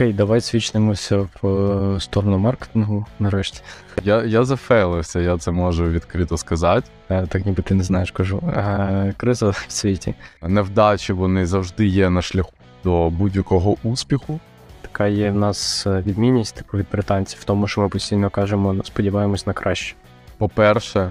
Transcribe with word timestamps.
Окей, 0.00 0.12
давай 0.12 0.40
свічнимося 0.40 1.28
в 1.42 1.46
е, 1.46 2.00
сторону 2.00 2.38
маркетингу 2.38 3.06
нарешті. 3.18 3.60
Я 4.04 4.24
я 4.24 4.44
зафейлився, 4.44 5.20
я 5.20 5.38
це 5.38 5.50
можу 5.50 5.84
відкрито 5.84 6.36
сказати. 6.36 6.90
Е, 7.10 7.26
так 7.26 7.46
ніби 7.46 7.62
ти 7.62 7.74
не 7.74 7.82
знаєш, 7.82 8.10
кажу. 8.10 8.42
Е, 8.46 9.14
криза 9.16 9.48
в 9.48 9.64
світі. 9.68 10.14
Невдачі 10.42 11.12
вони 11.12 11.46
завжди 11.46 11.86
є 11.86 12.10
на 12.10 12.22
шляху 12.22 12.52
до 12.84 13.10
будь-якого 13.10 13.76
успіху. 13.82 14.40
Така 14.82 15.06
є 15.06 15.30
в 15.30 15.36
нас 15.36 15.86
відмінність 15.86 16.56
типу 16.56 16.78
від 16.78 16.86
британців 16.92 17.40
в 17.40 17.44
тому, 17.44 17.68
що 17.68 17.80
ми 17.80 17.88
постійно 17.88 18.30
кажемо, 18.30 18.76
сподіваємось 18.84 19.46
на 19.46 19.52
краще. 19.52 19.94
По-перше, 20.38 21.10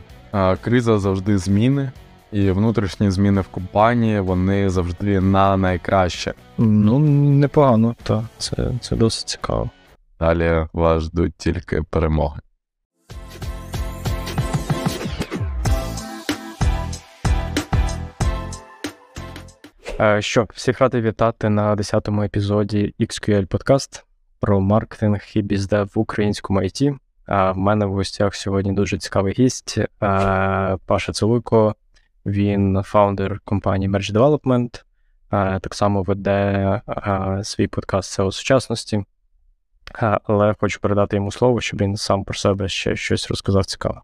криза 0.61 0.99
завжди 0.99 1.37
зміни. 1.37 1.91
І 2.31 2.51
внутрішні 2.51 3.11
зміни 3.11 3.41
в 3.41 3.47
компанії 3.47 4.19
вони 4.19 4.69
завжди 4.69 5.21
на 5.21 5.57
найкраще. 5.57 6.33
Ну, 6.57 6.99
непогано, 6.99 7.95
так. 8.03 8.23
Це 8.37 8.71
це 8.81 8.95
досить 8.95 9.29
цікаво. 9.29 9.69
Далі 10.19 10.67
вас 10.73 11.03
ждуть 11.03 11.33
тільки 11.37 11.81
перемоги. 11.89 12.39
Е, 20.01 20.21
що, 20.21 20.47
всіх 20.53 20.79
радий 20.79 21.01
вітати 21.01 21.49
на 21.49 21.75
10-му 21.75 22.23
епізоді 22.23 22.93
XQL 22.99 23.47
Podcast 23.47 24.03
про 24.39 24.59
маркетинг 24.59 25.21
і 25.33 25.41
біздев 25.41 25.91
в 25.95 25.99
українському 25.99 26.61
IT. 26.61 26.97
В 27.27 27.57
мене 27.57 27.85
в 27.85 27.93
гостях 27.93 28.35
сьогодні 28.35 28.73
дуже 28.73 28.97
цікавий 28.97 29.33
гість 29.33 29.77
е, 29.77 29.87
Паша 30.85 31.11
Целуйко, 31.11 31.75
він 32.25 32.81
фаундер 32.83 33.39
компанії 33.45 33.91
Merge 33.91 34.13
Development, 34.13 34.83
так 35.61 35.75
само 35.75 36.03
веде 36.03 36.81
свій 37.43 37.67
подкаст 37.67 38.19
SEO 38.19 38.31
сучасності. 38.31 39.03
Але 40.23 40.55
хочу 40.59 40.79
передати 40.79 41.15
йому 41.15 41.31
слово, 41.31 41.61
щоб 41.61 41.81
він 41.81 41.97
сам 41.97 42.23
про 42.23 42.33
себе 42.33 42.69
ще 42.69 42.95
щось 42.95 43.29
розказав 43.29 43.65
цікаве. 43.65 44.01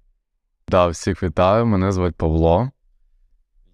Да, 0.67 0.88
всіх 0.88 1.23
вітаю. 1.23 1.66
Мене 1.66 1.91
звуть 1.91 2.16
Павло. 2.16 2.69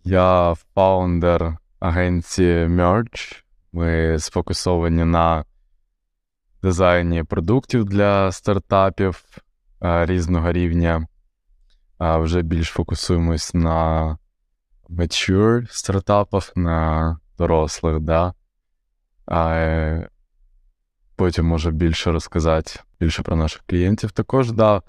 Я 0.03 0.55
фаундер 0.75 1.57
агенції 1.79 2.67
Merge. 2.67 3.43
Ми 3.73 4.19
сфокусовані 4.19 5.05
на 5.05 5.45
дизайні 6.61 7.23
продуктів 7.23 7.85
для 7.85 8.31
стартапів 8.31 9.23
різного 9.81 10.51
рівня. 10.51 11.07
Вже 11.99 12.41
більш 12.41 12.67
фокусуємось 12.67 13.53
на 13.53 14.17
mature 14.91 15.67
стартапах 15.71 16.51
на 16.55 17.19
дорослих, 17.37 17.99
да. 17.99 18.33
А 19.25 19.49
е, 19.53 20.09
потім 21.15 21.45
може 21.45 21.71
більше 21.71 22.11
розказати 22.11 22.79
більше 22.99 23.23
про 23.23 23.35
наших 23.35 23.61
клієнтів. 23.67 24.11
Також, 24.11 24.51
да, 24.51 24.81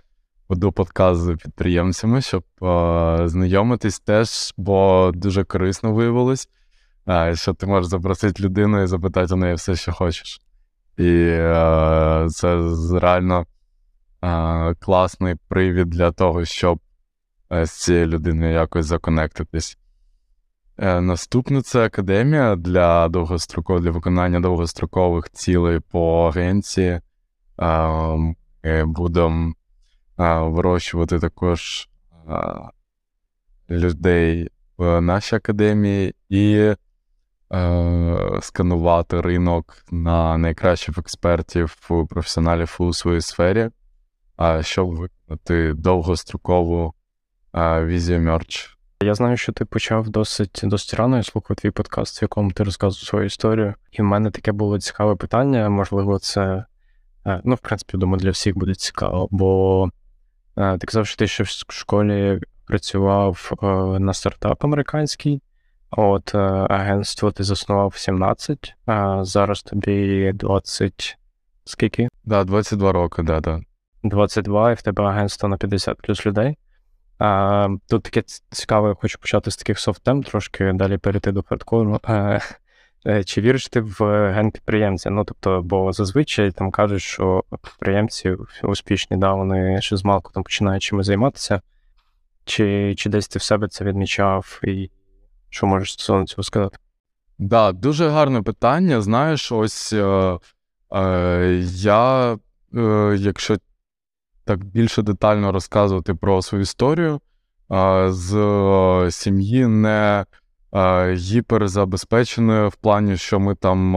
веду 0.48 0.73
подкаст 0.73 1.20
з 1.20 1.36
підприємцями, 1.36 2.20
щоб 2.20 2.45
е, 2.62 3.28
знайомитись 3.28 4.00
теж, 4.00 4.55
бо 4.56 5.11
дуже 5.14 5.45
корисно 5.45 5.92
виявилось, 5.92 6.48
е, 7.08 7.36
що 7.36 7.55
ти 7.55 7.67
можеш 7.67 7.91
запросити 7.91 8.42
людину 8.42 8.83
і 8.83 8.86
запитати 8.86 9.34
у 9.34 9.36
неї 9.36 9.55
все, 9.55 9.77
що 9.77 9.92
хочеш. 9.92 10.41
І 10.98 11.27
е, 11.30 12.27
це 12.30 12.73
реально 13.00 13.47
е, 14.25 14.75
класний 14.75 15.34
привід 15.48 15.91
для 15.91 16.12
того, 16.12 16.45
щоб 16.45 16.80
з 17.50 17.70
цією 17.70 18.06
людиною 18.06 18.53
якось 18.53 18.86
законектитись. 18.86 19.78
Е, 20.83 21.00
наступне 21.00 21.62
це 21.62 21.84
академія 21.84 22.56
для 22.56 23.08
довгостроков, 23.08 23.80
для 23.80 23.91
виконання 23.91 24.41
довгострокових 24.41 25.30
цілей 25.30 25.80
по 25.80 26.28
агенції. 26.28 27.00
Ми 27.58 28.84
будемо 28.84 29.55
вирощувати 30.19 31.19
також 31.19 31.89
людей 33.70 34.51
в 34.79 35.01
нашій 35.01 35.36
академії 35.36 36.14
і 36.29 36.74
сканувати 38.40 39.20
ринок 39.20 39.84
на 39.90 40.39
найкращих 40.39 40.98
експертів 40.98 41.77
професіоналів 42.08 42.77
у 42.78 42.92
своїй 42.92 43.20
сфері, 43.20 43.70
щоб 44.61 44.89
виконати 44.89 45.73
довгострокову 45.73 46.95
візію 47.84 48.20
мерч. 48.20 48.78
Я 49.02 49.14
знаю, 49.14 49.36
що 49.36 49.52
ти 49.52 49.64
почав 49.64 50.08
досить 50.08 50.61
досить 50.64 50.95
рано 50.95 51.17
я 51.17 51.23
слухав 51.23 51.57
твій 51.57 51.70
подкаст, 51.70 52.20
в 52.20 52.24
якому 52.24 52.51
ти 52.51 52.64
розказував 52.64 53.07
свою 53.07 53.24
історію. 53.24 53.74
І 53.92 54.02
в 54.02 54.05
мене 54.05 54.30
таке 54.30 54.52
було 54.52 54.79
цікаве 54.79 55.17
питання. 55.17 55.68
Можливо, 55.68 56.18
це 56.18 56.64
е, 57.27 57.40
ну, 57.45 57.55
в 57.55 57.58
принципі, 57.58 57.98
думаю, 57.98 58.20
для 58.20 58.30
всіх 58.30 58.58
буде 58.58 58.74
цікаво. 58.74 59.29
Бо 59.30 59.89
е, 60.57 60.79
ти 60.79 60.86
казав, 60.86 61.07
що 61.07 61.17
ти 61.17 61.27
ще 61.27 61.42
в 61.42 61.46
школі 61.68 62.40
працював 62.67 63.52
е, 63.63 63.67
на 63.98 64.14
стартап 64.14 64.64
американський. 64.64 65.42
От 65.90 66.34
агентство 66.34 67.30
ти 67.30 67.45
заснував 67.45 67.96
17, 67.96 68.74
а 68.86 69.24
зараз 69.24 69.63
тобі 69.63 70.33
20. 70.34 71.19
Скільки? 71.64 72.08
Да, 72.24 72.45
22 72.45 72.92
роки, 72.92 73.23
да, 73.23 73.40
да. 73.40 73.61
22, 74.05 74.73
і 74.73 74.74
в 74.74 74.83
тебе 74.83 75.05
агентство 75.05 75.48
на 75.48 75.57
50 75.57 76.02
плюс 76.02 76.27
людей. 76.27 76.57
Тут 77.88 78.02
таке 78.02 78.22
цікаве, 78.50 78.94
хочу 78.94 79.18
почати 79.18 79.50
з 79.50 79.56
таких 79.56 79.78
софт-тем, 79.78 80.22
трошки 80.22 80.72
далі 80.72 80.98
перейти 80.98 81.33
до 81.33 81.42
хардкору. 81.42 82.00
Е, 83.06 83.24
чи 83.24 83.40
віриш 83.40 83.68
ти 83.68 83.80
в 83.80 84.33
ген 84.33 84.50
підприємця? 84.50 85.10
Ну, 85.10 85.24
тобто, 85.24 85.62
бо 85.62 85.92
зазвичай 85.92 86.50
там 86.50 86.70
кажуть, 86.70 87.02
що 87.02 87.44
підприємці 87.50 88.36
успішні, 88.62 89.16
да, 89.16 89.33
вони 89.33 89.80
ще 89.80 89.96
з 89.96 90.05
малку 90.05 90.33
там 90.33 90.42
починають 90.42 90.83
чимось 90.83 91.06
займатися. 91.06 91.60
Чи 92.44 92.94
чи 92.94 93.10
десь 93.10 93.28
ти 93.28 93.39
в 93.39 93.42
себе 93.42 93.68
це 93.68 93.84
відмічав, 93.84 94.60
і 94.64 94.90
що 95.50 95.66
можеш 95.66 95.92
стосовно 95.92 96.27
цього 96.27 96.42
сказати? 96.42 96.77
Так, 96.77 96.80
да, 97.39 97.72
дуже 97.72 98.08
гарне 98.08 98.42
питання. 98.42 99.00
Знаєш, 99.00 99.52
ось 99.52 99.92
е, 99.92 100.39
е, 100.94 101.62
я, 101.64 102.39
е, 102.74 103.16
якщо 103.18 103.56
так 104.45 104.64
більше 104.64 105.03
детально 105.03 105.53
розказувати 105.53 106.14
про 106.14 106.42
свою 106.42 106.63
історію 106.63 107.20
з 108.08 108.35
е, 108.36 109.11
сім'ї 109.11 109.67
не 109.67 110.25
гіперзабезпеченою 111.13 112.69
в 112.69 112.77
плані, 112.77 113.17
що 113.17 113.41
ми 113.41 113.55
там 113.55 113.92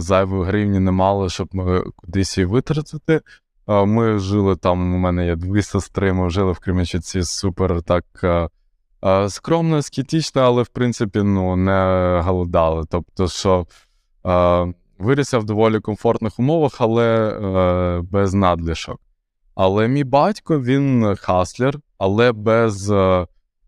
зайвої 0.00 0.44
гривні 0.44 0.80
не 0.80 0.90
мали, 0.90 1.28
щоб 1.28 1.48
ми 1.52 1.84
кудись 1.96 2.38
її 2.38 2.46
витратити. 2.46 3.20
Ми 3.68 4.18
жили 4.18 4.56
там, 4.56 4.94
у 4.94 4.98
мене 4.98 5.26
є 5.26 5.36
дві 5.36 5.62
сестри, 5.62 6.12
ми 6.12 6.30
жили 6.30 6.52
в 6.52 6.58
Кременчуці 6.58 7.22
супер 7.22 7.82
так 7.82 8.04
скромно, 9.28 9.82
скітічно, 9.82 10.42
але 10.42 10.62
в 10.62 10.68
принципі 10.68 11.22
ну, 11.22 11.56
не 11.56 12.20
голодали. 12.24 12.84
Тобто, 12.90 13.28
що 13.28 13.66
вирісся 14.98 15.38
в 15.38 15.44
доволі 15.44 15.80
комфортних 15.80 16.38
умовах, 16.38 16.76
але 16.78 17.28
е, 17.28 18.02
без 18.10 18.34
надлишок. 18.34 19.00
Але 19.56 19.88
мій 19.88 20.04
батько 20.04 20.60
він 20.60 21.16
хаслер, 21.16 21.78
але 21.98 22.32
без 22.32 22.90
е, 22.90 23.26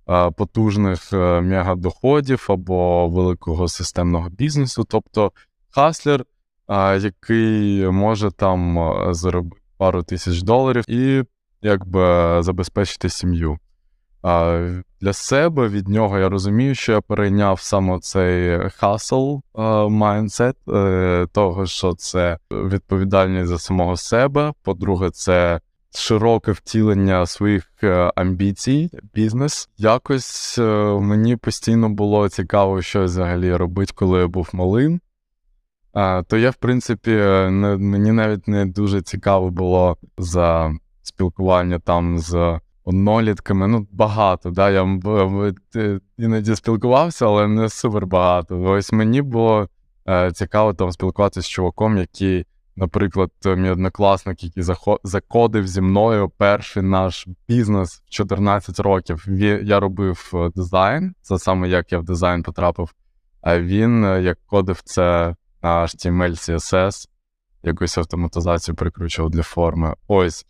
е, 0.09 0.31
потужних 0.31 1.13
е, 1.13 1.41
мегадоходів 1.41 2.47
або 2.49 3.09
великого 3.09 3.69
системного 3.69 4.29
бізнесу. 4.29 4.85
Тобто 4.89 5.33
хаслер, 5.71 6.25
е, 6.69 6.99
який 6.99 7.89
може 7.91 8.31
там 8.31 8.79
е, 8.79 9.15
заробити 9.15 9.63
пару 9.79 10.03
тисяч 10.03 10.43
доларів 10.43 10.85
і 10.89 11.25
якби 11.63 12.37
забезпечити 12.43 13.09
сім'ю. 13.09 13.59
Е, 14.25 14.83
для 15.01 15.13
себе 15.13 15.69
від 15.69 15.89
нього 15.89 16.19
я 16.19 16.29
розумію, 16.29 16.75
що 16.75 16.93
я 16.93 17.01
перейняв 17.01 17.61
саме 17.61 17.99
цей 18.01 18.61
hustle 18.71 19.37
mindset, 19.89 20.57
того, 21.33 21.67
що 21.67 21.93
це 21.93 22.39
відповідальність 22.51 23.49
за 23.49 23.59
самого 23.59 23.97
себе. 23.97 24.53
По-друге, 24.63 25.11
це 25.11 25.61
широке 25.95 26.53
втілення 26.53 27.27
своїх 27.27 27.71
е, 27.83 28.13
амбіцій, 28.17 28.91
бізнес. 29.15 29.69
Якось 29.77 30.59
е, 30.59 30.63
мені 31.01 31.37
постійно 31.37 31.89
було 31.89 32.29
цікаво, 32.29 32.83
що 32.83 33.05
взагалі 33.05 33.57
робити, 33.57 33.93
коли 33.97 34.21
я 34.21 34.27
був 34.27 34.51
малим. 34.53 35.01
То 36.27 36.37
я, 36.37 36.51
в 36.51 36.55
принципі, 36.55 37.11
не, 37.11 37.77
мені 37.77 38.13
навіть 38.13 38.49
не 38.49 38.67
дуже 38.67 39.03
цікаво 39.03 39.51
було 39.51 39.97
за 40.19 40.75
спілкування 41.03 41.79
там 41.79 42.19
з 42.19 42.61
однолітками. 42.85 43.69
Ну, 43.69 43.87
багато. 43.93 44.51
да, 44.51 44.71
Я 44.71 45.01
е, 45.77 46.01
іноді 46.19 46.57
спілкувався, 46.57 47.27
але 47.27 47.49
не 47.49 47.69
супер 47.69 48.07
багато. 48.07 48.63
Ось 48.63 48.93
мені 48.93 49.23
було 49.23 49.69
цікаво 50.35 50.75
там 50.75 50.93
спілкуватися 50.93 51.43
з 51.43 51.49
чуваком, 51.49 51.99
який 51.99 52.47
Наприклад, 52.81 53.31
мій 53.45 53.71
однокласник, 53.71 54.45
який 54.45 54.63
закодив 55.05 55.69
зі 55.69 55.81
мною 55.81 56.29
перший 56.29 56.83
наш 56.83 57.27
бізнес 57.49 58.03
в 58.07 58.11
14 58.11 58.81
років. 58.81 59.25
Я 59.63 59.81
робив 59.81 60.31
е, 60.35 60.51
дизайн, 60.55 61.15
це 61.23 61.39
саме 61.39 61.69
як 61.69 61.93
я 61.93 61.99
в 61.99 62.05
дизайн 62.05 62.43
потрапив. 62.43 62.95
А 63.41 63.61
він 63.61 64.05
е, 64.05 64.23
як 64.23 64.39
кодив 64.47 64.81
це 64.85 65.35
на 65.63 65.83
HTML, 65.83 66.31
CSS, 66.31 67.09
якусь 67.63 67.99
автоматизацію 67.99 68.75
прикручував 68.75 69.31
для 69.31 69.43
форми. 69.43 69.95
Ось. 70.09 70.47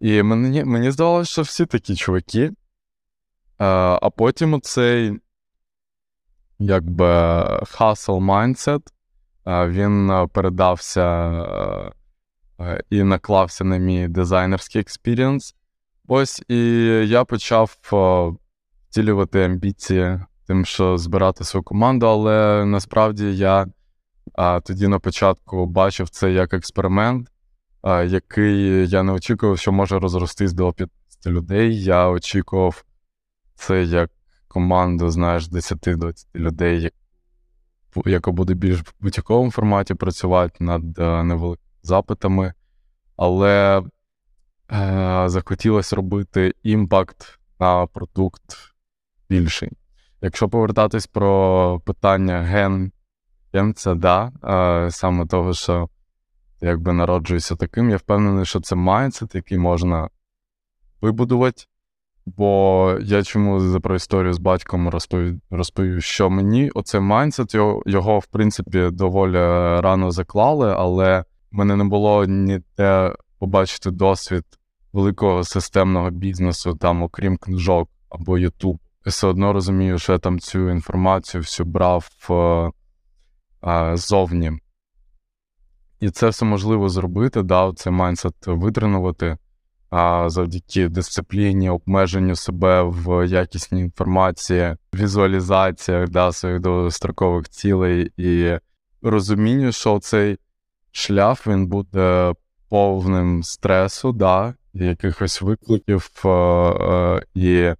І 0.00 0.22
мені 0.22 0.64
мені 0.64 0.90
здавалося, 0.90 1.32
що 1.32 1.42
всі 1.42 1.66
такі 1.66 1.96
чуваки. 1.96 2.42
Е, 2.44 2.52
а 4.02 4.10
потім 4.10 4.54
оцей 4.54 5.20
якби 6.58 7.06
hustle 7.78 8.20
mindset, 8.20 8.80
е, 8.86 8.92
він 9.50 10.28
передався 10.32 11.30
і 12.90 13.02
наклався 13.02 13.64
на 13.64 13.76
мій 13.76 14.08
дизайнерський 14.08 14.80
experience. 14.80 15.54
Ось 16.08 16.42
і 16.48 16.56
я 17.08 17.24
почав 17.24 17.76
втілювати 18.88 19.44
амбіції, 19.44 20.20
тим, 20.46 20.64
що 20.64 20.98
збирати 20.98 21.44
свою 21.44 21.64
команду, 21.64 22.06
але 22.06 22.64
насправді 22.64 23.36
я 23.36 23.66
тоді 24.62 24.88
на 24.88 24.98
початку 24.98 25.66
бачив 25.66 26.08
це 26.08 26.32
як 26.32 26.54
експеримент, 26.54 27.28
який 28.06 28.88
я 28.88 29.02
не 29.02 29.12
очікував, 29.12 29.58
що 29.58 29.72
може 29.72 29.98
розростись 29.98 30.52
до 30.52 30.72
15 30.72 31.26
людей. 31.26 31.82
Я 31.82 32.08
очікував 32.08 32.84
це 33.54 33.82
як 33.82 34.10
команду, 34.48 35.10
знаєш, 35.10 35.48
10-20 35.48 36.26
людей, 36.34 36.90
яка 38.06 38.30
буде 38.30 38.54
більш 38.54 38.80
в 38.80 38.94
будь-якому 39.00 39.50
форматі 39.50 39.94
працювати 39.94 40.64
над 40.64 40.98
невеликими 40.98 41.70
запитами. 41.82 42.54
Але 43.16 43.82
е, 44.72 45.24
захотілося 45.26 45.96
робити 45.96 46.54
impact 46.62 47.38
на 47.58 47.86
продукт 47.86 48.42
більший. 49.28 49.70
Якщо 50.20 50.48
повертатись 50.48 51.06
про 51.06 51.80
питання 51.84 52.42
ген, 52.42 52.92
ген 53.52 53.74
це 53.74 53.94
да, 53.94 54.32
е, 54.44 54.90
саме 54.90 55.26
того, 55.26 55.54
що 55.54 55.88
якби 56.60 56.92
народжуєшся 56.92 57.56
таким, 57.56 57.90
я 57.90 57.96
впевнений, 57.96 58.44
що 58.44 58.60
це 58.60 58.74
mindset, 58.74 59.34
який 59.34 59.58
можна 59.58 60.08
вибудувати. 61.00 61.62
Бо 62.36 62.96
я 63.02 63.22
чому 63.22 63.80
про 63.80 63.94
історію 63.94 64.32
з 64.32 64.38
батьком 64.38 64.88
розповів, 65.50 66.02
що 66.02 66.30
мені 66.30 66.70
оце 66.74 67.00
mindset, 67.00 67.54
його, 67.54 67.82
його, 67.86 68.18
в 68.18 68.26
принципі, 68.26 68.88
доволі 68.92 69.36
рано 69.80 70.10
заклали, 70.10 70.74
але 70.76 71.24
в 71.52 71.56
мене 71.56 71.76
не 71.76 71.84
було 71.84 72.24
ніде 72.24 73.14
побачити 73.38 73.90
досвід 73.90 74.44
великого 74.92 75.44
системного 75.44 76.10
бізнесу, 76.10 76.74
там, 76.74 77.02
окрім 77.02 77.36
книжок 77.36 77.88
або 78.08 78.38
Ютуб. 78.38 78.78
Все 79.06 79.26
одно 79.26 79.52
розумію, 79.52 79.98
що 79.98 80.12
я 80.12 80.18
там 80.18 80.40
цю 80.40 80.70
інформацію 80.70 81.40
всю 81.40 81.66
брав 81.66 82.10
е, 82.30 82.70
е, 83.70 83.96
зовні. 83.96 84.52
І 86.00 86.10
це 86.10 86.28
все 86.28 86.44
можливо 86.44 86.88
зробити, 86.88 87.42
да, 87.42 87.72
цей 87.76 87.92
майндсет 87.92 88.34
витренувати 88.46 89.36
а, 89.90 90.30
завдяки 90.30 90.88
дисципліні, 90.88 91.70
обмеженню 91.70 92.36
себе 92.36 92.82
в 92.82 93.26
якісній 93.28 93.80
інформації, 93.80 94.76
візуалізаціях 94.94 96.08
да, 96.08 96.32
своїх 96.32 96.60
довгострокових 96.60 97.48
цілей 97.48 98.12
і 98.16 98.58
розумінню, 99.02 99.72
що 99.72 99.98
цей 99.98 100.38
шлях 100.92 101.46
він 101.46 101.66
буде 101.66 102.34
повним 102.68 103.42
стресу, 103.42 104.12
да, 104.12 104.54
якихось 104.74 105.42
викликів, 105.42 106.10
е, 106.24 106.28
е, 106.28 107.22
і 107.34 107.72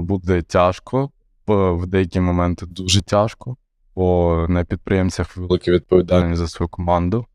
буде 0.00 0.42
тяжко, 0.42 1.10
в 1.46 1.86
деякі 1.86 2.20
моменти 2.20 2.66
дуже 2.66 3.02
тяжко, 3.02 3.56
бо 3.94 4.46
на 4.48 4.64
підприємцях 4.64 5.36
велика 5.36 5.70
відповідальність 5.70 6.40
за 6.40 6.48
свою 6.48 6.68
команду. 6.68 7.26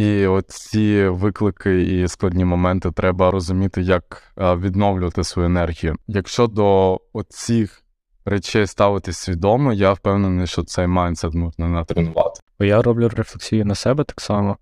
І 0.00 0.28
ці 0.48 1.08
виклики 1.08 1.82
і 1.82 2.08
складні 2.08 2.44
моменти 2.44 2.90
треба 2.90 3.30
розуміти, 3.30 3.82
як 3.82 4.32
відновлювати 4.36 5.24
свою 5.24 5.46
енергію. 5.46 5.96
Якщо 6.06 6.46
до 6.46 7.00
оцих 7.12 7.82
речей 8.24 8.66
ставитись 8.66 9.16
свідомо, 9.18 9.72
я 9.72 9.92
впевнений, 9.92 10.46
що 10.46 10.62
цей 10.62 10.86
mindset 10.86 11.34
можна 11.34 11.68
натренувати. 11.68 12.40
Я 12.60 12.82
роблю 12.82 13.08
рефлексію 13.08 13.64
на 13.64 13.74
себе 13.74 14.04
так 14.04 14.20
само. 14.20 14.56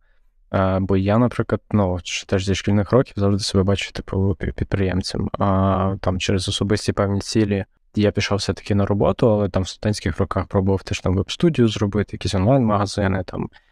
Бо 0.80 0.96
я, 0.96 1.18
наприклад, 1.18 1.60
ну, 1.70 1.98
теж 2.26 2.44
зі 2.44 2.54
шкільних 2.54 2.92
років 2.92 3.14
завжди 3.16 3.44
себе 3.44 3.62
бачу, 3.62 3.92
типу, 3.92 4.36
підприємцем. 4.38 5.30
А 5.38 5.94
там 6.00 6.18
через 6.18 6.48
особисті 6.48 6.92
певні 6.92 7.20
цілі 7.20 7.64
я 7.94 8.10
пішов 8.10 8.38
все-таки 8.38 8.74
на 8.74 8.86
роботу, 8.86 9.30
але 9.30 9.48
там 9.48 9.62
в 9.62 9.68
студентських 9.68 10.18
роках 10.18 10.46
пробував 10.46 10.82
теж 10.82 11.00
там 11.00 11.16
веб-студію 11.16 11.68
зробити, 11.68 12.08
якісь 12.12 12.34
онлайн-магазини, 12.34 13.22
там 13.26 13.42
е, 13.42 13.67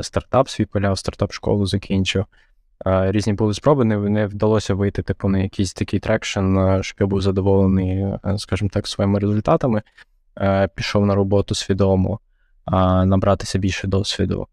стартап 0.00 0.48
свій 0.48 0.64
пиляв, 0.64 0.98
стартап-школу 0.98 1.66
закінчив. 1.66 2.24
Різні 2.84 3.32
були 3.32 3.54
спроби, 3.54 3.84
не, 3.84 3.96
не 3.96 4.26
вдалося 4.26 4.74
вийти, 4.74 5.02
типу, 5.02 5.28
на 5.28 5.38
якийсь 5.38 5.72
такий 5.72 6.00
traction, 6.00 6.58
щоб 6.80 6.96
я 7.00 7.06
був 7.06 7.22
задоволений, 7.22 7.98
е, 7.98 8.20
скажімо 8.38 8.70
так, 8.72 8.86
своїми 8.86 9.18
результатами. 9.18 9.82
Е, 10.38 10.68
пішов 10.74 11.06
на 11.06 11.14
роботу 11.14 11.54
свідомо, 11.54 12.20
набратися 13.04 13.58
більше 13.58 13.88
досвіду. 13.88 14.46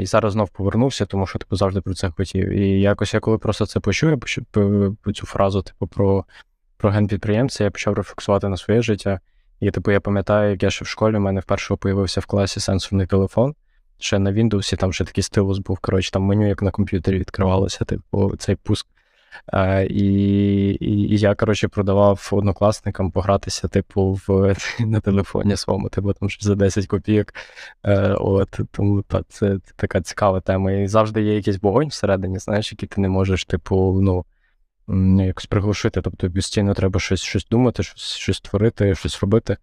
І 0.00 0.06
зараз 0.06 0.32
знов 0.32 0.48
повернувся, 0.48 1.06
тому 1.06 1.26
що 1.26 1.38
типу 1.38 1.56
завжди 1.56 1.80
про 1.80 1.94
це 1.94 2.10
хотів. 2.10 2.48
І 2.48 2.80
якось 2.80 3.14
я 3.14 3.20
коли 3.20 3.38
просто 3.38 3.66
це 3.66 3.80
почув, 3.80 4.10
я 4.10 4.16
почув 4.16 4.44
цю 5.14 5.26
фразу, 5.26 5.62
типу, 5.62 5.86
про 5.86 6.24
про 6.76 6.90
ген 6.90 7.06
підприємця, 7.06 7.64
я 7.64 7.70
почав 7.70 7.94
рефлексувати 7.94 8.48
на 8.48 8.56
своє 8.56 8.82
життя. 8.82 9.20
І, 9.60 9.70
типу, 9.70 9.90
я 9.90 10.00
пам'ятаю, 10.00 10.50
як 10.50 10.62
я 10.62 10.70
ще 10.70 10.84
в 10.84 10.88
школі, 10.88 11.16
у 11.16 11.20
мене 11.20 11.40
вперше 11.40 11.76
появився 11.76 12.20
в 12.20 12.26
класі 12.26 12.60
сенсорний 12.60 13.06
телефон. 13.06 13.54
Ще 13.98 14.18
на 14.18 14.32
Windows, 14.32 14.76
там 14.76 14.92
ще 14.92 15.04
такий 15.04 15.22
стилус 15.22 15.58
був. 15.58 15.78
Коротше, 15.78 16.10
там 16.10 16.22
меню, 16.22 16.48
як 16.48 16.62
на 16.62 16.70
комп'ютері 16.70 17.18
відкривалося, 17.18 17.84
типу, 17.84 18.36
цей 18.36 18.56
пуск. 18.56 18.86
Е, 19.52 19.86
і, 19.86 20.06
і, 20.80 21.18
я, 21.18 21.34
коротше, 21.34 21.68
продавав 21.68 22.28
однокласникам 22.32 23.10
погратися, 23.10 23.68
типу, 23.68 24.20
в, 24.26 24.56
на 24.80 25.00
телефоні 25.00 25.56
своєму, 25.56 25.88
типу, 25.88 26.12
там 26.12 26.30
щось 26.30 26.44
за 26.44 26.54
10 26.54 26.86
копійок. 26.86 27.34
Е, 27.84 28.14
от, 28.20 28.60
Тому 28.70 29.02
та, 29.02 29.22
це 29.28 29.58
така 29.76 30.00
цікава 30.00 30.40
тема. 30.40 30.72
І 30.72 30.86
завжди 30.86 31.22
є 31.22 31.34
якийсь 31.34 31.62
вогонь 31.62 31.88
всередині, 31.88 32.38
знаєш, 32.38 32.72
який 32.72 32.88
ти 32.88 33.00
не 33.00 33.08
можеш, 33.08 33.44
типу, 33.44 34.00
ну. 34.02 34.24
Якось 35.24 35.46
приглушити, 35.46 36.00
тобто 36.00 36.30
постійно 36.30 36.74
треба 36.74 37.00
щось 37.00 37.20
щось 37.22 37.46
думати, 37.46 37.82
щось 37.82 38.02
щось 38.02 38.40
творити, 38.40 38.94
щось 38.94 39.20
робити. 39.20 39.56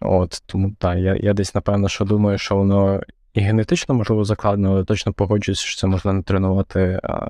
От, 0.00 0.42
Тому 0.46 0.74
так, 0.78 0.98
я 0.98 1.16
я 1.16 1.32
десь, 1.32 1.54
напевно, 1.54 1.88
що 1.88 2.04
думаю, 2.04 2.38
що 2.38 2.56
воно 2.56 3.00
і 3.38 3.40
генетично, 3.40 3.94
можливо, 3.94 4.24
закладено, 4.24 4.70
але 4.70 4.84
точно 4.84 5.12
погоджуюся, 5.12 5.62
що 5.62 5.80
це 5.80 5.86
можна 5.86 6.12
натренувати 6.12 7.00
а, 7.02 7.28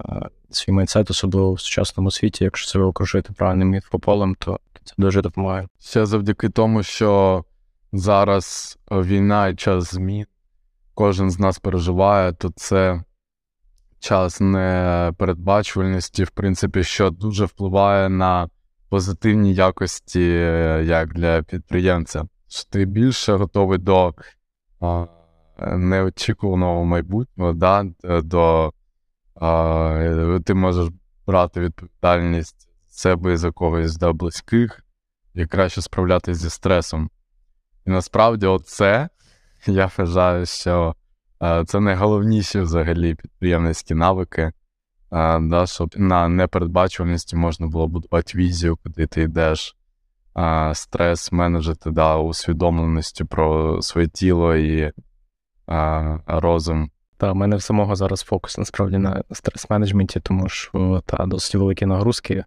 свій 0.51 0.73
майндсет, 0.73 1.11
особливо 1.11 1.53
в 1.53 1.61
сучасному 1.61 2.11
світі. 2.11 2.45
Якщо 2.45 2.73
це 2.73 2.79
окружити 2.79 3.33
правильним 3.33 3.75
інфополем, 3.75 4.35
то 4.39 4.61
це 4.85 4.95
дуже 4.99 5.23
допомагає. 5.23 5.69
Ще 5.81 6.07
завдяки 6.07 6.49
тому, 6.49 6.83
що 6.83 7.45
зараз 7.93 8.79
війна 8.91 9.49
і 9.49 9.55
час 9.55 9.95
змін, 9.95 10.27
кожен 10.95 11.31
з 11.31 11.39
нас 11.39 11.59
переживає, 11.59 12.33
то 12.33 12.51
це 12.57 13.03
час 13.99 14.41
непередбачувальності, 14.41 16.25
в 16.25 16.31
принципі, 16.31 16.85
що 16.85 17.11
дуже 17.11 17.45
впливає 17.45 18.09
на 18.09 18.49
позитивні 18.89 19.55
якості 19.55 20.25
як 20.85 21.15
для 21.15 21.43
підприємця. 21.43 22.25
Що 22.49 22.71
ти 22.71 22.85
більше 22.85 23.33
готовий 23.33 23.79
до 23.79 24.15
неочікуваного 25.59 26.85
майбутнього, 26.85 27.53
да, 27.53 27.85
до 28.05 28.73
а, 29.35 30.39
ти 30.45 30.55
можеш 30.55 30.89
брати 31.27 31.61
відповідальність 31.61 32.69
себе 32.89 33.37
з 33.37 33.45
якогось 33.45 33.97
да, 33.97 34.13
близьких 34.13 34.85
і 35.35 35.47
краще 35.47 35.83
справлятися 35.83 36.41
зі 36.41 36.51
стресом. 36.51 37.11
І 37.87 37.91
насправді, 37.91 38.47
оце 38.47 39.09
я 39.67 39.91
вважаю, 39.99 40.47
що 40.47 40.95
а, 41.39 41.65
це 41.65 41.81
найголовніші 41.81 42.61
взагалі 42.61 43.15
підприємницькі 43.15 43.95
навики, 43.95 44.53
а, 45.11 45.39
да, 45.43 45.67
щоб 45.67 45.95
на 45.97 46.29
непередбачуваності 46.29 47.37
можна 47.37 47.67
було 47.67 47.89
будувати 47.89 48.39
візію, 48.39 48.77
куди 48.77 49.07
ти 49.07 49.23
йдеш. 49.23 49.75
Стрес 50.73 51.33
менеджити 51.33 51.91
да, 51.91 52.17
усвідомленості 52.17 53.25
про 53.25 53.83
своє 53.83 54.09
тіло 54.09 54.57
і 54.57 54.93
а, 55.69 56.19
розум. 56.27 56.91
Та, 57.17 57.33
в 57.33 57.37
мене 57.37 57.57
в 57.57 57.63
самого 57.63 57.97
зараз 57.97 58.23
фокус 58.23 58.59
насправді 58.59 58.99
на 58.99 59.23
стрес-менеджменті, 59.31 60.21
тому 60.21 60.49
що 60.49 61.03
та 61.07 61.27
досить 61.27 61.55
великі 61.55 61.87
нагрузки, 61.87 62.45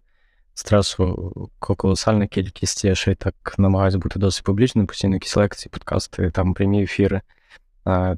стресу, 0.54 1.32
колосальна 1.58 2.26
кількість. 2.26 2.84
Я 2.84 2.94
ще 2.94 3.12
й 3.12 3.14
так 3.14 3.54
намагаюся 3.58 3.98
бути 3.98 4.18
досить 4.18 4.44
публічним, 4.44 4.86
постійно 4.86 5.14
якісь 5.14 5.36
лекції, 5.36 5.70
подкасти, 5.72 6.30
там 6.30 6.54
прямі 6.54 6.82
ефіри. 6.82 7.20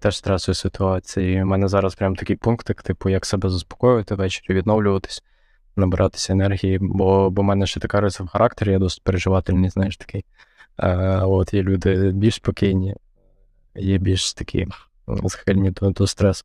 Теж 0.01 0.17
стресові 0.17 0.55
ситуації. 0.55 1.43
У 1.43 1.47
мене 1.47 1.69
зараз 1.69 1.95
прям 1.95 2.17
такий 2.17 2.37
пунктик, 2.37 2.83
типу, 2.83 3.09
як 3.09 3.27
себе 3.27 3.51
заспокоювати 3.51 4.15
ввечері, 4.15 4.57
відновлюватись, 4.57 5.23
набиратися 5.77 6.33
енергії, 6.33 6.79
бо 6.81 7.31
бо 7.31 7.43
в 7.43 7.45
мене 7.45 7.67
ще 7.67 7.81
така 7.81 8.01
риса 8.01 8.25
в 8.25 8.27
характері, 8.27 8.73
я 8.73 8.79
досить 8.79 9.05
переживательний, 9.05 9.71
знаєш, 9.71 9.97
такий. 9.97 10.25
От 11.23 11.55
є 11.55 11.63
люди 11.63 12.11
більш 12.11 12.35
спокійні, 12.35 12.95
є 13.75 13.99
більш 13.99 14.35
такі 14.35 14.67
схильні 15.29 15.71
до, 15.71 16.07
стресу. 16.07 16.45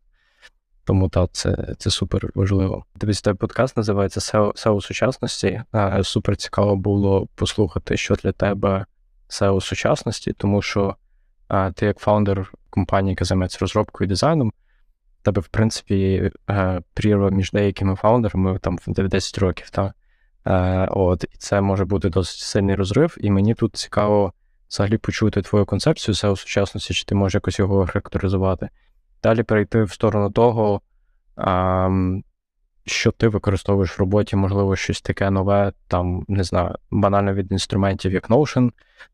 Тому 0.84 1.10
так, 1.10 1.30
це 1.32 1.76
це 1.78 1.90
супер 1.90 2.30
важливо. 2.36 2.86
Дивіться, 2.96 3.22
той 3.24 3.34
подкаст 3.34 3.78
називається 3.78 4.20
SEO, 4.20 4.82
сучасності. 4.82 5.62
Супер 6.04 6.38
цікаво 6.38 6.76
було 6.76 7.28
послухати, 7.36 7.98
що 7.98 8.16
для 8.16 8.32
тебе 8.32 8.86
SEO 9.30 9.62
сучасності, 9.62 10.34
тому 10.34 10.62
що 10.62 10.96
а, 11.48 11.72
ти, 11.72 11.86
як 11.86 12.00
фаундер 12.00 12.54
компанії, 12.70 13.12
яка 13.12 13.26
займається 13.26 13.58
розробкою 13.62 14.06
і 14.06 14.10
дизайном, 14.10 14.54
тебе, 15.22 15.42
в 15.42 15.48
принципі, 15.48 16.32
прірва 16.94 17.30
між 17.30 17.52
деякими 17.52 17.96
фаундерами 17.96 18.60
там 18.60 18.78
в 18.78 19.08
10 19.08 19.38
років. 19.38 19.70
Та? 19.70 19.94
От, 20.90 21.24
І 21.24 21.38
це 21.38 21.62
може 21.62 21.86
бути 21.86 22.10
досить 22.10 22.40
сильний 22.40 22.76
розрив, 22.76 23.18
і 23.20 23.32
мені 23.32 23.54
тут 23.54 23.76
цікаво 23.76 24.34
взагалі 24.70 24.98
почути 24.98 25.42
твою 25.42 25.66
концепцію 25.66 26.16
SEO 26.16 26.36
сучасності, 26.36 26.94
чи 26.94 27.06
ти 27.06 27.16
можеш 27.16 27.34
якось 27.34 27.60
його 27.60 27.88
характеризувати. 27.88 28.70
Далі 29.24 29.44
перейти 29.44 29.84
в 29.84 29.92
сторону 29.92 30.32
того, 30.32 30.82
що 32.86 33.12
ти 33.12 33.28
використовуєш 33.28 33.98
в 33.98 34.00
роботі, 34.00 34.36
можливо, 34.36 34.76
щось 34.76 35.02
таке 35.02 35.30
нове, 35.30 35.74
там, 35.88 36.26
не 36.28 36.44
знаю, 36.44 36.76
банально 36.92 37.34
від 37.34 37.52
інструментів, 37.52 38.14
як 38.14 38.30
Notion, 38.30 38.72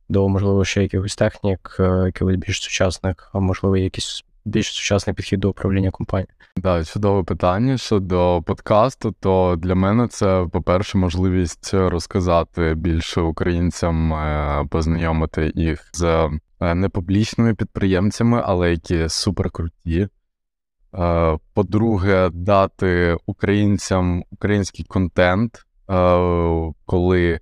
до, 0.10 0.30
можливо, 0.30 0.66
ще 0.66 0.82
якихось 0.82 1.16
технік, 1.16 1.78
е, 1.80 2.04
якихось 2.06 2.36
більш 2.36 2.62
сучасних, 2.62 3.30
а 3.34 3.40
можливо, 3.40 3.78
якийсь 3.78 4.26
більш 4.46 4.68
сучасний 4.68 5.14
підхід 5.14 5.40
до 5.40 5.50
управління 5.50 5.92
компанією. 5.92 6.34
Да, 6.58 6.84
чудове 6.84 7.24
питання 7.24 7.78
щодо 7.78 8.44
подкасту, 8.46 9.16
то 9.20 9.56
для 9.56 9.75
мене 9.75 10.08
це, 10.08 10.48
по-перше, 10.52 10.98
можливість 10.98 11.74
розказати 11.74 12.74
більше 12.75 13.22
українцям, 13.22 14.14
е, 14.14 14.66
познайомити 14.70 15.52
їх 15.56 15.90
з 15.94 16.30
е, 16.60 16.75
непублічними 16.75 17.56
підприємцями, 17.56 18.42
але 18.46 18.72
які 18.72 19.10
суперкруті. 19.10 20.08
Е, 20.98 21.38
по-друге, 21.54 22.30
дати 22.34 23.18
українцям 23.25 24.24
український 24.32 24.86
контент, 24.86 25.62
коли 26.86 27.40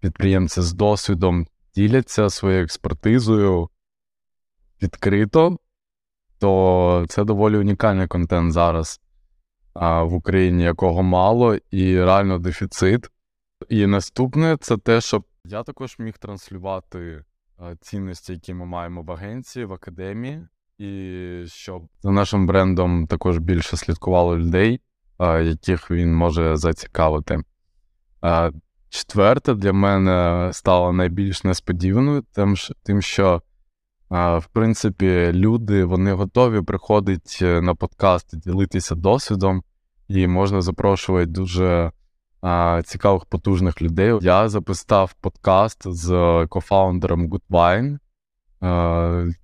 підприємці 0.00 0.62
з 0.62 0.72
досвідом 0.72 1.46
діляться 1.74 2.30
своєю 2.30 2.64
експертизою 2.64 3.68
відкрито 4.82 5.58
то 6.40 7.04
це 7.08 7.24
доволі 7.24 7.56
унікальний 7.56 8.06
контент 8.06 8.52
зараз 8.52 9.00
а, 9.74 10.02
в 10.02 10.14
Україні, 10.14 10.62
якого 10.62 11.02
мало, 11.02 11.56
і 11.70 12.04
реально 12.04 12.38
дефіцит. 12.38 13.10
І 13.68 13.86
наступне 13.86 14.56
це 14.60 14.76
те, 14.76 15.00
щоб 15.00 15.24
я 15.44 15.62
також 15.62 15.98
міг 15.98 16.18
транслювати 16.18 17.24
цінності, 17.80 18.32
які 18.32 18.54
ми 18.54 18.66
маємо 18.66 19.02
в 19.02 19.12
агенції, 19.12 19.64
в 19.64 19.72
академії, 19.72 20.46
і 20.78 21.44
щоб 21.46 21.82
за 22.02 22.10
нашим 22.10 22.46
брендом 22.46 23.06
також 23.06 23.38
більше 23.38 23.76
слідкувало 23.76 24.38
людей, 24.38 24.80
яких 25.20 25.90
він 25.90 26.14
може 26.14 26.56
зацікавити. 26.56 27.42
Четверте 28.88 29.54
для 29.54 29.72
мене 29.72 30.48
стало 30.52 30.92
найбільш 30.92 31.44
несподіваною, 31.44 32.24
тим, 32.82 33.02
що 33.02 33.42
в 34.10 34.46
принципі, 34.52 35.30
люди 35.32 35.84
вони 35.84 36.12
готові 36.12 36.62
приходити 36.62 37.46
е, 37.46 37.60
на 37.60 37.74
подкаст 37.74 38.38
ділитися 38.38 38.94
досвідом, 38.94 39.62
і 40.08 40.26
можна 40.26 40.62
запрошувати 40.62 41.26
дуже 41.26 41.92
цікавих 42.84 43.24
потужних 43.24 43.82
людей. 43.82 44.18
Я 44.22 44.48
записав 44.48 45.12
подкаст 45.12 45.82
з 45.84 46.46
кофаундером 46.48 47.28
Goodwine 47.28 47.98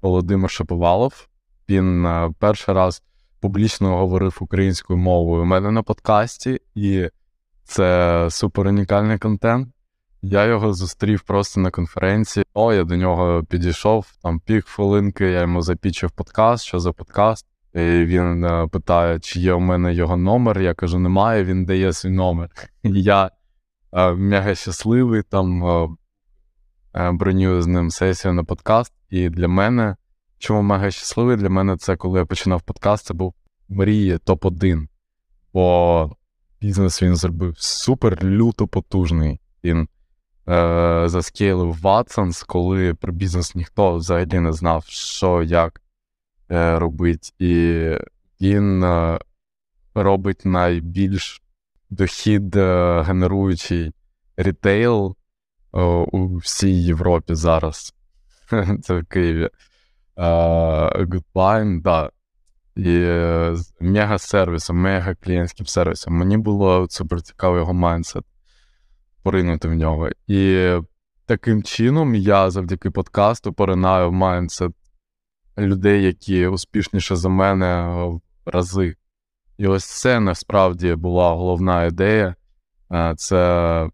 Володимир 0.02 0.50
Шаповалов. 0.50 1.28
Він 1.68 2.06
а, 2.06 2.32
перший 2.38 2.74
раз 2.74 3.02
публічно 3.40 3.96
говорив 3.96 4.38
українською 4.40 4.98
мовою 4.98 5.42
у 5.42 5.44
мене 5.44 5.70
на 5.70 5.82
подкасті, 5.82 6.60
і 6.74 7.08
це 7.64 8.28
супер 8.30 8.66
унікальний 8.66 9.18
контент. 9.18 9.68
Я 10.28 10.44
його 10.44 10.72
зустрів 10.72 11.22
просто 11.22 11.60
на 11.60 11.70
конференції. 11.70 12.44
О, 12.54 12.72
я 12.72 12.84
до 12.84 12.96
нього 12.96 13.44
підійшов, 13.48 14.06
там 14.22 14.40
пів 14.40 14.64
хвилинки, 14.64 15.24
я 15.24 15.40
йому 15.40 15.62
запічив 15.62 16.10
подкаст, 16.10 16.64
що 16.64 16.80
за 16.80 16.92
подкаст. 16.92 17.46
І 17.74 17.78
Він 17.80 18.44
е, 18.44 18.66
питає, 18.66 19.20
чи 19.20 19.40
є 19.40 19.52
у 19.52 19.60
мене 19.60 19.94
його 19.94 20.16
номер. 20.16 20.60
Я 20.60 20.74
кажу, 20.74 20.98
немає, 20.98 21.44
він 21.44 21.64
дає 21.64 21.92
свій 21.92 22.10
номер. 22.10 22.50
Я 22.82 23.30
е, 23.92 24.12
мега 24.12 24.54
щасливий, 24.54 25.22
там 25.22 25.64
е, 25.64 27.12
бронюю 27.12 27.62
з 27.62 27.66
ним 27.66 27.90
сесію 27.90 28.34
на 28.34 28.44
подкаст. 28.44 28.92
І 29.10 29.28
для 29.28 29.48
мене, 29.48 29.96
чому 30.38 30.62
мега 30.62 30.90
щасливий, 30.90 31.36
для 31.36 31.48
мене 31.48 31.76
це 31.76 31.96
коли 31.96 32.18
я 32.18 32.24
починав 32.24 32.62
подкаст, 32.62 33.06
це 33.06 33.14
був 33.14 33.34
мрії 33.68 34.16
топ-1. 34.16 34.86
Бо 35.52 36.16
бізнес 36.60 37.02
він 37.02 37.16
зробив 37.16 37.54
супер 37.58 38.24
люто 38.24 38.66
потужний. 38.66 39.40
Він 39.64 39.88
заскейлив 41.06 41.80
Watsons, 41.82 42.44
коли 42.46 42.94
про 42.94 43.12
бізнес 43.12 43.54
ніхто 43.54 43.96
взагалі 43.96 44.40
не 44.40 44.52
знав, 44.52 44.84
що 44.88 45.42
як 45.42 45.82
е, 46.50 46.78
робить. 46.78 47.34
І 47.38 47.90
він 48.40 48.84
е, 48.84 49.18
робить 49.94 50.44
найбільш 50.44 51.42
дохід 51.90 52.56
е, 52.56 53.02
генеруючий 53.02 53.92
рітейл 54.36 55.16
е, 55.74 55.80
у 56.12 56.36
всій 56.36 56.82
Європі 56.82 57.34
зараз. 57.34 57.94
Це 58.82 58.94
в 58.94 59.04
Києві. 59.06 59.50
Goodwine, 60.16 61.82
да. 61.82 62.10
І 62.76 62.98
мега-сервісом, 63.80 64.76
мега-клієнтським 64.76 65.66
сервісом. 65.66 66.14
Мені 66.14 66.36
було 66.36 66.86
супер 66.90 67.22
цікавий 67.22 67.60
його 67.60 67.74
mindset 67.74 68.24
поринути 69.26 69.68
в 69.68 69.74
нього. 69.74 70.08
І 70.26 70.70
таким 71.24 71.62
чином 71.62 72.14
я 72.14 72.50
завдяки 72.50 72.90
подкасту 72.90 73.52
поринаю 73.52 74.08
в 74.08 74.12
mindset 74.12 74.72
людей, 75.58 76.02
які 76.02 76.46
успішніше 76.46 77.16
за 77.16 77.28
мене 77.28 77.82
в 78.04 78.20
рази. 78.46 78.96
І 79.58 79.66
ось 79.66 79.84
це 79.84 80.20
насправді 80.20 80.94
була 80.94 81.34
головна 81.34 81.84
ідея 81.84 82.34
е, 82.92 83.14
це 83.16 83.90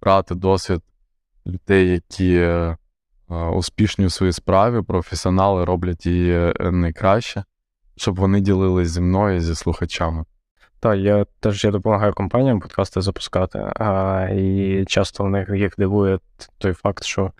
брати 0.00 0.34
досвід 0.34 0.82
людей, 1.46 1.88
які 1.88 2.36
е, 2.36 2.76
успішні 3.54 4.06
у 4.06 4.10
своїй 4.10 4.32
справі, 4.32 4.82
професіонали 4.82 5.64
роблять 5.64 6.06
її 6.06 6.32
е, 6.32 6.70
найкраще, 6.70 7.44
щоб 7.96 8.16
вони 8.16 8.40
ділились 8.40 8.90
зі 8.90 9.00
мною 9.00 9.40
зі 9.40 9.54
слухачами. 9.54 10.24
Так, 10.80 10.98
я 10.98 11.26
теж 11.40 11.64
я 11.64 11.70
допомагаю 11.70 12.12
компаніям 12.12 12.60
подкасти 12.60 13.00
запускати, 13.00 13.72
а, 13.76 14.28
і 14.32 14.84
часто 14.86 15.24
в 15.24 15.30
них 15.30 15.50
їх 15.54 15.74
дивує 15.78 16.18
той 16.58 16.72
факт, 16.72 17.04
що 17.04 17.32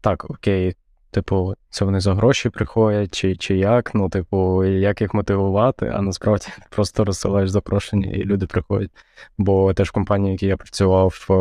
так, 0.00 0.30
окей, 0.30 0.76
типу, 1.10 1.54
це 1.70 1.84
вони 1.84 2.00
за 2.00 2.14
гроші 2.14 2.50
приходять, 2.50 3.14
чи 3.14 3.36
чи 3.36 3.56
як, 3.56 3.94
ну, 3.94 4.08
типу, 4.08 4.64
як 4.64 5.00
їх 5.00 5.14
мотивувати, 5.14 5.92
а 5.94 6.02
насправді 6.02 6.46
просто 6.70 7.04
розсилаєш 7.04 7.50
запрошення, 7.50 8.10
і 8.10 8.24
люди 8.24 8.46
приходять. 8.46 8.90
Бо 9.38 9.74
теж 9.74 9.88
в 9.88 9.92
компанії, 9.92 10.30
в 10.30 10.32
якій 10.32 10.46
я 10.46 10.56
працював, 10.56 11.26
е, 11.30 11.32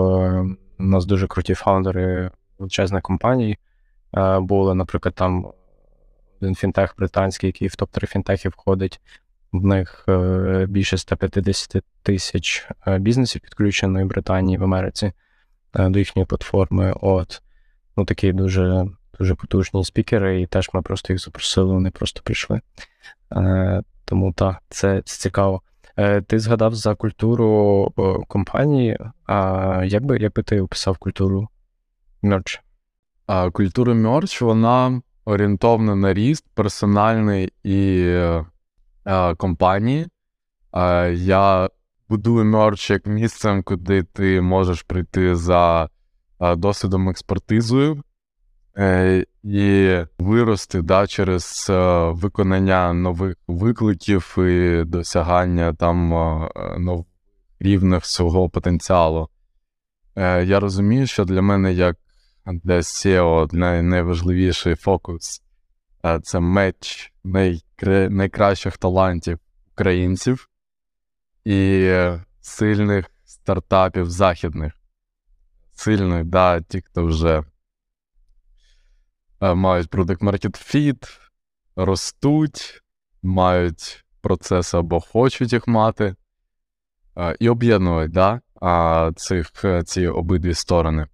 у 0.79 0.83
нас 0.83 1.05
дуже 1.05 1.27
круті 1.27 1.53
фаундери 1.53 2.31
величезних 2.59 3.01
компаній. 3.01 3.57
Е, 4.17 4.39
були, 4.39 4.75
наприклад, 4.75 5.15
там 5.15 5.47
один 6.41 6.55
фінтех 6.55 6.95
британський, 6.97 7.47
який 7.47 7.67
в 7.67 7.71
топ-3 7.71 8.05
фінтехів 8.05 8.51
входить. 8.51 9.01
В 9.53 9.65
них 9.65 10.05
е, 10.09 10.65
більше 10.69 10.97
150 10.97 11.83
тисяч 12.03 12.69
е, 12.87 12.99
бізнесів 12.99 13.41
підключеної 13.41 14.05
Британії 14.05 14.57
в 14.57 14.63
Америці 14.63 15.11
е, 15.75 15.89
до 15.89 15.99
їхньої 15.99 16.25
платформи. 16.25 16.93
От 17.01 17.41
ну 17.97 18.05
такі 18.05 18.31
дуже 18.31 18.85
дуже 19.19 19.35
потужні 19.35 19.85
спікери, 19.85 20.41
і 20.41 20.47
теж 20.47 20.69
ми 20.73 20.81
просто 20.81 21.13
їх 21.13 21.21
запросили, 21.21 21.73
вони 21.73 21.91
просто 21.91 22.21
прийшли. 22.23 22.61
Тому 24.05 24.33
так, 24.33 24.61
це, 24.69 25.01
це 25.05 25.17
цікаво. 25.19 25.61
Ти 26.27 26.39
згадав 26.39 26.75
за 26.75 26.95
культуру 26.95 27.93
компанії. 28.27 28.97
А 29.25 29.83
як 29.85 30.05
би 30.05 30.17
як 30.17 30.33
би 30.33 30.43
ти 30.43 30.61
описав 30.61 30.97
культуру 30.97 31.47
мерч? 32.21 32.61
Культура 33.51 33.93
мерч, 33.93 34.41
вона 34.41 35.01
орієнтована 35.25 35.95
на 35.95 36.13
ріст, 36.13 36.45
персональний 36.53 37.53
і 37.63 38.09
компанії. 39.37 40.07
Е, 40.73 41.13
я 41.13 41.69
будую 42.09 42.45
мерч 42.45 42.89
як 42.89 43.05
місцем, 43.05 43.63
куди 43.63 44.03
ти 44.03 44.41
можеш 44.41 44.81
прийти 44.81 45.35
за 45.35 45.89
е, 46.39 46.55
досвідом 46.55 47.09
експертизою 47.09 48.03
і 49.43 49.97
вирости 50.19 50.81
да, 50.81 51.07
через 51.07 51.67
виконання 52.09 52.93
нових 52.93 53.35
викликів 53.47 54.35
і 54.37 54.83
досягання 54.85 55.73
там 55.73 56.09
нових 56.77 57.05
рівних 57.59 58.05
свого 58.05 58.49
потенціалу. 58.49 59.29
Я 60.45 60.59
розумію, 60.59 61.07
що 61.07 61.25
для 61.25 61.41
мене, 61.41 61.73
як 61.73 61.97
для 62.45 62.77
SEO, 62.77 63.53
найважливіший 63.81 64.75
фокус 64.75 65.41
це 66.23 66.39
меч 66.39 67.13
найкращих 67.89 68.77
талантів 68.77 69.39
українців 69.73 70.49
і 71.45 71.89
сильних 72.41 73.11
стартапів 73.25 74.09
західних. 74.09 74.73
Сильних, 75.73 76.25
да, 76.25 76.61
ті, 76.61 76.81
хто 76.81 77.05
вже 77.05 77.43
е, 79.41 79.53
мають 79.53 79.89
product 79.89 80.19
market 80.19 80.75
fit, 80.75 81.19
ростуть, 81.75 82.83
мають 83.23 84.05
процеси 84.21 84.77
або 84.77 84.99
хочуть 84.99 85.53
їх 85.53 85.67
мати, 85.67 86.15
е, 87.17 87.35
і 87.39 87.49
об'єднують 87.49 88.11
да, 88.11 88.41
цих, 89.15 89.51
ці 89.85 90.07
обидві 90.07 90.53
сторони. 90.53 91.07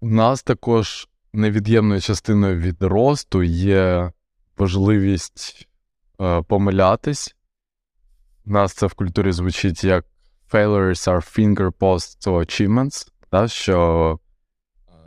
У 0.00 0.08
нас 0.08 0.42
також 0.42 1.08
невід'ємною 1.32 2.00
частиною 2.00 2.56
від 2.56 2.82
росту 2.82 3.42
є 3.42 4.12
важливість 4.56 5.62
е, 5.62 5.65
помилятись. 6.48 7.36
У 8.46 8.50
нас 8.50 8.72
це 8.72 8.86
в 8.86 8.94
культурі 8.94 9.32
звучить 9.32 9.84
як 9.84 10.04
failures 10.52 11.08
are 11.08 11.38
fingerposts 11.38 12.26
to 12.26 12.38
achievements, 12.38 13.08
да, 13.32 13.48
що 13.48 14.18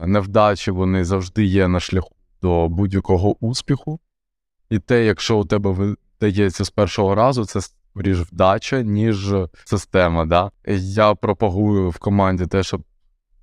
е, 0.01 0.07
невдачі 0.07 0.71
вони 0.71 1.05
завжди 1.05 1.45
є 1.45 1.67
на 1.67 1.79
шляху 1.79 2.15
до 2.41 2.67
будь-якого 2.67 3.45
успіху. 3.45 3.99
І 4.69 4.79
те, 4.79 5.05
якщо 5.05 5.37
у 5.37 5.45
тебе 5.45 5.95
вдається 6.17 6.65
з 6.65 6.69
першого 6.69 7.15
разу, 7.15 7.45
це 7.45 7.61
скоріш 7.61 8.17
вдача, 8.17 8.81
ніж 8.81 9.33
система. 9.65 10.25
Да? 10.25 10.51
Я 10.81 11.15
пропагую 11.15 11.89
в 11.89 11.97
команді 11.97 12.45
те, 12.45 12.63
щоб 12.63 12.83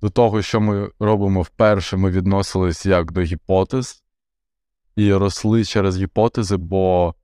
до 0.01 0.09
того, 0.09 0.41
що 0.41 0.61
ми 0.61 0.89
робимо 0.99 1.41
вперше, 1.41 1.97
ми 1.97 2.11
відносились 2.11 2.85
як 2.85 3.11
до 3.11 3.21
гіпотез 3.21 4.03
і 4.95 5.13
росли 5.13 5.65
через 5.65 5.97
гіпотези, 5.97 6.57
бо 6.57 7.15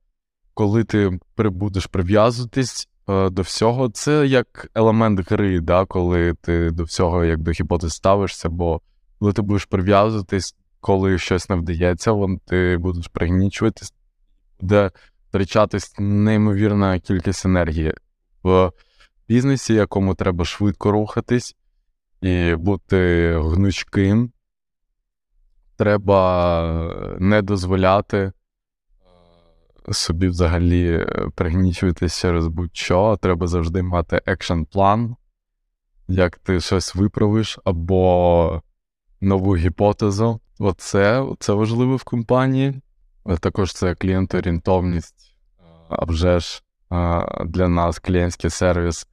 коли 0.54 0.84
ти 0.84 1.18
будеш 1.36 1.86
прив'язуватись 1.86 2.88
е, 3.08 3.30
до 3.30 3.42
всього, 3.42 3.88
це 3.88 4.26
як 4.26 4.70
елемент 4.74 5.30
гри, 5.30 5.60
да, 5.60 5.84
коли 5.84 6.34
ти 6.34 6.70
до 6.70 6.84
всього 6.84 7.24
як 7.24 7.38
до 7.38 7.50
гіпотез 7.50 7.92
ставишся, 7.92 8.48
бо 8.48 8.80
коли 9.18 9.32
ти 9.32 9.42
будеш 9.42 9.64
прив'язуватись, 9.64 10.56
коли 10.80 11.18
щось 11.18 11.48
не 11.48 11.56
вдається, 11.56 12.12
вон, 12.12 12.38
ти 12.38 12.76
будеш 12.80 13.08
пригнічуватись, 13.08 13.92
буде 14.60 14.90
втрачатись 15.28 15.94
неймовірна 15.98 16.98
кількість 16.98 17.46
енергії 17.46 17.94
в 18.42 18.72
бізнесі, 19.28 19.74
якому 19.74 20.14
треба 20.14 20.44
швидко 20.44 20.90
рухатись 20.90 21.56
і 22.20 22.54
бути 22.54 23.32
гнучким. 23.38 24.30
Треба 25.76 27.16
не 27.18 27.42
дозволяти 27.42 28.18
е, 28.18 28.32
собі 29.92 30.28
взагалі 30.28 30.92
е, 30.92 31.28
пригнічуватися 31.34 32.20
через 32.20 32.46
будь-що. 32.46 33.18
Треба 33.22 33.46
завжди 33.46 33.82
мати 33.82 34.20
екшн 34.26 34.62
план, 34.62 35.16
як 36.08 36.38
ти 36.38 36.60
щось 36.60 36.94
виправиш, 36.94 37.58
або 37.64 38.62
нову 39.20 39.56
гіпотезу. 39.56 40.40
Оце 40.58 41.26
це 41.38 41.52
важливо 41.52 41.96
в 41.96 42.04
компанії. 42.04 42.80
Також 43.40 43.72
це 43.72 43.94
клієнторієнтовність, 43.94 45.36
а 45.88 46.04
вже 46.04 46.40
ж 46.40 46.62
для 47.46 47.68
нас 47.68 47.98
клієнтський 47.98 48.50
сервіс. 48.50 49.06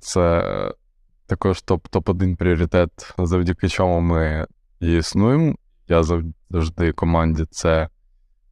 Це 0.00 0.44
також 1.26 1.58
топ-1 1.58 2.36
пріоритет, 2.36 3.14
завдяки 3.18 3.68
чому 3.68 4.00
ми 4.00 4.46
існуємо. 4.80 5.54
Я 5.88 6.02
завжди 6.50 6.92
команді 6.92 7.44
це 7.50 7.88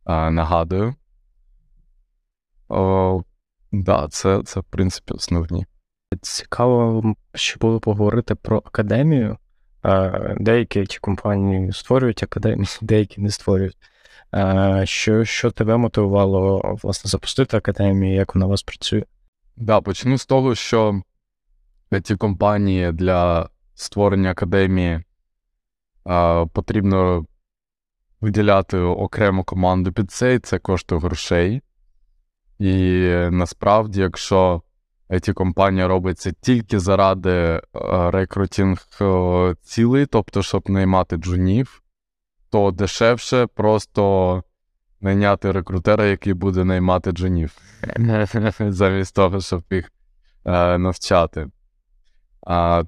нагадую. 0.06 0.94
О, 2.68 3.22
да, 3.72 4.08
це, 4.10 4.42
це, 4.44 4.60
в 4.60 4.64
принципі, 4.64 5.14
основні. 5.14 5.66
Цікаво, 6.22 7.14
ще 7.34 7.56
було 7.60 7.80
поговорити 7.80 8.34
про 8.34 8.58
академію. 8.58 9.36
Деякі 10.36 10.86
ті 10.86 10.98
компанії 10.98 11.72
створюють 11.72 12.22
академії, 12.22 12.68
деякі 12.82 13.20
не 13.20 13.30
створюють. 13.30 13.76
Що 14.84 15.24
що 15.24 15.50
тебе 15.50 15.76
мотивувало 15.76 16.76
власне 16.82 17.08
запустити 17.08 17.56
академію, 17.56 18.14
як 18.14 18.34
вона 18.34 18.46
у 18.46 18.48
вас 18.48 18.62
працює? 18.62 19.04
Да, 19.56 19.80
почну 19.80 20.18
з 20.18 20.26
того, 20.26 20.54
що 20.54 21.02
ці 22.02 22.16
компанії 22.16 22.92
для 22.92 23.48
створення 23.74 24.30
академії 24.30 25.04
а, 26.04 26.46
потрібно 26.52 27.26
виділяти 28.20 28.78
окрему 28.78 29.44
команду 29.44 29.92
під 29.92 30.10
це, 30.10 30.34
і 30.34 30.38
це 30.38 30.58
коштує 30.58 31.00
грошей. 31.00 31.62
І 32.58 33.08
насправді, 33.30 34.00
якщо 34.00 34.62
ці 35.22 35.32
компанія 35.32 35.88
робиться 35.88 36.32
тільки 36.40 36.80
заради 36.80 37.60
рекрутінг 37.90 38.86
цілей, 39.62 40.06
тобто, 40.06 40.42
щоб 40.42 40.70
наймати 40.70 41.16
джунів, 41.16 41.82
то 42.50 42.70
дешевше 42.70 43.46
просто 43.46 44.42
найняти 45.00 45.52
рекрутера, 45.52 46.04
який 46.04 46.34
буде 46.34 46.64
наймати 46.64 47.12
джунів, 47.12 47.58
замість 48.60 49.14
того, 49.14 49.40
щоб 49.40 49.62
їх 49.70 49.92
навчати. 50.78 51.48
А 52.46 52.80
в 52.80 52.86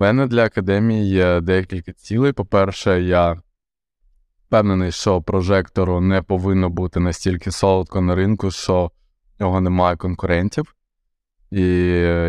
мене 0.00 0.26
для 0.26 0.44
академії 0.44 1.10
є 1.10 1.40
декілька 1.40 1.92
цілей. 1.92 2.32
По-перше, 2.32 3.02
я 3.02 3.42
впевнений, 4.48 4.92
що 4.92 5.22
прожектору 5.22 6.00
не 6.00 6.22
повинно 6.22 6.68
бути 6.68 7.00
настільки 7.00 7.50
солодко 7.50 8.00
на 8.00 8.14
ринку, 8.14 8.50
що 8.50 8.90
в 9.38 9.42
нього 9.42 9.60
немає 9.60 9.96
конкурентів. 9.96 10.74
І 11.50 11.62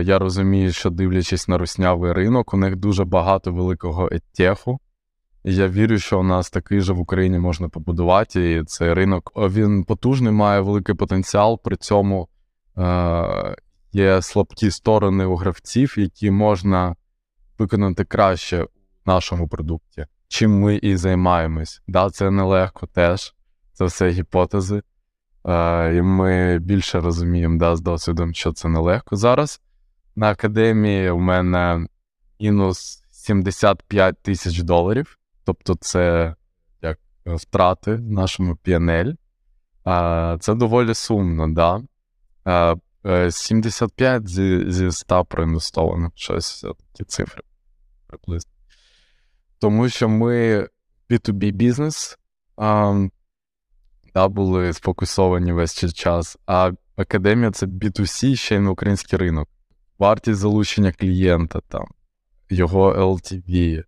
я 0.04 0.20
розумію, 0.20 0.72
що 0.72 0.90
дивлячись 0.90 1.48
на 1.48 1.58
руснявий 1.58 2.14
ринок, 2.14 2.54
у 2.54 2.58
них 2.58 2.76
дуже 2.76 3.06
багато 3.06 3.54
великого 3.54 4.10
еттеху. 4.12 4.80
І 5.44 5.56
я 5.56 5.68
вірю, 5.68 6.00
що 6.00 6.20
у 6.20 6.24
нас 6.24 6.50
такий 6.50 6.82
же 6.82 6.94
в 6.94 7.00
Україні 7.00 7.40
можна 7.40 7.70
побудувати. 7.70 8.52
І 8.52 8.64
цей 8.64 8.94
ринок 8.94 9.32
він 9.36 9.84
потужний, 9.84 10.34
має 10.34 10.62
великий 10.62 10.96
потенціал. 10.96 11.62
При 11.64 11.76
цьому 11.76 12.28
е- 12.78 13.56
є 13.92 14.22
слабкі 14.22 14.72
сторони 14.72 15.26
у 15.26 15.36
гравців, 15.36 15.96
які 15.98 16.32
можна 16.32 16.96
виконати 17.60 18.04
краще 18.04 18.64
в 18.64 18.70
нашому 19.06 19.48
продукті, 19.48 20.06
чим 20.30 20.60
ми 20.60 20.76
і 20.76 20.96
займаємось. 20.98 21.82
Да, 21.88 22.10
Це 22.10 22.32
нелегко 22.32 22.88
теж, 22.88 23.36
це 23.74 23.86
все 23.86 24.10
гіпотези. 24.10 24.82
Е, 25.46 25.96
І 25.96 26.02
ми 26.02 26.60
більше 26.60 27.00
розуміємо 27.00 27.60
да, 27.60 27.76
з 27.76 27.82
досвідом, 27.82 28.34
що 28.34 28.54
це 28.54 28.68
нелегко. 28.70 29.16
Зараз 29.16 29.62
на 30.16 30.30
академії 30.30 31.10
у 31.10 31.20
мене 31.20 31.88
мінус 32.40 33.04
75 33.12 34.22
тисяч 34.22 34.60
доларів, 34.60 35.18
тобто 35.44 35.76
це 35.76 36.36
як 36.82 37.00
втрати 37.26 37.96
в 37.96 38.12
нашому 38.12 38.54
PNL. 38.66 39.16
Е, 39.88 40.38
Це 40.40 40.56
доволі 40.56 40.94
сумно. 40.94 41.48
да. 41.48 41.82
Е, 43.06 43.32
75 43.32 44.24
е, 44.24 44.28
зі, 44.28 44.72
зі 44.72 44.92
100 44.92 45.26
проінвестовано. 45.26 46.12
Щось 46.16 46.62
такі 46.92 47.04
цифри 47.04 47.42
приблизно. 48.08 48.52
Тому 49.60 49.90
що 49.90 50.10
ми 50.10 50.68
B2B 51.10 51.52
бізнес 51.52 52.18
да, 54.14 54.28
були 54.28 54.74
сфокусовані 54.74 55.52
весь 55.52 55.94
час, 55.94 56.38
а 56.46 56.72
академія 56.96 57.52
це 57.52 57.66
B2C 57.66 58.36
ще 58.36 58.56
й 58.56 58.60
на 58.60 58.72
український 58.72 59.20
ринок. 59.20 59.50
Вартість 60.00 60.40
залучення 60.40 60.92
клієнта, 60.92 61.60
там, 61.68 61.86
його 62.50 62.94
LTV, 62.94 63.84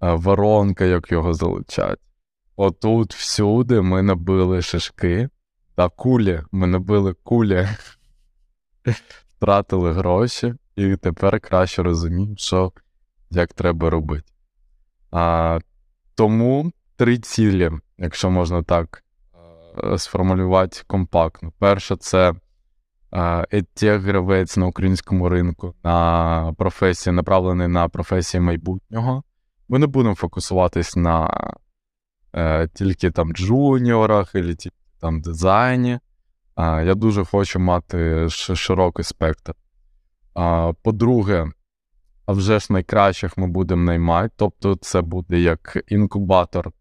воронка, 0.00 0.84
як 0.84 1.12
його 1.12 1.34
залучать. 1.34 1.98
Отут 2.56 3.14
всюди 3.14 3.80
ми 3.80 4.02
набили 4.02 4.62
шишки, 4.62 5.28
та 5.74 5.88
кулі, 5.88 6.42
ми 6.52 6.66
набили 6.66 7.14
кулі 7.22 7.68
втратили 9.28 9.92
гроші, 9.92 10.54
і 10.76 10.96
тепер 10.96 11.40
краще 11.40 11.82
розуміємо, 11.82 12.36
що 12.36 12.72
як 13.30 13.52
треба 13.52 13.90
робити. 13.90 14.31
А, 15.12 15.58
Тому 16.14 16.72
три 16.96 17.18
цілі, 17.18 17.70
якщо 17.98 18.30
можна 18.30 18.62
так 18.62 19.04
е, 19.84 19.98
сформулювати 19.98 20.80
компактно. 20.86 21.52
Перше, 21.58 21.96
це 21.96 22.34
етєк 23.50 24.02
гравець 24.02 24.56
на 24.56 24.66
українському 24.66 25.28
ринку, 25.28 25.74
на 25.84 26.54
професії, 26.58 27.14
направлений 27.14 27.68
на 27.68 27.88
професії 27.88 28.40
майбутнього. 28.40 29.22
Ми 29.68 29.78
не 29.78 29.86
будемо 29.86 30.14
фокусуватись 30.14 30.96
на 30.96 31.30
е, 32.34 32.68
тільки 32.68 33.10
там 33.10 33.32
джуніорах, 33.32 34.34
або 34.34 34.54
тільки 34.54 34.76
там 35.00 35.20
дизайні. 35.20 35.98
Я 36.58 36.94
дуже 36.94 37.24
хочу 37.24 37.60
мати 37.60 38.28
широкий 38.28 39.04
спектр. 39.04 39.54
По-друге, 40.82 41.46
а 42.26 42.32
вже 42.32 42.58
ж 42.58 42.66
найкращих 42.70 43.38
ми 43.38 43.46
будемо 43.46 43.82
наймати. 43.82 44.34
Тобто, 44.36 44.76
це 44.76 45.02
буде 45.02 45.40
як 45.40 45.84
інкубатор 45.88 46.72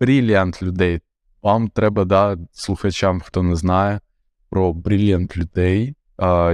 бріліант 0.00 0.62
людей. 0.62 1.00
Вам 1.42 1.68
треба 1.68 2.04
да, 2.04 2.36
слухачам, 2.52 3.20
хто 3.20 3.42
не 3.42 3.56
знає 3.56 4.00
про 4.50 4.72
бріліант 4.72 5.36
людей. 5.36 5.94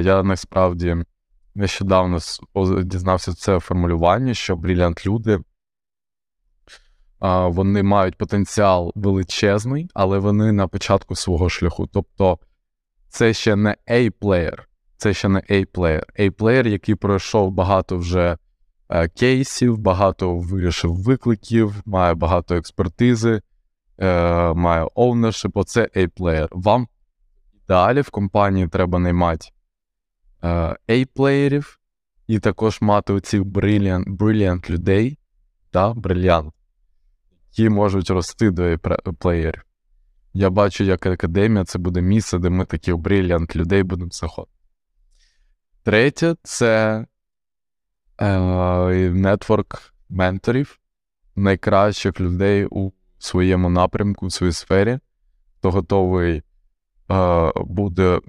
Я 0.05 0.23
насправді 0.23 0.97
нещодавно 1.55 2.19
дізнався 2.85 3.35
це 3.35 3.61
формулювання, 3.61 4.35
що 4.35 4.57
брілянт 4.57 5.07
люди 5.07 5.41
вони 7.47 7.83
мають 7.83 8.17
потенціал 8.17 8.93
величезний, 8.95 9.89
але 9.95 10.19
вони 10.19 10.53
на 10.53 10.69
початку 10.69 11.15
свого 11.15 11.49
шляху. 11.49 11.87
Тобто 11.87 12.39
це 13.09 13.33
ще 13.33 13.57
не 13.57 13.77
A-плеєр, 13.91 14.69
це 15.03 15.15
ще 15.15 15.29
не 15.29 15.39
A-плеєр. 15.51 16.05
A-плеєр, 16.19 16.69
який 16.69 16.95
пройшов 16.95 17.51
багато 17.51 17.97
вже 17.97 18.37
е, 18.89 19.09
кейсів, 19.09 19.79
багато 19.79 20.37
вирішив 20.37 20.95
викликів, 20.95 21.83
має 21.87 22.15
багато 22.15 22.55
експертизи, 22.55 23.43
е, 23.99 24.53
має 24.55 24.85
ownership, 24.85 25.51
оце 25.55 25.89
A-плеєр. 25.97 26.49
Вам 26.53 26.89
ідеалі 27.55 28.01
в 28.01 28.11
компанії 28.11 28.69
треба 28.69 28.99
наймати 28.99 29.49
е, 30.43 30.77
A-плеєрів 30.89 31.79
і 32.27 32.39
також 32.39 32.81
мати 32.81 33.13
оцих 33.13 33.43
brilliant, 33.43 34.17
brilliant 34.17 34.71
людей, 34.71 35.19
да, 35.73 35.95
брильянт, 35.95 36.55
які 37.51 37.69
можуть 37.69 38.11
рости 38.11 38.51
до 38.51 38.63
A-плеєрів. 38.63 39.63
Я 40.35 40.51
бачу, 40.51 40.85
як 40.85 41.07
академія 41.07 41.65
це 41.65 41.79
буде 41.79 42.01
місце, 42.01 42.39
де 42.39 42.51
ми 42.51 42.65
таких 42.65 42.97
брилянт 42.97 43.57
людей 43.57 43.83
будемо 43.83 44.11
заходити. 44.13 44.62
Третє 45.85 46.37
це 46.43 47.07
нетворк 49.11 49.95
менторів, 50.09 50.79
найкращих 51.37 52.21
людей 52.21 52.67
у 52.71 52.91
своєму 53.19 53.71
напрямку, 53.71 54.27
у 54.27 54.31
своїй 54.31 54.53
сфері, 54.53 54.99
хто 55.59 55.71
готовий 55.71 56.43
е, 57.11 57.53
буде 57.57 58.21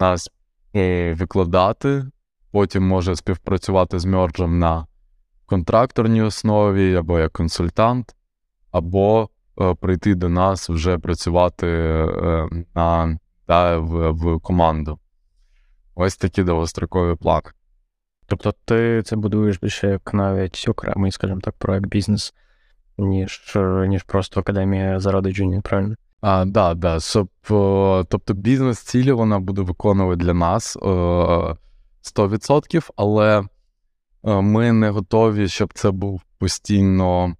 нас 0.00 0.30
викладати, 1.14 2.04
потім 2.50 2.88
може 2.88 3.16
співпрацювати 3.16 3.98
з 3.98 4.04
мерджем 4.04 4.58
на 4.58 4.86
контракторній 5.46 6.22
основі, 6.22 6.94
або 6.94 7.18
як 7.18 7.32
консультант, 7.32 8.16
або 8.70 9.28
е, 9.60 9.74
прийти 9.74 10.14
до 10.14 10.28
нас 10.28 10.70
вже 10.70 10.98
працювати 10.98 11.66
е, 11.66 12.48
на, 12.74 13.18
да, 13.48 13.78
в, 13.78 14.10
в 14.10 14.40
команду. 14.40 14.98
Ось 16.02 16.16
такі 16.16 16.42
довгострокові 16.42 17.16
плани. 17.16 17.50
Тобто 18.26 18.54
ти 18.64 19.02
це 19.04 19.16
будуєш 19.16 19.60
більше 19.60 19.88
як 19.88 20.14
навіть 20.14 20.64
окремий, 20.68 21.12
скажімо 21.12 21.40
так, 21.40 21.54
проект 21.58 21.86
бізнес, 21.86 22.34
ніж 22.98 23.56
ніж 23.88 24.02
просто 24.02 24.40
академія 24.40 25.00
заради 25.00 25.32
джуні, 25.32 25.60
правильно? 25.60 25.94
А, 26.20 26.44
да, 26.44 26.74
да. 26.74 26.98
Тобто 28.08 28.34
бізнес-цілі 28.34 29.12
вона 29.12 29.38
буде 29.38 29.62
виконувати 29.62 30.24
для 30.24 30.34
нас 30.34 30.76
100%, 30.76 32.90
але 32.96 33.44
Е, 34.24 34.40
ми 34.40 34.72
не 34.72 34.90
готові, 34.90 35.48
щоб 35.48 35.72
це 35.72 35.90
був 35.90 36.22
постійно 36.38 37.36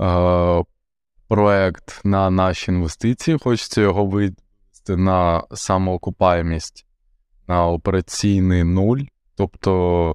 е, 0.00 0.64
проект 1.28 2.00
на 2.04 2.30
наші 2.30 2.70
інвестиції. 2.70 3.38
Хочеться 3.42 3.80
його 3.80 4.06
вивести 4.06 4.96
на 4.96 5.44
самоокупаємість 5.54 6.86
на 7.48 7.66
операційний 7.66 8.64
нуль. 8.64 9.00
Тобто 9.36 10.14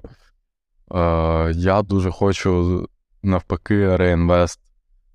е, 0.94 1.52
я 1.54 1.82
дуже 1.82 2.10
хочу 2.10 2.86
навпаки 3.22 3.96
реінвест 3.96 4.60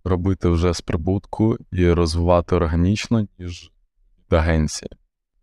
робити 0.03 0.49
вже 0.49 0.73
з 0.73 0.81
прибутку 0.81 1.57
і 1.71 1.91
розвивати 1.91 2.55
органічно, 2.55 3.27
ніж 3.39 3.71
від 4.17 4.33
агенції. 4.39 4.91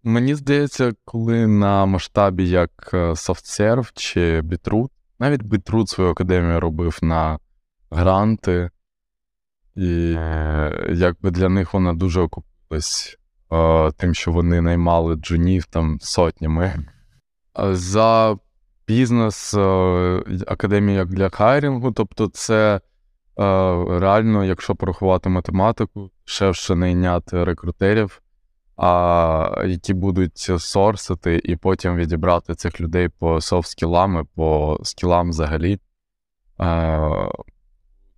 Мені 0.03 0.35
здається, 0.35 0.93
коли 1.05 1.47
на 1.47 1.87
масштабі 1.87 2.49
як 2.49 2.91
SoftServe 2.93 3.91
чи 3.95 4.41
Bitroot 4.41 4.91
навіть 5.21 5.43
Бітрут 5.43 5.89
свою 5.89 6.11
академію 6.11 6.61
робив 6.61 6.99
на 7.03 7.39
гранти, 7.91 8.71
і 9.75 10.17
якби 10.89 11.31
для 11.31 11.49
них 11.49 11.75
вона 11.75 11.95
дуже 11.95 12.21
окупилась 12.21 13.17
е, 13.17 13.20
тим, 13.97 14.15
що 14.15 14.33
вони 14.33 14.61
наймали 14.61 15.15
джунів 15.15 15.65
там 15.65 15.99
сотнями. 16.01 16.75
За 17.73 18.37
бізнес 18.87 19.55
е, 19.55 19.61
академія 20.47 20.99
як 20.99 21.09
для 21.09 21.29
хайрінгу, 21.29 21.93
тобто 21.93 22.29
це 22.29 22.77
е, 22.77 22.81
реально, 23.99 24.45
якщо 24.45 24.75
порахувати 24.75 25.29
математику, 25.29 26.11
шевше 26.25 26.75
найняти 26.75 27.45
рекрутерів 27.45 28.23
а, 28.83 29.65
які 29.67 29.95
будуть 29.95 30.39
сорсити, 30.39 31.41
і 31.45 31.57
потім 31.57 31.97
відібрати 31.97 32.55
цих 32.55 32.81
людей 32.81 33.09
по 33.09 33.41
софт-скілам 33.41 34.23
і 34.23 34.25
по 34.35 34.79
скілам 34.83 35.31
взагалі 35.31 35.79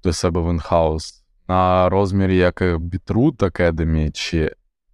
до 0.05 0.13
себе 0.13 0.41
в 0.41 0.51
інхаус. 0.51 1.25
На 1.49 1.89
розмірі 1.89 2.37
як 2.37 2.63
Bitroot 2.63 3.37
Academy, 3.37 4.11
чи 4.13 4.53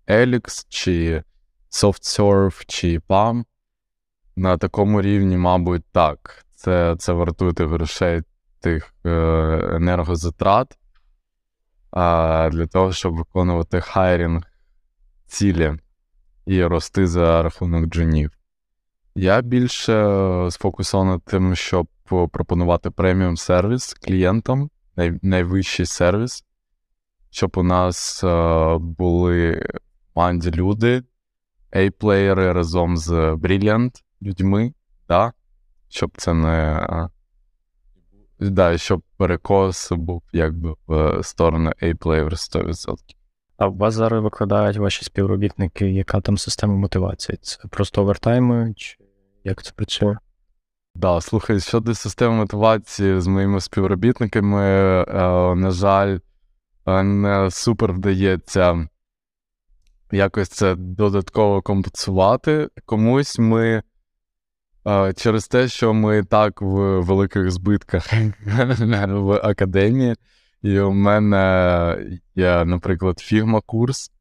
Elix, 0.09 0.67
чи 0.69 1.23
SoftServe, 1.71 2.65
чи 2.67 2.99
PAM. 2.99 3.45
На 4.37 4.57
такому 4.57 5.03
рівні, 5.03 5.37
мабуть, 5.37 5.85
так. 5.93 6.47
Це 6.55 6.97
це 6.99 7.13
вартує 7.13 7.53
тих 7.53 7.69
грошей 7.69 8.23
тих 8.61 8.95
е, 9.07 9.11
енергозатрат 9.77 10.79
а, 11.91 12.49
для 12.53 12.67
того, 12.67 12.93
щоб 12.93 13.17
виконувати 13.17 13.81
хайрінг 13.81 14.43
цілі 15.27 15.75
і 16.47 16.65
рости 16.65 17.07
за 17.07 17.43
рахунок 17.43 17.87
джунів. 17.87 18.31
Я 19.15 19.41
більше 19.41 20.05
сфокусований 20.51 21.19
тим, 21.25 21.55
щоб 21.57 21.89
пропонувати 22.05 22.91
преміум 22.91 23.37
сервіс 23.37 23.95
клієнтам, 23.95 24.71
най- 24.97 25.19
найвищий 25.23 25.87
сервіс, 25.87 26.45
щоб 27.31 27.53
у 27.57 27.63
нас 27.63 28.25
е, 28.25 28.77
були 28.79 29.67
команді 30.19 30.51
люди, 30.51 31.03
A-плеєри 31.73 32.53
разом 32.53 32.97
з 32.97 33.11
Brilliant 33.13 34.03
людьми, 34.23 34.73
да? 35.09 35.33
щоб 35.89 36.11
це 36.17 36.35
не. 36.35 37.09
Да, 38.41 38.79
щоб 38.79 39.03
перекос 39.17 39.93
був 39.93 40.23
якби 40.33 40.75
в 40.87 41.23
сторону 41.23 41.73
A-плеєр 41.83 42.33
100%. 42.33 42.95
А 43.57 43.69
у 43.69 43.77
вас 43.77 43.95
зараз 43.95 44.23
викладають 44.23 44.77
ваші 44.77 45.05
співробітники, 45.05 45.91
яка 45.91 46.21
там 46.21 46.39
система 46.39 46.75
мотивації? 46.75 47.39
Це 47.43 47.69
просто 47.69 48.03
овертайми, 48.03 48.75
чи 48.77 48.97
як 49.45 49.63
це 49.63 49.73
працює? 49.73 50.17
Да, 50.95 51.21
слухай, 51.21 51.61
щодо 51.61 51.95
системи 51.95 52.35
мотивації 52.35 53.21
з 53.21 53.27
моїми 53.27 53.61
співробітниками, 53.61 54.65
е, 54.65 55.05
на 55.55 55.71
жаль, 55.71 56.19
е, 56.87 57.03
не 57.03 57.51
супер 57.51 57.93
вдається 57.93 58.89
якось 60.13 60.49
це 60.49 60.75
додатково 60.75 61.63
компенсувати. 61.63 62.69
Комусь 62.85 63.39
ми 63.39 63.83
е, 64.87 65.13
через 65.13 65.49
те, 65.49 65.69
що 65.69 65.95
ми 65.95 66.25
так 66.25 66.63
в 66.63 67.01
великих 67.01 67.51
збитках 67.51 68.13
в 69.09 69.33
академії. 69.33 70.15
І 70.63 70.81
у 70.81 70.93
мене 70.93 72.19
є, 72.35 72.65
наприклад, 72.65 73.19
фігма 73.19 73.61
курс. 73.61 74.13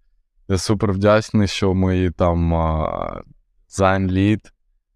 Я 0.48 0.58
супер 0.58 0.92
вдячний, 0.92 1.48
що 1.48 1.74
мої 1.74 2.12
там 2.12 2.54
дизайн-лід, 3.70 4.54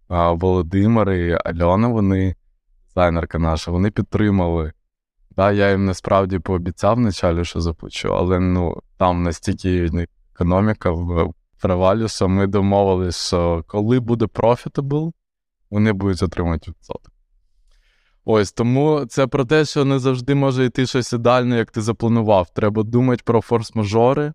Володимир 0.09 1.11
і 1.11 1.37
Альона, 1.45 1.87
вони, 1.87 2.35
дизайнерка 2.87 3.39
наша, 3.39 3.71
вони 3.71 3.91
підтримали. 3.91 4.73
Да, 5.35 5.51
Я 5.51 5.71
їм 5.71 5.85
насправді 5.85 6.39
пообіцяв 6.39 6.95
вначалі, 6.95 7.45
що 7.45 7.61
заплачу, 7.61 8.15
але 8.15 8.39
ну, 8.39 8.81
там 8.97 9.23
настільки 9.23 9.89
економіка 10.41 10.91
в 10.91 11.33
провалі, 11.61 12.07
ми 12.21 12.47
домовилися, 12.47 13.27
що 13.27 13.63
коли 13.67 13.99
буде 13.99 14.25
profitable, 14.25 15.11
вони 15.69 15.93
будуть 15.93 16.23
отримати 16.23 16.71
відсоток. 16.71 17.11
Ось 18.25 18.51
тому 18.51 19.05
це 19.05 19.27
про 19.27 19.45
те, 19.45 19.65
що 19.65 19.85
не 19.85 19.99
завжди 19.99 20.35
може 20.35 20.65
йти 20.65 20.85
щось 20.85 21.13
ідеально, 21.13 21.55
як 21.55 21.71
ти 21.71 21.81
запланував. 21.81 22.49
Треба 22.53 22.83
думати 22.83 23.21
про 23.25 23.39
форс-мажори, 23.39 24.33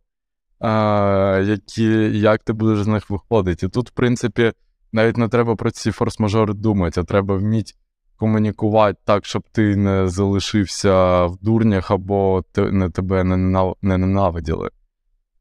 а, 0.61 1.43
які, 1.45 1.85
як 2.19 2.43
ти 2.43 2.53
будеш 2.53 2.83
з 2.83 2.87
них 2.87 3.11
виходити. 3.11 3.67
І 3.67 3.69
тут, 3.69 3.89
в 3.89 3.93
принципі, 3.93 4.53
навіть 4.93 5.17
не 5.17 5.29
треба 5.29 5.57
про 5.57 5.71
ці 5.71 5.91
форс-мажори 5.91 6.55
думати, 6.55 7.01
а 7.01 7.05
треба 7.05 7.37
вміти 7.37 7.73
комунікувати 8.17 8.99
так, 9.05 9.25
щоб 9.25 9.43
ти 9.53 9.77
не 9.77 10.09
залишився 10.09 11.25
в 11.27 11.37
дурнях 11.37 11.91
або 11.91 12.45
не 12.57 12.91
тебе 12.91 13.25
не 13.25 13.75
ненавиділи. 13.83 14.71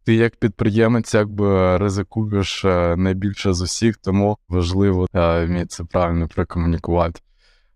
Ти 0.06 0.16
як 0.16 0.36
підприємець 0.36 1.14
якби 1.14 1.78
ризикуєш 1.78 2.66
е, 2.66 2.96
найбільше 2.98 3.54
з 3.54 3.62
усіх, 3.62 3.98
тому 3.98 4.38
важливо 4.50 5.08
е, 5.14 5.46
вміти 5.46 5.66
це 5.66 5.84
правильно 5.84 6.28
прокомунікувати. 6.28 7.22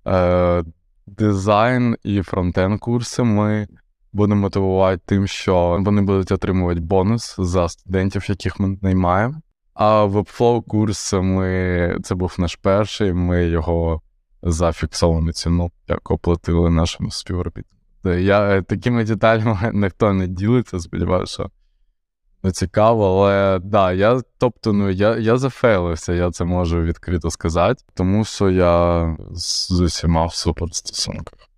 Е, 0.07 0.63
дизайн 1.07 1.97
і 2.03 2.21
фронтенд 2.21 2.79
курси 2.79 3.23
ми 3.23 3.67
будемо 4.13 4.41
мотивувати 4.41 5.01
тим, 5.05 5.27
що 5.27 5.77
вони 5.81 6.01
будуть 6.01 6.31
отримувати 6.31 6.79
бонус 6.79 7.35
за 7.37 7.69
студентів, 7.69 8.29
яких 8.29 8.59
ми 8.59 8.77
наймаємо. 8.81 9.41
А 9.73 10.05
Webflow 10.05 10.63
курс 10.63 11.13
ми 11.13 11.97
це 12.03 12.15
був 12.15 12.35
наш 12.37 12.55
перший. 12.55 13.13
Ми 13.13 13.45
його 13.45 14.01
за 14.43 14.71
фіксовану 14.71 15.31
ціну 15.31 15.71
як 15.87 16.11
оплатили 16.11 16.69
нашому 16.69 17.11
співробітнику. 17.11 18.09
Я 18.09 18.61
такими 18.61 19.03
деталями 19.03 19.71
ніхто 19.73 20.13
не 20.13 20.27
ділиться, 20.27 20.79
сподіваюся, 20.79 21.49
не 22.43 22.51
цікаво, 22.51 23.05
але 23.05 23.59
да, 23.59 23.91
я 23.91 24.21
тобто, 24.37 24.73
ну 24.73 24.89
я 24.89 25.17
я 25.17 25.37
зафейлився, 25.37 26.13
я 26.13 26.31
це 26.31 26.45
можу 26.45 26.81
відкрито 26.81 27.31
сказати, 27.31 27.83
тому 27.93 28.25
що 28.25 28.49
я 28.49 29.15
з 29.31 29.71
усіма 29.71 30.25
в 30.25 30.33
супер 30.33 30.67
стосунках. 30.71 31.49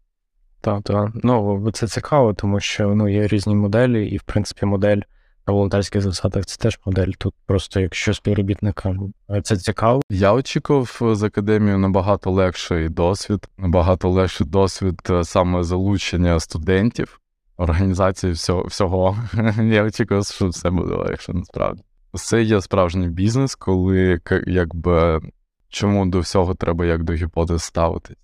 Так, 0.61 0.83
так. 0.83 1.09
Ну, 1.23 1.71
це 1.73 1.87
цікаво, 1.87 2.33
тому 2.33 2.59
що 2.59 2.95
ну, 2.95 3.09
є 3.09 3.27
різні 3.27 3.55
моделі, 3.55 4.07
і, 4.07 4.17
в 4.17 4.23
принципі, 4.23 4.65
модель 4.65 5.01
на 5.47 5.53
волонтерських 5.53 6.01
засадах 6.01 6.45
це 6.45 6.57
теж 6.57 6.79
модель. 6.85 7.11
Тут 7.17 7.33
просто 7.45 7.79
якщо 7.79 8.13
співробітникам 8.13 9.13
це 9.43 9.57
цікаво. 9.57 10.01
Я 10.09 10.33
очікував 10.33 10.97
з 11.01 11.23
академією 11.23 11.77
набагато 11.77 12.31
легший 12.31 12.89
досвід, 12.89 13.47
набагато 13.57 14.09
легший 14.09 14.47
досвід 14.47 14.99
е, 15.09 15.23
саме 15.23 15.63
залучення 15.63 16.39
студентів 16.39 17.19
організації 17.61 18.33
всього. 18.33 18.63
всього. 18.63 19.17
Я 19.63 19.83
очікував, 19.83 20.25
що 20.25 20.47
все 20.47 20.69
буде 20.69 20.95
легше, 20.95 21.33
насправді. 21.33 21.83
Це 22.13 22.43
є 22.43 22.61
справжній 22.61 23.07
бізнес, 23.07 23.55
коли 23.55 24.21
якби 24.47 25.21
чому 25.69 26.05
до 26.05 26.19
всього 26.19 26.55
треба 26.55 26.85
як 26.85 27.03
до 27.03 27.13
гіпотез 27.13 27.63
ставитись. 27.63 28.17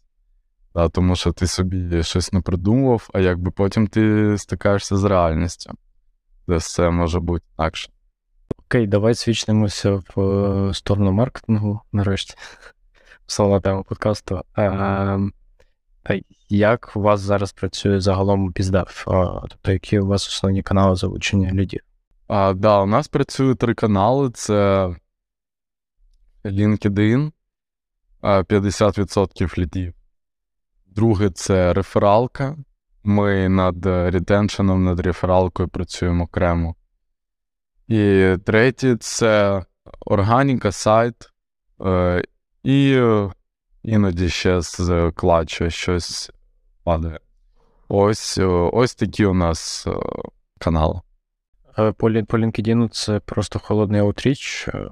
Да, 0.76 0.90
Тому 0.90 1.16
що 1.16 1.32
ти 1.32 1.48
собі 1.48 2.04
щось 2.04 2.34
не 2.34 2.42
придумував, 2.42 3.10
а 3.14 3.20
якби 3.20 3.52
потім 3.52 3.88
ти 3.88 4.36
стикаєшся 4.38 4.98
з 4.98 5.04
реальністю, 5.04 5.72
де 6.48 6.56
все 6.56 6.90
може 6.90 7.20
бути 7.20 7.46
інакше. 7.60 7.90
Окей, 8.58 8.88
давай 8.88 9.16
свічнемося 9.16 9.92
в 10.16 10.22
е, 10.22 10.74
сторону 10.74 11.12
маркетингу 11.12 11.82
нарешті. 11.92 12.36
Основна 13.28 13.60
тема 13.60 13.84
подкасту. 13.84 14.42
Ем, 14.56 15.34
як 16.50 16.92
у 16.96 17.02
вас 17.02 17.20
зараз 17.20 17.52
працює 17.52 18.00
загалом 18.00 18.52
біздев? 18.52 19.04
Тобто, 19.50 19.72
які 19.72 20.00
у 20.00 20.08
вас 20.08 20.28
основні 20.28 20.64
канали 20.64 20.96
залучення 20.96 21.52
лідів? 21.54 21.82
А, 22.28 22.54
Да, 22.54 22.82
у 22.82 22.86
нас 22.86 23.08
працює 23.08 23.56
три 23.56 23.74
канали: 23.74 24.32
це 24.32 24.90
LinkedIn, 26.46 27.32
50% 28.22 29.58
лідів. 29.58 29.94
Друге 30.86 31.30
це 31.30 31.74
рефералка. 31.74 32.58
Ми 33.04 33.50
над 33.50 33.86
ретеншеном, 33.86 34.84
над 34.84 35.00
рефералкою 35.00 35.70
працюємо 35.70 36.24
окремо. 36.24 36.76
І 37.88 38.36
третє 38.46 38.98
це 39.00 39.64
органіка, 40.00 40.72
сайт. 40.72 41.16
Е, 41.86 42.24
і 42.64 43.02
іноді 43.88 44.30
ще 44.30 44.62
з 44.62 45.12
клатчу 45.16 45.70
щось 45.70 46.32
падає. 46.84 47.20
Ось 47.90 48.38
ось 48.74 48.96
такі 48.96 49.26
у 49.26 49.34
нас 49.34 49.88
е, 49.88 49.92
канали. 50.60 51.02
По 51.76 51.92
по 52.28 52.38
LinkedIn 52.38 52.90
це 52.90 53.20
просто 53.20 53.60
холодний 53.60 54.02
аутріч. 54.02 54.68
Е, 54.68 54.90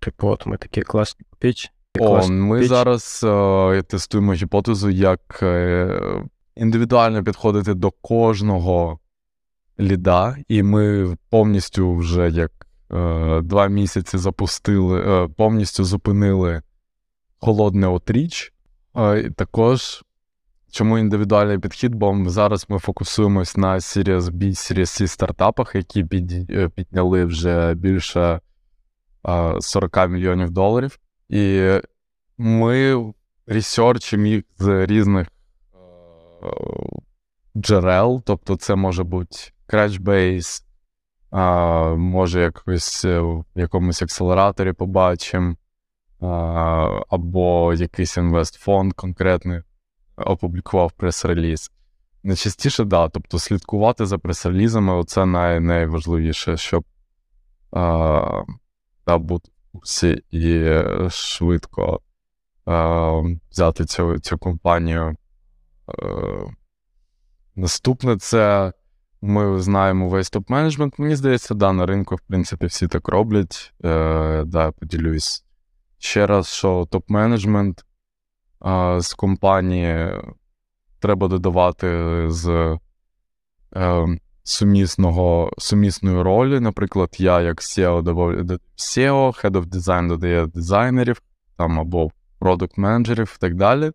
типу, 0.00 0.28
от 0.28 0.46
ми 0.46 0.56
такі 0.56 0.82
класні 0.82 1.26
купіть. 1.30 1.72
О, 2.00 2.28
Ми 2.28 2.56
купіть. 2.56 2.68
зараз 2.68 3.20
е, 3.24 3.82
тестуємо 3.82 4.32
гіпотезу, 4.32 4.90
як 4.90 5.40
е, 5.42 6.00
індивідуально 6.56 7.24
підходити 7.24 7.74
до 7.74 7.90
кожного 7.90 8.98
ліда, 9.80 10.36
і 10.48 10.62
ми 10.62 11.16
повністю 11.30 11.94
вже 11.94 12.30
як 12.30 12.52
е, 12.92 13.40
два 13.40 13.66
місяці 13.66 14.18
запустили, 14.18 15.24
е, 15.24 15.28
повністю 15.36 15.84
зупинили 15.84 16.62
холодне 17.42 17.86
отріч. 17.86 18.52
Е, 18.96 19.30
також 19.30 20.04
чому 20.70 20.98
індивідуальний 20.98 21.58
підхід? 21.58 21.94
Бо 21.94 22.24
зараз 22.26 22.66
ми 22.68 22.78
фокусуємось 22.78 23.56
на 23.56 23.74
Series 23.74 24.20
B, 24.20 24.42
Series 24.42 25.02
C 25.02 25.06
стартапах, 25.06 25.74
які 25.74 26.04
е, 26.50 26.68
підняли 26.68 27.24
вже 27.24 27.74
більше 27.74 28.40
40 29.60 29.96
е, 29.96 30.08
мільйонів 30.08 30.50
доларів. 30.50 30.98
І 31.28 31.70
ми 32.38 33.04
ресерчимо 33.46 34.26
їх 34.26 34.44
з 34.58 34.86
різних 34.86 35.28
джерел, 37.56 38.22
тобто 38.24 38.56
це 38.56 38.74
може 38.74 39.04
бути 39.04 39.36
Crunchbase, 39.68 40.62
може 41.96 42.40
якось 42.40 43.04
в 43.04 43.44
якомусь 43.54 44.02
акселераторі 44.02 44.72
побачимо 44.72 45.56
або 47.08 47.74
якийсь 47.74 48.16
інвестфонд 48.16 48.92
конкретний 48.92 49.60
опублікував 50.16 50.92
прес-реліз. 50.92 51.70
Найчастіше, 52.22 52.84
да, 52.84 53.08
тобто 53.08 53.38
слідкувати 53.38 54.06
за 54.06 54.18
прес-релізами 54.18 55.04
це 55.04 55.26
най- 55.26 55.60
найважливіше, 55.60 56.56
щоб 56.56 56.84
а, 57.70 58.42
да, 59.06 59.18
бути 59.18 59.50
в 59.50 59.72
курсі 59.72 60.24
і 60.30 60.80
швидко 61.10 62.00
а, 62.64 63.22
взяти 63.50 63.84
цю 63.84 64.18
цю 64.18 64.38
компанію. 64.38 65.16
А, 65.86 65.92
наступне 67.56 68.16
це 68.16 68.72
ми 69.22 69.60
знаємо 69.60 70.08
весь 70.08 70.32
топ-менеджмент. 70.32 70.92
Мені 70.98 71.16
здається, 71.16 71.54
да, 71.54 71.72
на 71.72 71.86
ринку, 71.86 72.16
в 72.16 72.20
принципі, 72.20 72.66
всі 72.66 72.88
так 72.88 73.08
роблять. 73.08 73.74
Е, 73.84 74.44
да, 74.44 74.70
Поділюсь 74.70 75.44
ще 76.02 76.26
раз, 76.26 76.48
що 76.48 76.88
топ-менеджмент 76.90 77.84
а, 78.60 79.00
з 79.00 79.14
компанії 79.14 80.10
треба 80.98 81.28
додавати 81.28 82.24
з 82.28 82.78
е, 83.76 84.06
сумісного, 84.42 85.52
сумісної 85.58 86.22
ролі. 86.22 86.60
Наприклад, 86.60 87.16
я 87.18 87.40
як 87.40 87.60
SEO 87.60 88.02
додаю 88.02 88.58
SEO, 88.76 89.44
Head 89.44 89.50
of 89.50 89.66
Design 89.66 90.08
додає 90.08 90.46
дизайнерів 90.46 91.22
там 91.56 91.80
або 91.80 92.10
продукт 92.38 92.78
менеджерів 92.78 93.32
і 93.36 93.40
так 93.40 93.54
далі. 93.54 93.92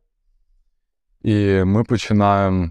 І 1.21 1.63
ми 1.63 1.83
починаємо 1.83 2.69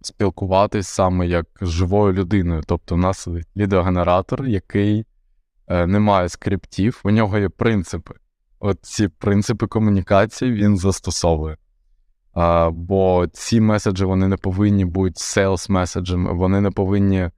спілкуватись 0.00 0.88
саме 0.88 1.26
як 1.26 1.46
живою 1.60 2.12
людиною. 2.12 2.62
Тобто, 2.66 2.94
у 2.94 2.98
нас 2.98 3.28
лідогенератор, 3.56 4.46
який 4.46 5.06
немає 5.68 6.28
скриптів, 6.28 7.00
у 7.04 7.10
нього 7.10 7.38
є 7.38 7.48
принципи. 7.48 8.14
От 8.58 8.78
ці 8.82 9.08
принципи 9.08 9.66
комунікації 9.66 10.52
він 10.52 10.76
застосовує. 10.76 11.56
А, 12.32 12.70
Бо 12.70 13.26
ці 13.32 13.60
меседжі 13.60 14.04
вони 14.04 14.28
не 14.28 14.36
повинні 14.36 14.84
бути 14.84 15.14
sales 15.16 15.68
меседжами 15.68 16.32
вони 16.32 16.60
не 16.60 16.70
повинні 16.70 17.30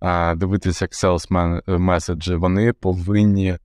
а, 0.00 0.34
дивитися 0.34 0.84
як 0.84 0.94
sales 0.94 1.28
меседжі, 1.66 2.34
вони 2.34 2.72
повинні 2.72 3.58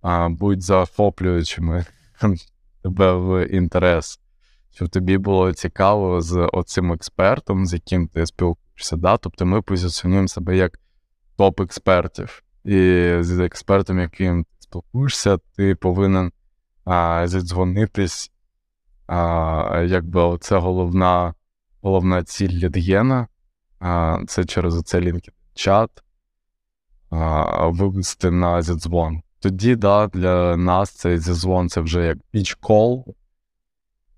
а, 0.00 0.28
бути 0.28 0.60
захоплюючими 0.60 1.84
тебе 2.82 3.12
в 3.16 3.46
інтерес. 3.46 4.18
Щоб 4.70 4.88
тобі 4.88 5.18
було 5.18 5.52
цікаво 5.52 6.20
з 6.20 6.48
оцим 6.52 6.92
експертом, 6.92 7.66
з 7.66 7.72
яким 7.72 8.08
ти 8.08 8.26
спілкуєшся. 8.26 8.96
Да? 8.96 9.16
Тобто 9.16 9.46
ми 9.46 9.62
позиціонуємо 9.62 10.28
себе 10.28 10.56
як 10.56 10.78
топ-експертів. 11.38 12.41
І 12.64 13.16
з 13.20 13.38
експертом, 13.38 13.98
яким 13.98 14.44
ти 14.44 14.50
спілкуєшся, 14.58 15.38
ти 15.56 15.74
повинен 15.74 16.32
а, 16.84 17.28
задзвонитись. 17.28 18.32
А, 19.06 19.84
Якби 19.86 20.38
це 20.40 20.56
головна 20.56 21.34
головна 21.80 22.24
ціль 22.24 22.48
лідгена, 22.50 23.28
а, 23.80 24.18
це 24.26 24.44
через 24.44 24.76
оце 24.76 25.00
LinkedIn 25.00 25.32
чат 25.54 25.90
вивести 27.60 28.30
на 28.30 28.62
зідзвон. 28.62 29.22
Тоді, 29.40 29.76
да, 29.76 30.06
для 30.06 30.56
нас 30.56 30.90
цей 30.90 31.18
зідзвон 31.18 31.68
це 31.68 31.80
вже 31.80 32.06
як 32.06 32.18
pitch 32.34 32.60
call, 32.60 33.04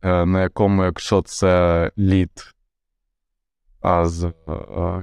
е, 0.03 0.27
на 0.27 0.43
якому, 0.43 0.85
якщо 0.85 1.23
це 1.23 1.91
лід 1.99 2.55
з 4.05 4.33
а, 4.47 5.03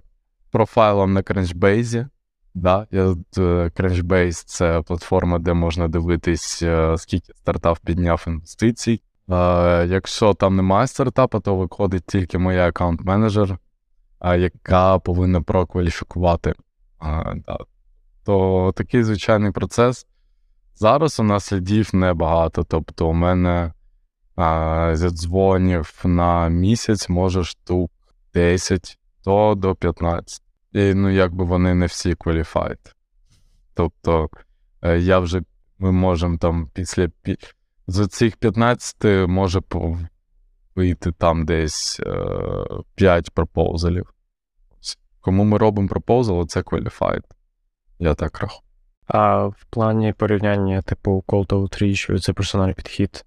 профайлом 0.51 1.13
на 1.13 1.21
Crunchbase, 1.21 2.07
Да, 2.53 2.87
я 2.91 3.05
Crunchbase— 3.05 4.43
це 4.45 4.81
платформа, 4.81 5.39
де 5.39 5.53
можна 5.53 5.87
дивитись, 5.87 6.61
е, 6.63 6.97
скільки 6.97 7.33
стартап 7.33 7.79
підняв 7.79 8.23
інвестицій. 8.27 9.01
Якщо 9.87 10.33
там 10.33 10.55
немає 10.55 10.87
стартапа, 10.87 11.39
то 11.39 11.55
виходить 11.55 12.05
тільки 12.05 12.37
моя 12.37 12.71
аккаунт-менеджер, 12.71 13.57
яка 14.21 14.99
повинна 14.99 15.41
прокваліфікувати. 15.41 16.53
Да. 17.35 17.57
То 18.25 18.73
такий 18.75 19.03
звичайний 19.03 19.51
процес. 19.51 20.07
Зараз 20.75 21.19
у 21.19 21.23
нас 21.23 21.53
лідів 21.53 21.89
небагато. 21.93 22.63
Тобто, 22.63 23.07
у 23.07 23.13
мене 23.13 23.73
зі 24.93 25.09
дзвонів 25.09 26.01
на 26.03 26.49
місяць 26.49 27.09
може 27.09 27.43
штук 27.43 27.91
10 28.33 28.97
то 29.23 29.55
до 29.55 29.75
15. 29.75 30.41
І 30.71 30.93
ну, 30.93 31.09
якби 31.09 31.45
вони 31.45 31.73
не 31.73 31.85
всі 31.85 32.13
qualified. 32.15 32.93
Тобто 33.73 34.29
Е, 34.81 34.99
Я 34.99 35.19
вже 35.19 35.41
ми 35.79 35.91
можемо 35.91 36.37
там 36.37 36.69
після 36.73 37.03
пі- 37.03 37.53
з 37.87 38.07
цих 38.07 38.37
15 38.37 39.27
може 39.27 39.61
вийти 40.75 41.11
там 41.11 41.45
десь 41.45 41.99
е, 41.99 42.15
5 42.95 43.31
пропозалів. 43.31 44.13
Кому 45.21 45.43
ми 45.43 45.57
робимо 45.57 45.87
пропозал, 45.87 46.47
це 46.47 46.61
qualified. 46.61 47.21
Я 47.99 48.13
так 48.13 48.39
рахую. 48.39 48.61
А 49.07 49.45
в 49.47 49.65
плані 49.69 50.13
порівняння, 50.13 50.81
типу, 50.81 51.23
Cold 51.27 51.47
Outreach, 51.47 52.19
це 52.19 52.33
персональний 52.33 52.75
підхід, 52.75 53.25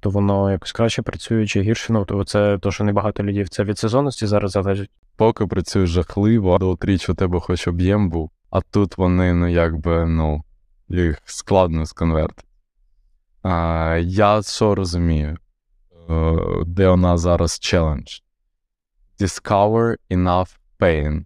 то 0.00 0.10
воно 0.10 0.50
якось 0.50 0.72
краще 0.72 1.02
працює 1.02 1.46
чи 1.46 1.60
гірше? 1.62 1.92
Ну, 1.92 2.04
то 2.04 2.24
це 2.24 2.58
то, 2.58 2.70
що 2.70 2.84
небагато 2.84 3.22
людей. 3.22 3.44
Це 3.44 3.64
від 3.64 3.78
сезонності 3.78 4.26
зараз 4.26 4.50
залежить. 4.50 4.90
Поки 5.16 5.46
працюєш 5.46 5.90
жахливо, 5.90 6.58
до 6.58 6.76
тріч 6.76 7.08
у 7.08 7.14
тебе 7.14 7.40
хоч 7.40 7.68
об'єм 7.68 8.10
був, 8.10 8.30
а 8.50 8.60
тут 8.60 8.98
вони, 8.98 9.34
ну, 9.34 9.48
якби, 9.48 10.06
ну, 10.06 10.44
їх 10.88 11.18
складно 11.24 11.86
сконвертити. 11.86 12.48
А, 13.42 13.98
я 14.02 14.42
що 14.42 14.74
розумію, 14.74 15.36
е, 16.10 16.36
де 16.66 16.88
у 16.88 16.96
нас 16.96 17.20
зараз 17.20 17.58
челендж? 17.58 18.18
Discover 19.20 19.96
enough 20.10 20.56
pain. 20.80 21.24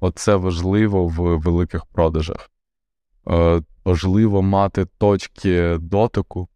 Оце 0.00 0.36
важливо 0.36 1.06
в 1.06 1.40
великих 1.40 1.86
продажах. 1.86 2.50
Е, 3.28 3.62
важливо 3.84 4.42
мати 4.42 4.84
точки 4.84 5.76
дотику 5.80 6.48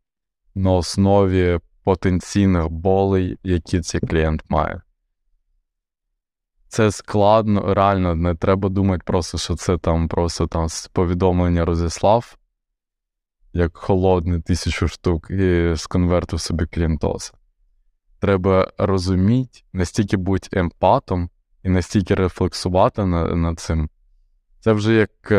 на 0.54 0.72
основі 0.72 1.58
потенційних 1.84 2.68
болей, 2.68 3.38
які 3.42 3.80
цей 3.80 4.00
клієнт 4.00 4.42
має. 4.48 4.80
Це 6.68 6.90
складно, 6.90 7.74
реально, 7.74 8.14
не 8.14 8.34
треба 8.34 8.68
думати 8.68 9.02
просто, 9.06 9.38
що 9.38 9.54
це 9.54 9.78
там 9.78 10.08
просто 10.08 10.46
там 10.46 10.68
повідомлення 10.92 11.64
розіслав, 11.64 12.36
як 13.52 13.76
холодний 13.76 14.40
тисячу 14.40 14.88
штук, 14.88 15.30
і 15.30 15.72
сконвертив 15.76 16.40
собі 16.40 16.66
клієнтоса. 16.66 17.32
Треба 18.20 18.72
розуміти, 18.78 19.60
настільки 19.72 20.16
бути 20.16 20.48
емпатом 20.52 21.30
і 21.62 21.68
настільки 21.68 22.14
рефлексувати 22.14 23.04
над, 23.04 23.36
над 23.36 23.60
цим. 23.60 23.88
Це 24.60 24.72
вже 24.72 24.94
як, 24.94 25.30
е, 25.30 25.36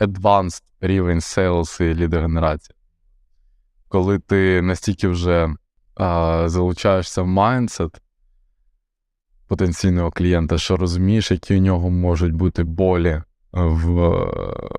advanced 0.00 0.62
рівень 0.80 1.18
sales 1.18 1.82
і 1.82 1.94
лідогенерації. 1.94 2.73
Коли 3.94 4.18
ти 4.18 4.62
настільки 4.62 5.08
вже 5.08 5.44
е, 5.44 5.54
залучаєшся 6.46 7.22
в 7.22 7.26
майндсет 7.26 8.02
потенційного 9.48 10.10
клієнта, 10.10 10.58
що 10.58 10.76
розумієш, 10.76 11.30
які 11.30 11.56
у 11.56 11.58
нього 11.58 11.90
можуть 11.90 12.32
бути 12.32 12.64
болі, 12.64 13.22
в, 13.52 14.16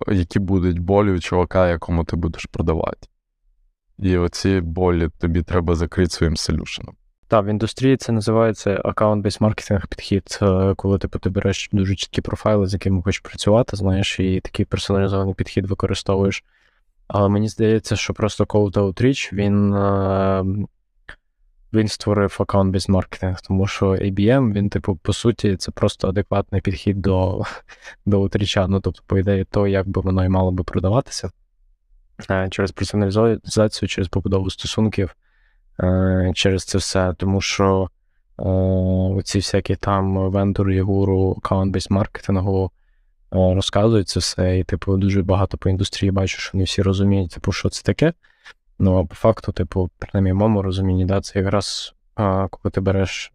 які 0.08 0.40
будуть 0.40 0.80
болі 0.80 1.12
у 1.12 1.20
чувака, 1.20 1.70
якому 1.70 2.04
ти 2.04 2.16
будеш 2.16 2.46
продавати. 2.46 3.08
І 4.00 4.18
оці 4.18 4.62
болі 4.62 5.10
тобі 5.20 5.42
треба 5.42 5.76
закрити 5.76 6.10
своїм 6.10 6.38
солюшеном. 6.38 6.96
Так, 7.28 7.46
в 7.46 7.48
індустрії 7.48 7.98
це 7.98 8.12
називається 8.12 8.82
аккаунт-based 8.86 9.42
маркетинг 9.42 9.88
підхід, 9.88 10.40
е, 10.42 10.74
коли 10.76 10.98
типу, 10.98 11.20
ти 11.20 11.30
береш 11.30 11.70
дуже 11.72 11.96
чіткі 11.96 12.22
профайли, 12.22 12.68
з 12.68 12.74
якими 12.74 13.02
хочеш 13.02 13.20
працювати, 13.20 13.78
знаєш, 13.78 14.20
і 14.20 14.42
такий 14.44 14.66
персоналізований 14.66 15.34
підхід 15.34 15.66
використовуєш. 15.66 16.44
Але 17.08 17.30
мені 17.30 17.50
здається, 17.50 17.96
що 17.96 18.14
просто 18.14 18.44
Cold 18.44 18.74
Outreach, 18.74 19.34
він, 19.34 19.74
е, 19.74 20.68
він 21.74 21.88
створив 21.88 22.38
account-based 22.40 22.92
маркетинг, 22.92 23.42
тому 23.42 23.68
що 23.68 23.86
ABM, 23.86 24.54
він, 24.54 24.70
типу, 24.70 24.96
по 24.96 25.14
суті, 25.14 25.58
це 25.58 25.72
просто 25.72 26.08
адекватний 26.10 26.62
підхід 26.62 27.02
до, 27.02 27.42
до 28.06 28.22
аутріча. 28.22 28.68
Ну, 28.68 28.80
тобто, 28.80 29.02
по 29.08 29.18
ідеї, 29.18 29.44
то, 29.44 29.68
як 29.68 29.88
би 29.88 30.02
воно 30.02 30.26
і 30.26 30.30
мало 30.30 30.52
би 30.52 30.64
продаватися 30.64 31.30
е, 32.30 32.48
через 32.52 32.72
персоналізацію, 32.72 33.90
через 33.90 34.08
побудову 34.08 34.50
стосунків 34.50 35.16
е, 35.80 36.32
через 36.36 36.64
це 36.64 36.78
все, 36.78 37.14
тому 37.18 37.42
що 37.42 37.90
оці 38.38 39.40
всякі 39.40 39.76
там 39.76 40.30
вендори, 40.30 40.82
гуру, 40.82 41.38
account-based 41.42 41.92
маркетингу 41.92 42.72
е, 42.72 42.85
розказують 43.32 44.10
це 44.10 44.20
все, 44.20 44.60
і, 44.60 44.64
типу, 44.64 44.98
дуже 44.98 45.24
багато 45.24 45.58
по 45.58 45.70
індустрії 45.70 46.12
бачу, 46.12 46.40
що 46.40 46.58
не 46.58 46.64
всі 46.64 46.82
розуміють, 46.82 47.32
типу, 47.32 47.52
що 47.52 47.70
це 47.70 47.84
таке. 47.84 48.14
Ну, 48.80 48.98
а 48.98 49.06
по 49.06 49.16
факту, 49.16 49.52
типу, 49.52 49.90
принаймні, 49.98 50.34
моєму 50.34 50.62
розумінні, 50.62 51.06
да, 51.06 51.22
це 51.22 51.40
якраз 51.40 51.94
е, 52.20 52.48
коли 52.52 52.72
ти 52.72 52.82
береш 52.82 53.34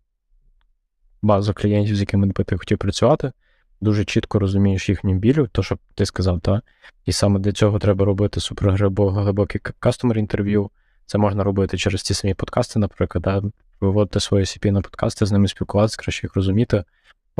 базу 1.22 1.54
клієнтів, 1.54 1.96
з 1.96 2.00
якими 2.00 2.26
би 2.26 2.44
ти 2.44 2.56
хотів 2.56 2.78
працювати, 2.78 3.32
дуже 3.80 4.04
чітко 4.04 4.38
розумієш 4.38 4.88
їхню 4.88 5.14
білю, 5.14 5.48
то, 5.52 5.62
що 5.62 5.78
ти 5.94 6.06
сказав, 6.06 6.40
так. 6.40 6.64
І 7.04 7.12
саме 7.12 7.38
для 7.38 7.52
цього 7.52 7.78
треба 7.78 8.04
робити 8.04 8.40
суперглибокі 8.40 9.58
кастомер 9.58 10.18
інтерв'ю. 10.18 10.70
Це 11.06 11.18
можна 11.18 11.44
робити 11.44 11.78
через 11.78 12.02
ті 12.02 12.14
самі 12.14 12.34
подкасти, 12.34 12.78
наприклад, 12.78 13.22
да? 13.22 13.42
виводити 13.80 14.20
свої 14.20 14.44
CP 14.44 14.70
на 14.70 14.80
подкасти, 14.80 15.26
з 15.26 15.32
ними 15.32 15.48
спілкуватися, 15.48 15.96
краще 16.00 16.26
їх 16.26 16.34
розуміти. 16.34 16.84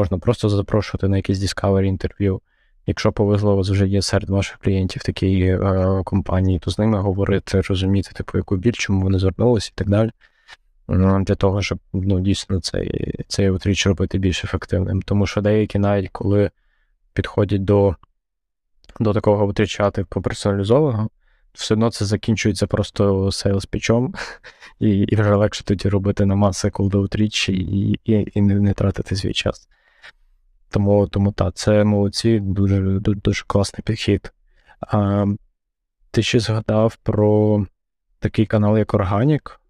Можна 0.00 0.18
просто 0.18 0.48
запрошувати 0.48 1.08
на 1.08 1.16
якісь 1.16 1.38
Discovery 1.38 1.84
інтерв'ю. 1.84 2.40
Якщо 2.86 3.12
повезло, 3.12 3.52
у 3.52 3.56
вас 3.56 3.70
вже 3.70 3.88
є 3.88 4.02
серед 4.02 4.30
ваших 4.30 4.58
клієнтів 4.58 5.02
такі 5.02 5.40
е, 5.40 6.02
компанії, 6.04 6.58
то 6.58 6.70
з 6.70 6.78
ними 6.78 7.00
говорити, 7.00 7.60
розуміти, 7.60 8.10
типу, 8.14 8.38
яку 8.38 8.56
біль, 8.56 8.72
чому 8.72 9.02
вони 9.02 9.18
звернулися 9.18 9.70
і 9.74 9.78
так 9.78 9.88
далі. 9.88 10.10
Ну, 10.88 11.24
Для 11.24 11.34
того, 11.34 11.62
щоб 11.62 11.78
ну, 11.92 12.20
дійсно 12.20 12.60
цей, 12.60 13.14
цей 13.28 13.50
отріч 13.50 13.86
робити 13.86 14.18
більш 14.18 14.44
ефективним. 14.44 15.02
Тому 15.02 15.26
що 15.26 15.40
деякі 15.40 15.78
навіть 15.78 16.08
коли 16.12 16.50
підходять 17.12 17.64
до, 17.64 17.96
до 19.00 19.12
такого 19.12 19.46
отріча, 19.46 19.90
типу 19.90 20.22
персоналізованого, 20.22 21.10
все 21.52 21.74
одно 21.74 21.90
це 21.90 22.04
закінчується 22.04 22.66
просто 22.66 23.32
сейлс 23.32 23.66
пічом, 23.66 24.14
і, 24.78 24.90
і 24.90 25.16
вже 25.16 25.34
легше 25.34 25.64
тоді 25.64 25.88
робити 25.88 26.26
на 26.26 26.34
маси 26.34 26.68
cold 26.68 27.50
і, 27.50 27.98
і, 28.04 28.30
і 28.34 28.40
не, 28.40 28.54
не 28.54 28.72
тратити 28.72 29.16
свій 29.16 29.32
час. 29.32 29.68
Тому, 30.70 31.06
тому 31.06 31.32
так, 31.32 31.54
це 31.54 31.84
молодці, 31.84 32.40
дуже, 32.40 32.80
дуже, 33.00 33.44
класний 33.46 33.82
підхід. 33.84 34.32
А, 34.80 35.26
ти 36.10 36.22
ще 36.22 36.40
згадав 36.40 36.96
про 36.96 37.66
такий 38.18 38.46
канал, 38.46 38.78
як 38.78 38.94
Органік. 38.94 39.60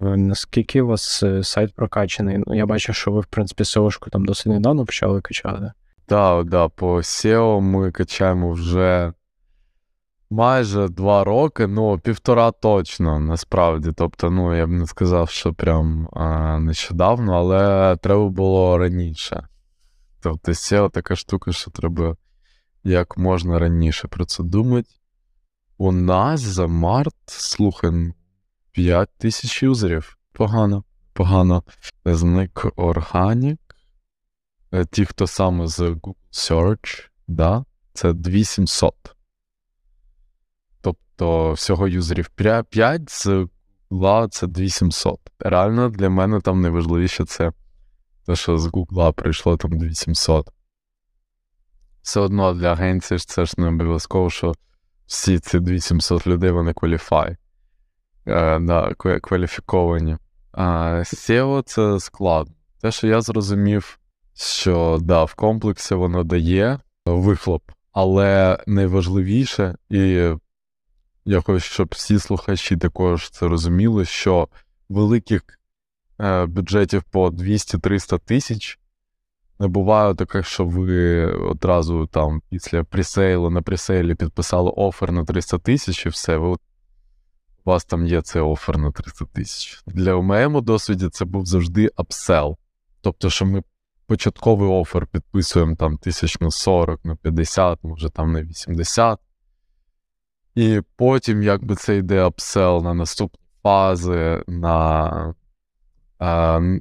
Наскільки 0.00 0.82
у 0.82 0.86
вас 0.86 1.22
е, 1.22 1.44
сайт 1.44 1.74
прокачаний? 1.74 2.42
Ну, 2.46 2.54
я 2.54 2.66
бачу, 2.66 2.92
що 2.92 3.10
ви, 3.10 3.20
в 3.20 3.26
принципі, 3.26 3.62
SEO-шку 3.62 4.10
там 4.10 4.24
досить 4.24 4.46
недавно 4.46 4.84
почали 4.84 5.20
качати. 5.20 5.72
Так, 6.06 6.44
да, 6.44 6.68
по 6.68 6.96
SEO 6.96 7.60
ми 7.60 7.92
качаємо 7.92 8.52
вже 8.52 9.12
майже 10.30 10.88
два 10.88 11.24
роки, 11.24 11.66
ну, 11.66 11.98
півтора 11.98 12.50
точно, 12.50 13.20
насправді. 13.20 13.92
Тобто, 13.96 14.30
ну, 14.30 14.56
я 14.56 14.66
б 14.66 14.70
не 14.70 14.86
сказав, 14.86 15.30
що 15.30 15.54
прям 15.54 16.08
а, 16.12 16.58
нещодавно, 16.58 17.32
але 17.34 17.96
треба 17.96 18.28
було 18.28 18.78
раніше. 18.78 19.46
Тобто, 20.22 20.52
SEO 20.52 20.90
така 20.90 21.16
штука, 21.16 21.52
що 21.52 21.70
треба 21.70 22.16
як 22.84 23.18
можна 23.18 23.58
раніше 23.58 24.08
про 24.08 24.24
це 24.24 24.42
думати. 24.42 24.90
У 25.78 25.92
нас 25.92 26.40
за 26.40 26.66
март, 26.66 27.14
слухай, 27.26 28.12
5 28.72 29.08
тисяч 29.18 29.62
юзерів. 29.62 30.18
Погано, 30.32 30.84
погано. 31.12 31.64
Зник 32.04 32.64
Organic. 32.76 33.58
Е, 34.72 34.84
Ті, 34.84 35.04
хто 35.04 35.26
саме 35.26 35.66
з 35.66 35.80
Google 35.80 36.14
Search, 36.32 37.08
да, 37.28 37.64
це 37.92 38.12
2700. 38.12 38.94
Тобто 40.80 41.52
всього 41.52 41.88
юзерів 41.88 42.28
5 42.28 43.10
з 43.10 43.26
Google 43.90 44.28
це 44.28 44.46
2700. 44.46 45.20
Реально 45.38 45.88
для 45.88 46.10
мене 46.10 46.40
там 46.40 46.60
найважливіше 46.60 47.24
це 47.24 47.52
те, 48.30 48.36
що 48.36 48.58
з 48.58 48.66
Google 48.66 49.12
прийшло 49.12 49.56
там 49.56 49.78
2700. 49.78 50.48
Все 52.02 52.20
одно 52.20 52.54
для 52.54 52.72
агенції 52.72 53.18
ж 53.18 53.28
це 53.28 53.44
ж 53.46 53.54
не 53.56 53.68
обов'язково, 53.68 54.30
що 54.30 54.54
всі 55.06 55.38
ці 55.38 55.60
2700 55.60 56.26
людей 56.26 56.50
вони 56.50 56.72
кваліфай. 56.72 57.36
Е, 58.26 58.58
да, 58.58 58.94
кваліфіковані. 59.22 60.16
А 60.52 60.62
SEO 61.04 61.62
це 61.62 62.00
складно. 62.00 62.54
Те, 62.80 62.90
що 62.90 63.06
я 63.06 63.20
зрозумів, 63.20 63.98
що 64.34 64.98
да, 65.00 65.24
в 65.24 65.34
комплексі 65.34 65.94
воно 65.94 66.24
дає 66.24 66.78
вихлоп, 67.06 67.62
але 67.92 68.58
найважливіше, 68.66 69.76
і 69.88 70.30
я 71.24 71.40
хочу, 71.40 71.60
щоб 71.60 71.88
всі 71.92 72.18
слухачі 72.18 72.76
також 72.76 73.30
це 73.30 73.48
розуміли, 73.48 74.04
що 74.04 74.48
великих 74.88 75.42
бюджетів 76.48 77.02
по 77.02 77.28
200-300 77.28 78.18
тисяч 78.18 78.80
не 79.60 79.68
буває 79.68 80.14
таке, 80.14 80.42
що 80.42 80.64
ви 80.64 81.26
одразу 81.26 82.06
там 82.06 82.42
після 82.50 82.84
пресейлу 82.84 83.50
на 83.50 83.62
пресейлі 83.62 84.14
підписали 84.14 84.70
офер 84.76 85.12
на 85.12 85.24
300 85.24 85.58
тисяч 85.58 86.06
і 86.06 86.08
все, 86.08 86.36
ви, 86.36 86.48
у 86.48 86.58
вас 87.64 87.84
там 87.84 88.06
є 88.06 88.22
цей 88.22 88.42
офер 88.42 88.78
на 88.78 88.90
300 88.90 89.24
тисяч. 89.24 89.82
В 89.86 90.16
моєму 90.16 90.60
досвіді 90.60 91.08
це 91.08 91.24
був 91.24 91.46
завжди 91.46 91.90
upsell. 91.96 92.56
Тобто, 93.00 93.30
що 93.30 93.46
ми 93.46 93.62
початковий 94.06 94.70
офер 94.70 95.06
підписуємо 95.06 95.76
там 95.76 95.96
тисяч 95.96 96.40
на 96.40 96.50
40, 96.50 97.04
на 97.04 97.16
50, 97.16 97.78
може 97.82 98.10
там 98.10 98.32
на 98.32 98.42
80. 98.42 99.18
І 100.54 100.80
потім, 100.96 101.42
якби 101.42 101.74
це 101.74 101.96
йде 101.96 102.24
апсел 102.24 102.82
на 102.82 102.94
наступні 102.94 103.40
фази, 103.62 104.44
на 104.46 105.06
е, 105.08 105.34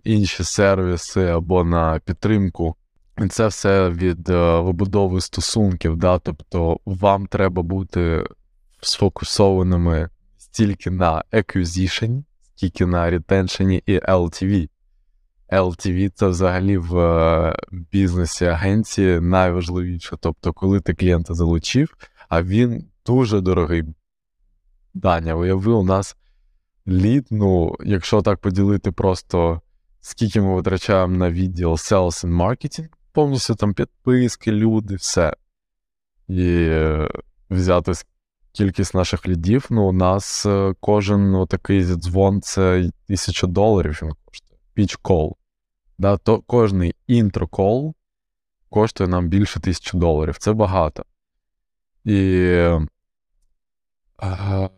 інші 0.03 0.43
сервіси 0.43 1.25
або 1.25 1.63
на 1.63 1.99
підтримку. 1.99 2.75
І 3.17 3.27
це 3.27 3.47
все 3.47 3.89
від 3.89 4.29
е, 4.29 4.59
вибудови 4.59 5.21
стосунків. 5.21 5.97
Да? 5.97 6.19
Тобто 6.19 6.79
вам 6.85 7.27
треба 7.27 7.61
бути 7.63 8.23
сфокусованими 8.81 10.09
стільки 10.37 10.91
на 10.91 11.23
acquisition, 11.33 12.23
стільки 12.55 12.85
на 12.85 13.11
retention 13.11 13.81
і 13.85 13.99
LTV. 13.99 14.69
LTV 15.51 16.11
це 16.15 16.27
взагалі 16.27 16.77
в 16.77 16.97
е, 16.97 17.59
бізнесі 17.71 18.45
агенції 18.45 19.19
найважливіше. 19.19 20.17
Тобто, 20.19 20.53
коли 20.53 20.79
ти 20.79 20.93
клієнта 20.93 21.33
залучив, 21.33 21.95
а 22.29 22.43
він 22.43 22.85
дуже 23.05 23.41
дорогий. 23.41 23.83
Даня, 24.93 25.35
уяви, 25.35 25.73
у 25.73 25.83
нас 25.83 26.17
лід, 26.89 27.27
ну, 27.31 27.75
якщо 27.79 28.21
так 28.21 28.39
поділити 28.39 28.91
просто, 28.91 29.61
скільки 30.01 30.41
ми 30.41 30.55
витрачаємо 30.55 31.17
на 31.17 31.31
відділ 31.31 31.71
Sales 31.71 32.25
and 32.25 32.35
Marketing, 32.35 32.87
повністю 33.11 33.55
там 33.55 33.73
підписки, 33.73 34.51
люди, 34.51 34.95
все. 34.95 35.33
І 36.27 36.47
е, 36.59 37.09
взяти 37.49 37.91
кількість 38.51 38.93
наших 38.93 39.27
лідів, 39.27 39.67
ну, 39.69 39.89
у 39.89 39.91
нас 39.91 40.45
е, 40.45 40.73
кожен 40.79 41.31
ну, 41.31 41.45
такий 41.45 41.83
дзвон 41.83 42.41
це 42.41 42.89
тисяча 43.07 43.47
доларів 43.47 43.99
він 44.03 44.11
коштує. 44.25 44.59
Call. 45.03 45.33
Да, 45.97 46.17
то 46.17 46.41
Кожний 46.41 46.95
інтро-кол 47.07 47.93
коштує 48.69 49.09
нам 49.09 49.27
більше 49.27 49.59
тисячі 49.59 49.97
доларів. 49.97 50.37
Це 50.37 50.53
багато. 50.53 51.05
І 52.05 52.51
а, 54.17 54.69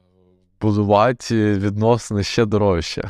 будувати 0.62 1.54
відносини 1.54 2.24
ще 2.24 2.46
дорожче. 2.46 3.10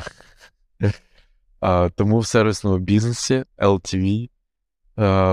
Тому 1.94 2.18
в 2.18 2.26
сервісному 2.26 2.78
бізнесі 2.78 3.44
LTV 3.58 4.28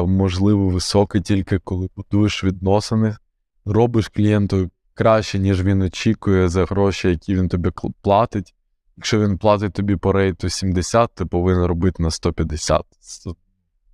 можливо 0.08 0.70
високий 0.70 1.22
тільки 1.22 1.60
коли 1.60 1.90
будуєш 1.96 2.44
відносини, 2.44 3.18
робиш 3.66 4.08
клієнту 4.08 4.70
краще, 4.94 5.40
ніж 5.40 5.64
він 5.64 5.82
очікує 5.82 6.50
за 6.50 6.66
гроші, 6.66 7.10
які 7.10 7.36
він 7.36 7.50
тобі 7.50 7.70
платить. 8.02 8.56
Якщо 8.98 9.20
він 9.20 9.38
платить 9.38 9.74
тобі 9.74 9.96
по 9.96 10.12
рейту 10.12 10.50
70, 10.50 11.16
ти 11.16 11.26
повинен 11.26 11.66
робити 11.66 12.04
на 12.04 12.12
150. 12.12 12.82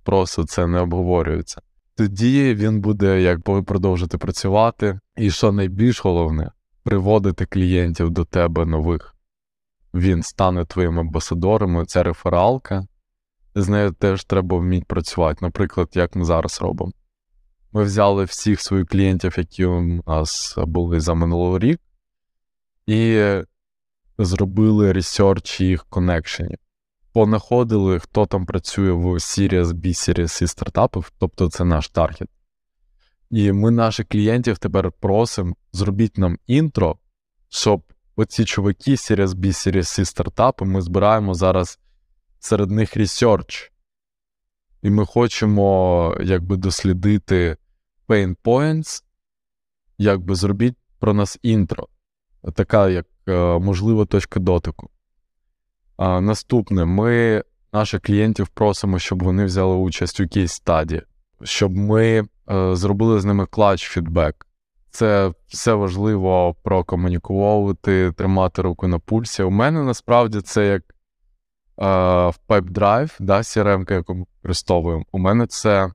Просто 0.04 0.44
це 0.44 0.66
не 0.66 0.80
обговорюється. 0.80 1.60
Тоді 1.94 2.54
він 2.54 2.80
буде 2.80 3.22
як 3.22 3.42
продовжити 3.42 4.18
працювати. 4.18 5.00
І 5.16 5.30
що 5.30 5.52
найбільш 5.52 6.04
головне, 6.04 6.50
приводити 6.86 7.46
клієнтів 7.46 8.10
до 8.10 8.24
тебе 8.24 8.64
нових. 8.64 9.14
Він 9.94 10.22
стане 10.22 10.64
твоїм 10.64 10.98
амбасадором, 10.98 11.86
це 11.86 12.02
рефералка. 12.02 12.86
З 13.54 13.68
нею 13.68 13.92
теж 13.92 14.24
треба 14.24 14.58
вміти 14.58 14.84
працювати. 14.88 15.38
Наприклад, 15.42 15.88
як 15.94 16.16
ми 16.16 16.24
зараз 16.24 16.60
робимо. 16.62 16.92
Ми 17.72 17.84
взяли 17.84 18.24
всіх 18.24 18.60
своїх 18.60 18.86
клієнтів, 18.86 19.34
які 19.38 19.64
у 19.64 20.02
нас 20.06 20.54
були 20.58 21.00
за 21.00 21.14
минулий 21.14 21.58
рік, 21.58 21.80
і 22.86 23.22
зробили 24.18 24.92
research 24.92 25.60
їх 25.60 25.84
коннекшенів. 25.84 26.58
Понаходили, 27.12 27.98
хто 27.98 28.26
там 28.26 28.46
працює 28.46 28.92
в 28.92 29.06
Series 29.06 29.66
B, 29.66 29.86
Series 29.86 30.42
C 30.42 30.46
стартапів, 30.46 31.12
тобто 31.18 31.50
це 31.50 31.64
наш 31.64 31.88
target. 31.88 32.28
І 33.30 33.52
ми 33.52 33.70
наших 33.70 34.08
клієнтів 34.08 34.58
тепер 34.58 34.92
просимо, 34.92 35.56
зробіть 35.72 36.18
нам 36.18 36.38
intro, 36.46 36.98
щоб 37.48 37.82
оці 38.16 38.44
чуваки 38.44 38.90
Series 38.90 39.28
B, 39.28 39.46
Series 39.46 40.00
C 40.00 40.04
стартапи, 40.04 40.64
ми 40.64 40.82
збираємо 40.82 41.34
зараз 41.34 41.78
серед 42.38 42.70
них 42.70 42.96
research. 42.96 43.72
І 44.82 44.90
ми 44.90 45.06
хочемо 45.06 46.16
якби 46.22 46.56
дослідити 46.56 47.56
pain 48.08 48.36
points, 48.44 49.02
якби 49.98 50.34
зробіть 50.34 50.76
про 50.98 51.14
нас 51.14 51.38
intro. 51.42 51.88
Така, 52.54 52.88
як 52.88 53.06
е, 53.28 53.58
можлива 53.58 54.04
точка 54.04 54.40
дотику. 54.40 54.90
А, 55.96 56.20
Наступне, 56.20 56.84
ми 56.84 57.42
наших 57.72 58.00
клієнтів 58.00 58.48
просимо, 58.48 58.98
щоб 58.98 59.22
вони 59.22 59.44
взяли 59.44 59.76
участь 59.76 60.20
у 60.20 60.28
кейс 60.28 60.52
стаді, 60.52 61.02
щоб 61.42 61.76
ми 61.76 62.28
зробили 62.72 63.20
з 63.20 63.24
ними 63.24 63.46
клач 63.46 63.88
фідбек. 63.88 64.46
Це 64.90 65.32
все 65.46 65.74
важливо 65.74 66.56
прокомунікувати, 66.62 68.12
тримати 68.12 68.62
руку 68.62 68.88
на 68.88 68.98
пульсі. 68.98 69.42
У 69.42 69.50
мене 69.50 69.82
насправді 69.82 70.40
це 70.40 70.66
як 70.66 70.82
е, 70.82 70.86
в 72.28 72.38
PipeDrive, 72.48 73.16
да, 73.20 73.38
CRM, 73.38 73.92
яку 73.92 74.14
ми 74.14 74.24
використовуємо. 74.36 75.04
У 75.12 75.18
мене 75.18 75.46
це 75.46 75.90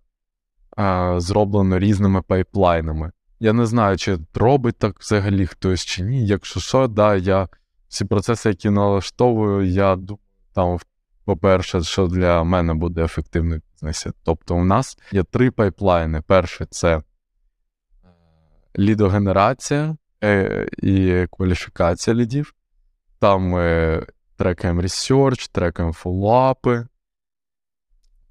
е, 0.80 1.14
зроблено 1.18 1.80
різними 1.80 2.22
пайплайнами. 2.22 3.12
Я 3.40 3.54
не 3.54 3.66
знаю, 3.66 3.98
чи 3.98 4.18
робить 4.34 4.78
так 4.78 5.00
взагалі 5.00 5.46
хтось 5.46 5.86
чи 5.86 6.04
ні. 6.04 6.26
Якщо 6.26 6.60
що, 6.60 6.88
да, 6.88 7.16
я 7.16 7.48
всі 7.88 8.06
процеси, 8.06 8.50
які 8.50 8.70
налаштовую, 8.70 9.68
я 9.68 9.96
думаю, 9.96 10.20
там, 10.54 10.78
по-перше, 11.26 11.84
що 11.84 12.08
для 12.08 12.44
мене 12.44 12.74
буде 12.74 13.04
ефективно 13.04 13.58
в 13.58 13.62
бізнесі. 13.74 14.12
Тобто, 14.24 14.56
у 14.56 14.64
нас 14.64 14.98
є 15.12 15.24
три 15.24 15.52
пайплайни. 15.52 16.22
Перше, 16.22 16.66
це 16.70 16.98
е, 16.98 17.02
лідогенерація 18.80 19.98
е, 20.24 20.68
і 20.78 21.26
кваліфікація 21.32 22.16
лідів. 22.16 22.54
Там 23.20 23.42
ми 23.42 24.06
трекаємо 24.38 24.82
research, 24.82 25.50
трекаємо 25.52 25.94
фоллоапи. 25.94 26.86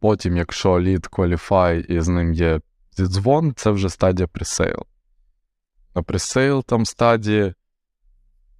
Потім, 0.00 0.36
якщо 0.36 0.80
лід 0.80 1.06
кваліфай 1.06 1.80
і 1.88 2.00
з 2.00 2.08
ним 2.08 2.32
є 2.32 2.60
дзвон, 2.98 3.52
це 3.56 3.70
вже 3.70 3.90
стадія 3.90 4.26
presale. 4.28 4.86
На 5.94 6.02
presale 6.02 6.64
там 6.64 6.86
стадії 6.86 7.54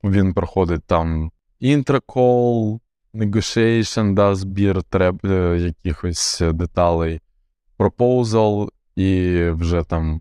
він 0.04 0.34
проходить 0.34 0.84
там 0.84 1.32
intro 1.58 2.19
call, 2.19 2.80
negotiation, 3.14 4.14
да, 4.14 4.34
збір 4.34 4.82
треб, 4.82 5.26
е, 5.26 5.56
якихось 5.58 6.42
деталей, 6.54 7.20
proposal, 7.78 8.68
і 8.96 9.40
вже 9.50 9.82
там 9.82 10.20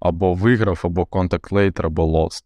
або 0.00 0.34
виграв, 0.34 0.80
або 0.84 1.02
contact 1.02 1.52
later, 1.52 1.86
або 1.86 2.04
lost. 2.04 2.44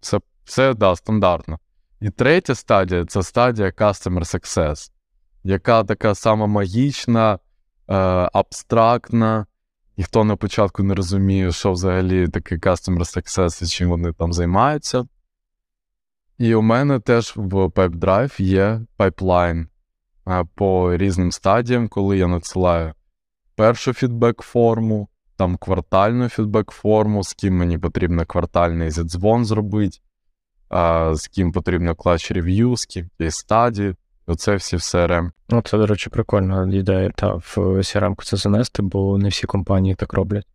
Це 0.00 0.20
все 0.44 0.74
да, 0.74 0.96
стандартно. 0.96 1.58
І 2.00 2.10
третя 2.10 2.54
стадія 2.54 3.04
це 3.04 3.22
стадія 3.22 3.68
Customer 3.68 4.20
Success, 4.20 4.90
яка 5.44 5.84
така 5.84 6.14
сама 6.14 6.46
магічна, 6.46 7.34
е, 7.34 7.38
абстрактна. 8.32 9.46
Ніхто 9.98 10.24
на 10.24 10.36
початку 10.36 10.82
не 10.82 10.94
розуміє, 10.94 11.52
що 11.52 11.72
взагалі 11.72 12.28
таке 12.28 12.56
Customer 12.56 12.98
Success 12.98 13.62
і 13.62 13.66
чим 13.66 13.88
вони 13.88 14.12
там 14.12 14.32
займаються. 14.32 15.06
І 16.38 16.54
у 16.54 16.62
мене 16.62 17.00
теж 17.00 17.32
в 17.36 17.66
PipeDrive 17.66 18.42
є 18.42 18.80
пайплайн 18.96 19.68
по 20.54 20.96
різним 20.96 21.32
стадіям, 21.32 21.88
коли 21.88 22.18
я 22.18 22.26
надсилаю 22.26 22.92
першу 23.54 23.92
фідбек-форму, 23.92 25.08
там 25.36 25.56
квартальну 25.56 26.24
фідбек-форму, 26.24 27.22
з 27.22 27.32
ким 27.32 27.56
мені 27.56 27.78
потрібно 27.78 28.26
квартальний 28.26 28.90
зідзвон 28.90 29.44
зробити, 29.44 29.98
з 31.12 31.28
ким 31.28 31.52
потрібно 31.52 31.94
клач 31.94 32.30
рев'ю, 32.30 32.76
з 32.76 32.86
ким 32.86 33.10
є 33.18 33.30
стадії. 33.30 33.94
Оце 34.28 34.56
всі 34.56 34.76
в 34.76 34.78
CRM. 34.78 35.30
Ну, 35.48 35.62
це, 35.62 35.78
до 35.78 35.86
речі, 35.86 36.10
прикольна 36.10 36.74
ідея 36.74 37.10
та 37.10 37.34
в 37.34 37.54
CRM 37.56 38.24
це 38.24 38.36
занести, 38.36 38.82
бо 38.82 39.18
не 39.18 39.28
всі 39.28 39.46
компанії 39.46 39.94
так 39.94 40.12
роблять. 40.12 40.46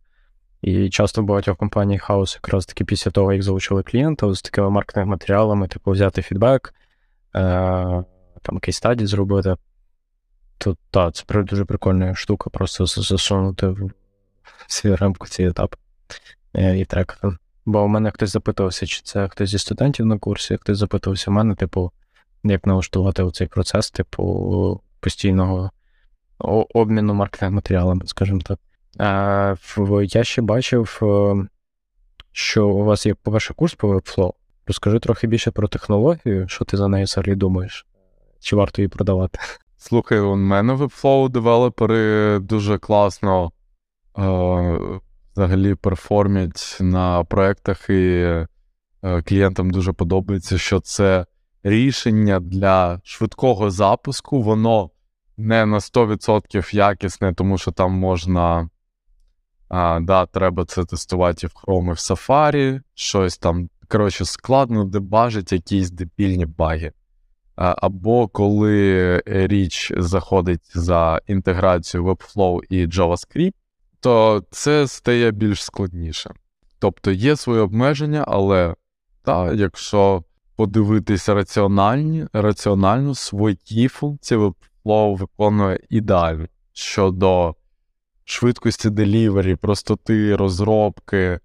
І 0.62 0.90
часто 0.90 1.22
в 1.22 1.24
багатьох 1.24 1.56
компаній 1.56 1.98
хаос 1.98 2.34
якраз 2.34 2.66
таки 2.66 2.84
після 2.84 3.10
того, 3.10 3.32
як 3.32 3.42
залучили 3.42 3.82
клієнта, 3.82 4.34
з 4.34 4.42
такими 4.42 4.70
маркетинг 4.70 5.06
матеріалами, 5.06 5.68
типу 5.68 5.90
взяти 5.90 6.22
фідбек, 6.22 6.74
е, 7.34 7.40
там 8.42 8.54
якийсь 8.54 8.76
стадій 8.76 9.06
зробити. 9.06 9.54
То 10.58 10.76
так, 10.90 11.14
це 11.14 11.42
дуже 11.42 11.64
прикольна 11.64 12.14
штука, 12.14 12.50
просто 12.50 12.86
засунути 12.86 13.66
в 13.66 13.90
свій 14.66 14.94
рамку 14.94 15.26
ці 15.26 15.44
етапи 15.44 15.76
е, 16.54 16.78
і 16.78 16.84
трекати. 16.84 17.36
Бо 17.64 17.82
у 17.82 17.88
мене 17.88 18.10
хтось 18.10 18.30
запитувався, 18.30 18.86
чи 18.86 19.02
це 19.04 19.28
хтось 19.28 19.50
зі 19.50 19.58
студентів 19.58 20.06
на 20.06 20.18
курсі, 20.18 20.56
хтось 20.56 20.78
запитувався 20.78 21.30
в 21.30 21.34
мене, 21.34 21.54
типу, 21.54 21.92
як 22.44 22.66
налаштувати 22.66 23.30
цей 23.30 23.46
процес, 23.46 23.90
типу, 23.90 24.80
постійного 25.00 25.70
обміну 26.74 27.14
маркетинг 27.14 27.52
матеріалами, 27.52 28.06
скажімо 28.06 28.40
так. 28.44 28.58
А, 28.98 29.54
Я 30.02 30.24
ще 30.24 30.42
бачив, 30.42 30.98
е, 31.02 31.34
що 32.32 32.68
у 32.68 32.84
вас 32.84 33.06
є, 33.06 33.14
по-перше, 33.14 33.54
курс 33.54 33.74
по 33.74 33.94
Webflow. 33.94 34.32
Розкажи 34.66 34.98
трохи 34.98 35.26
більше 35.26 35.50
про 35.50 35.68
технологію, 35.68 36.48
що 36.48 36.64
ти 36.64 36.76
за 36.76 36.88
нею 36.88 37.04
взагалі 37.04 37.34
думаєш, 37.34 37.86
чи 38.40 38.56
варто 38.56 38.82
її 38.82 38.88
продавати? 38.88 39.38
Слухай, 39.76 40.20
у 40.20 40.36
мене 40.36 40.72
Webflow 40.72 41.28
девелопери 41.28 42.38
дуже 42.38 42.78
класно 42.78 43.52
е, 44.18 44.78
взагалі 45.34 45.74
перформять 45.74 46.78
на 46.80 47.24
проєктах 47.24 47.90
і 47.90 47.92
е, 47.92 48.46
клієнтам 49.24 49.70
дуже 49.70 49.92
подобається, 49.92 50.58
що 50.58 50.80
це 50.80 51.26
рішення 51.62 52.40
для 52.40 53.00
швидкого 53.04 53.70
запуску, 53.70 54.42
воно 54.42 54.90
не 55.36 55.66
на 55.66 55.78
100% 55.78 56.74
якісне, 56.74 57.34
тому 57.34 57.58
що 57.58 57.70
там 57.72 57.92
можна. 57.92 58.68
А, 59.72 60.00
да, 60.00 60.26
Треба 60.26 60.64
це 60.64 60.84
тестувати 60.84 61.46
в 61.46 61.50
Chrome, 61.50 61.88
і 61.88 61.92
в 61.92 61.96
Safari, 61.96 62.80
щось 62.94 63.38
там. 63.38 63.68
Коротше, 63.88 64.24
складно 64.24 64.84
дебажить 64.84 65.52
якісь 65.52 65.90
дебільні 65.90 66.46
баги. 66.46 66.92
А, 67.56 67.74
або 67.78 68.28
коли 68.28 69.22
річ 69.26 69.92
заходить 69.96 70.70
за 70.74 71.20
інтеграцію 71.26 72.04
Webflow 72.04 72.60
і 72.68 72.86
JavaScript, 72.86 73.52
то 74.00 74.44
це 74.50 74.86
стає 74.86 75.30
більш 75.30 75.64
складніше. 75.64 76.30
Тобто 76.78 77.10
є 77.10 77.36
свої 77.36 77.60
обмеження, 77.60 78.24
але 78.28 78.74
та, 79.22 79.52
якщо 79.52 80.24
подивитися 80.56 81.34
раціональні, 81.34 82.26
раціонально 82.32 83.14
свої 83.14 83.88
функції 83.88 84.40
Webflow 84.40 85.16
виконує 85.16 85.80
ідеально 85.90 86.46
щодо 86.72 87.54
швидкості 88.32 88.90
делівері, 88.90 89.56
простоти 89.56 90.36
розробки, 90.36 91.18
е, 91.18 91.40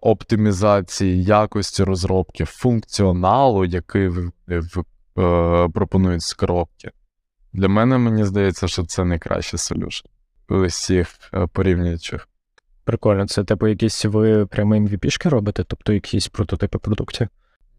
оптимізації, 0.00 1.24
якості 1.24 1.84
розробки, 1.84 2.44
функціоналу, 2.44 3.64
який 3.64 4.08
в, 4.08 4.32
в, 4.48 4.84
е, 5.20 5.68
пропонують 5.68 6.22
з 6.22 6.34
коробки. 6.34 6.90
Для 7.52 7.68
мене 7.68 7.98
мені 7.98 8.24
здається, 8.24 8.68
що 8.68 8.84
це 8.84 9.04
найкращий 9.04 9.58
солюшн 9.58 10.06
усіх 10.50 11.08
е, 11.34 11.46
порівнюючих. 11.46 12.28
Прикольно, 12.84 13.26
це 13.26 13.44
типу 13.44 13.68
якісь 13.68 14.04
ви 14.04 14.46
прямо 14.46 14.74
MVP-шки 14.74 15.28
робите, 15.28 15.64
тобто 15.64 15.92
якісь 15.92 16.28
прототипи 16.28 16.78
продуктів? 16.78 17.28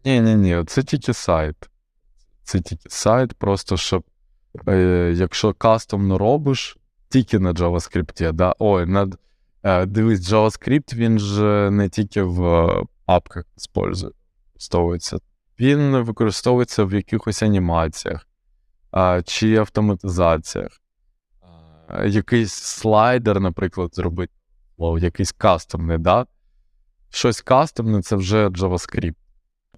Ні, 0.04 0.20
ні, 0.20 0.34
ні, 0.34 0.64
це 0.66 0.82
тільки 0.82 1.14
сайт. 1.14 1.56
Це 2.42 2.60
тільки 2.60 2.88
сайт, 2.88 3.34
просто 3.34 3.76
щоб 3.76 4.04
е, 4.68 5.12
якщо 5.16 5.54
кастомно 5.54 6.18
робиш, 6.18 6.76
тільки 7.12 7.38
на 7.38 7.52
JavaScript, 7.52 8.32
да? 8.32 8.54
Ой, 8.58 8.86
над, 8.86 9.18
е, 9.62 9.86
дивись, 9.86 10.20
JavaScript 10.20 10.94
він 10.94 11.18
ж 11.18 11.70
не 11.70 11.88
тільки 11.88 12.22
в 12.22 12.68
апках 13.06 13.44
використовується. 14.52 15.18
Він 15.60 15.96
використовується 15.96 16.84
в 16.84 16.92
якихось 16.92 17.42
анімаціях 17.42 18.26
е, 18.96 19.22
чи 19.26 19.56
автоматизаціях. 19.56 20.80
Е, 21.88 22.08
якийсь 22.08 22.52
слайдер, 22.52 23.40
наприклад, 23.40 23.94
зробити, 23.94 24.32
якийсь 24.98 25.32
кастомний, 25.32 25.98
да? 25.98 26.26
Щось 27.10 27.40
кастомне 27.40 28.02
це 28.02 28.16
вже 28.16 28.48
JavaScript. 28.48 29.14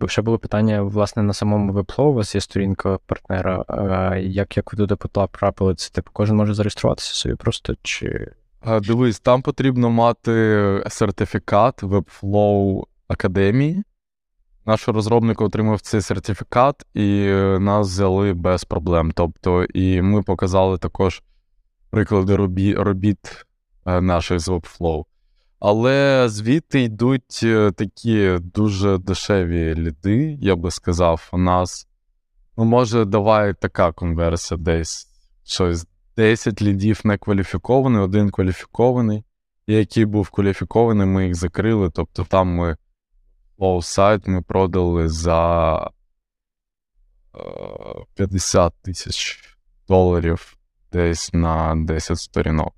Ще 0.07 0.23
було 0.23 0.39
питання, 0.39 0.83
власне, 0.83 1.23
на 1.23 1.33
самому 1.33 1.73
Webflow 1.73 2.03
у 2.03 2.13
вас 2.13 2.35
є 2.35 2.41
сторінка 2.41 2.99
партнера. 3.07 3.65
Як 4.17 4.57
як 4.57 4.73
ви 4.73 4.77
туди 4.77 4.97
потрапили? 4.97 5.75
Це 5.75 5.91
типу 5.91 6.11
кожен 6.13 6.37
може 6.37 6.55
зареєструватися 6.55 7.15
собі 7.15 7.35
просто 7.35 7.75
чи. 7.83 8.33
Дивись, 8.83 9.21
там 9.21 9.43
потрібно 9.43 9.91
мати 9.91 10.85
сертифікат 10.89 11.83
Webflow 11.83 12.85
Академії. 13.09 13.83
Наш 14.67 14.89
розробник 14.89 15.41
отримав 15.41 15.81
цей 15.81 16.01
сертифікат, 16.01 16.87
і 16.95 17.27
нас 17.61 17.89
взяли 17.89 18.33
без 18.33 18.65
проблем. 18.65 19.13
Тобто, 19.15 19.65
і 19.65 20.03
ми 20.03 20.23
показали 20.23 20.79
також 20.79 21.23
приклади 21.91 22.37
робіт 22.77 23.47
наших 23.87 24.41
з 24.41 24.49
Webflow. 24.49 25.05
Але 25.67 26.29
звідти 26.29 26.81
йдуть 26.81 27.41
е, 27.43 27.73
такі 27.73 28.39
дуже 28.43 28.99
дешеві 28.99 29.75
ліди, 29.75 30.39
я 30.41 30.57
би 30.57 30.71
сказав, 30.71 31.29
у 31.33 31.39
нас. 31.39 31.89
Ну, 32.57 32.65
може, 32.65 33.05
давай 33.05 33.55
така 33.55 33.93
конверсія 33.93 34.59
десь 34.59 35.09
щось 35.45 35.87
10 36.17 36.63
лідів 36.63 37.01
не 37.05 37.19
кваліфікований, 37.19 38.03
один 38.03 38.31
кваліфікований. 38.31 39.25
І 39.67 39.75
який 39.75 40.05
був 40.05 40.31
кваліфікований, 40.31 41.07
ми 41.07 41.27
їх 41.27 41.35
закрили. 41.35 41.91
Тобто 41.91 42.25
там 42.25 42.49
ми 42.49 42.77
сайт 43.81 44.27
ми 44.27 44.43
продали 44.43 45.09
за 45.09 45.91
50 48.15 48.73
е, 48.73 48.77
тисяч 48.83 49.41
доларів 49.89 50.57
десь 50.93 51.33
на 51.33 51.75
10 51.77 52.19
сторінок. 52.19 52.75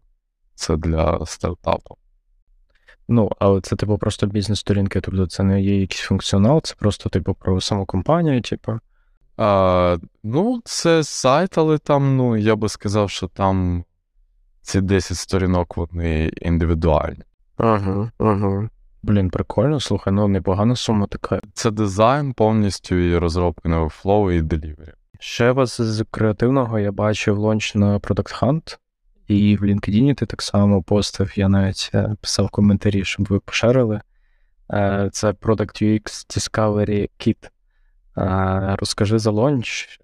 Це 0.54 0.76
для 0.76 1.26
стартапу. 1.26 1.96
Ну, 3.08 3.30
але 3.38 3.60
це, 3.60 3.76
типу, 3.76 3.98
просто 3.98 4.26
бізнес-сторінки, 4.26 5.00
тобто 5.00 5.26
це 5.26 5.42
не 5.42 5.62
є 5.62 5.80
якийсь 5.80 6.00
функціонал, 6.00 6.62
це 6.62 6.74
просто, 6.78 7.08
типу, 7.08 7.34
про 7.34 7.60
саму 7.60 7.86
компанію, 7.86 8.42
типу. 8.42 8.78
А, 9.36 9.96
Ну, 10.22 10.60
це 10.64 11.04
сайт, 11.04 11.58
але 11.58 11.78
там, 11.78 12.16
ну, 12.16 12.36
я 12.36 12.56
би 12.56 12.68
сказав, 12.68 13.10
що 13.10 13.28
там 13.28 13.84
ці 14.62 14.80
10 14.80 15.16
сторінок 15.16 15.76
вони 15.76 16.26
індивідуальні. 16.26 17.22
Ага, 17.56 18.10
ага. 18.18 18.68
Блін, 19.02 19.30
прикольно, 19.30 19.80
слухай, 19.80 20.12
ну 20.12 20.28
непогана 20.28 20.76
сума 20.76 21.06
така. 21.06 21.40
Це 21.54 21.70
дизайн 21.70 22.32
повністю 22.32 22.94
і 22.94 23.18
розробка 23.18 23.68
на 23.68 23.80
Flow 23.84 24.32
і 24.32 24.42
Delivery. 24.42 24.92
Ще 25.18 25.52
вас 25.52 25.80
з 25.80 26.04
креативного 26.10 26.78
я 26.78 26.92
бачив 26.92 27.38
лонч 27.38 27.74
на 27.74 27.98
Product 27.98 28.42
Hunt. 28.42 28.78
І 29.28 29.56
в 29.56 29.62
LinkedIn 29.62 30.14
ти 30.14 30.26
так 30.26 30.42
само 30.42 30.82
постив, 30.82 31.38
я 31.38 31.48
навіть 31.48 31.90
е, 31.94 32.14
писав 32.20 32.50
коментарі, 32.50 33.04
щоб 33.04 33.26
ви 33.30 33.40
поширили. 33.40 34.00
Е, 34.72 35.10
це 35.12 35.30
Product 35.30 35.82
UX 35.82 36.02
Discovery 36.04 37.08
Kit. 37.18 37.48
Е, 38.18 38.76
розкажи 38.78 39.18
за 39.18 39.30
лонч, 39.30 40.00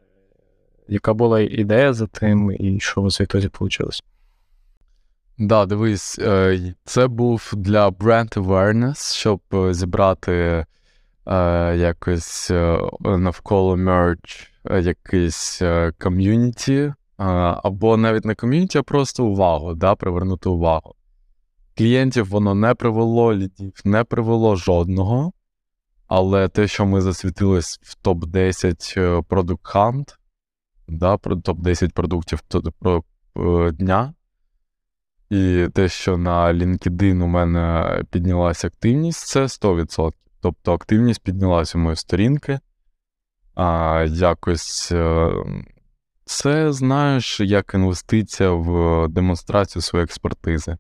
яка 0.89 1.15
була 1.15 1.41
ідея 1.41 1.93
за 1.93 2.07
тим, 2.07 2.57
і 2.59 2.81
що 2.81 3.01
у 3.01 3.05
вас 3.05 3.21
відтоді 3.21 3.51
вийшло? 3.61 3.91
Да, 5.39 5.67
дивись, 5.67 6.21
це 6.85 7.07
був 7.07 7.53
для 7.57 7.89
brand 7.89 8.39
awareness, 8.39 9.15
щоб 9.15 9.41
зібрати 9.71 10.67
якось 11.77 12.51
навколо 13.01 13.77
мерч 13.77 14.53
якийсь 14.65 15.63
ком'юніті 15.99 16.93
або 17.17 17.97
навіть 17.97 18.25
не 18.25 18.35
ком'юніті, 18.35 18.79
а 18.79 18.83
просто 18.83 19.25
увагу, 19.25 19.75
да, 19.75 19.95
привернути 19.95 20.49
увагу. 20.49 20.95
Клієнтів 21.77 22.29
воно 22.29 22.55
не 22.55 22.75
привело, 22.75 23.35
лідів 23.35 23.81
не 23.85 24.05
привело 24.05 24.57
жодного. 24.57 25.33
Але 26.07 26.49
те, 26.49 26.69
що 26.69 26.87
ми 26.87 27.01
засвітились 27.01 27.79
в 27.83 27.97
топ-10 28.05 29.01
е, 29.01 29.19
Product 29.19 29.75
Hunt, 29.75 30.17
да, 30.89 31.15
топ-10 31.15 31.93
продуктів 31.93 32.43
е, 33.37 33.71
дня, 33.73 34.15
і 35.31 35.69
те, 35.75 35.89
що 35.89 36.17
на 36.17 36.53
LinkedIn 36.53 37.23
у 37.23 37.27
мене 37.27 38.03
піднялася 38.11 38.67
активність, 38.67 39.27
це 39.27 39.43
100%. 39.43 40.13
Тобто 40.41 40.73
активність 40.73 41.23
піднялася 41.23 41.79
у 41.79 41.81
мої 41.81 41.97
сторінки. 41.97 42.59
А, 43.55 44.07
Якось 44.09 44.93
е, 44.93 45.31
це, 46.33 46.73
знаєш, 46.73 47.41
як 47.41 47.75
інвестиція 47.75 48.51
в 48.51 49.09
демонстрацію 49.09 49.83
своєї 49.83 50.05
експертизи. 50.05 50.77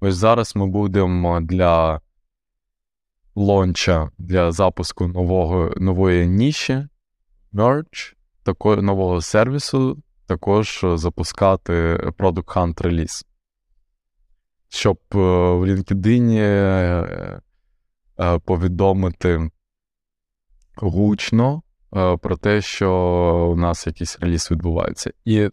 Ось 0.00 0.14
зараз 0.14 0.56
ми 0.56 0.66
будемо 0.66 1.40
для 1.40 2.00
лонча, 3.34 4.10
для 4.18 4.52
запуску 4.52 5.08
нового, 5.08 5.74
нової 5.76 6.26
ніші, 6.26 6.86
мерч, 7.52 8.16
такого 8.42 8.82
нового 8.82 9.20
сервісу, 9.20 10.02
також 10.26 10.84
запускати 10.94 11.72
Product 11.96 12.54
Hunt 12.54 12.82
реліз. 12.82 13.24
Щоб 14.68 14.98
е, 15.14 15.16
в 15.18 15.64
LinkedIn 15.64 16.30
е, 16.38 17.40
е, 18.20 18.38
повідомити 18.38 19.50
гучно 20.76 21.63
Е, 21.63 21.63
про 22.20 22.36
те, 22.36 22.60
що 22.60 22.90
у 23.52 23.56
нас 23.56 23.86
якийсь 23.86 24.18
реліз 24.20 24.48
відбувається. 24.50 25.10
І 25.24 25.48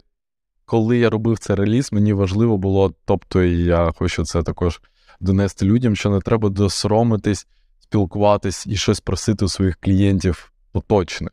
коли 0.64 0.98
я 0.98 1.10
робив 1.10 1.38
цей 1.38 1.56
реліз, 1.56 1.92
мені 1.92 2.12
важливо 2.12 2.56
було, 2.56 2.94
тобто 3.04 3.42
я 3.42 3.92
хочу 3.96 4.24
це 4.24 4.42
також 4.42 4.80
донести 5.20 5.66
людям, 5.66 5.96
що 5.96 6.10
не 6.10 6.20
треба 6.20 6.48
досоромитись, 6.48 7.46
спілкуватись 7.80 8.66
і 8.66 8.76
щось 8.76 9.00
просити 9.00 9.44
у 9.44 9.48
своїх 9.48 9.76
клієнтів 9.76 10.52
поточних. 10.72 11.32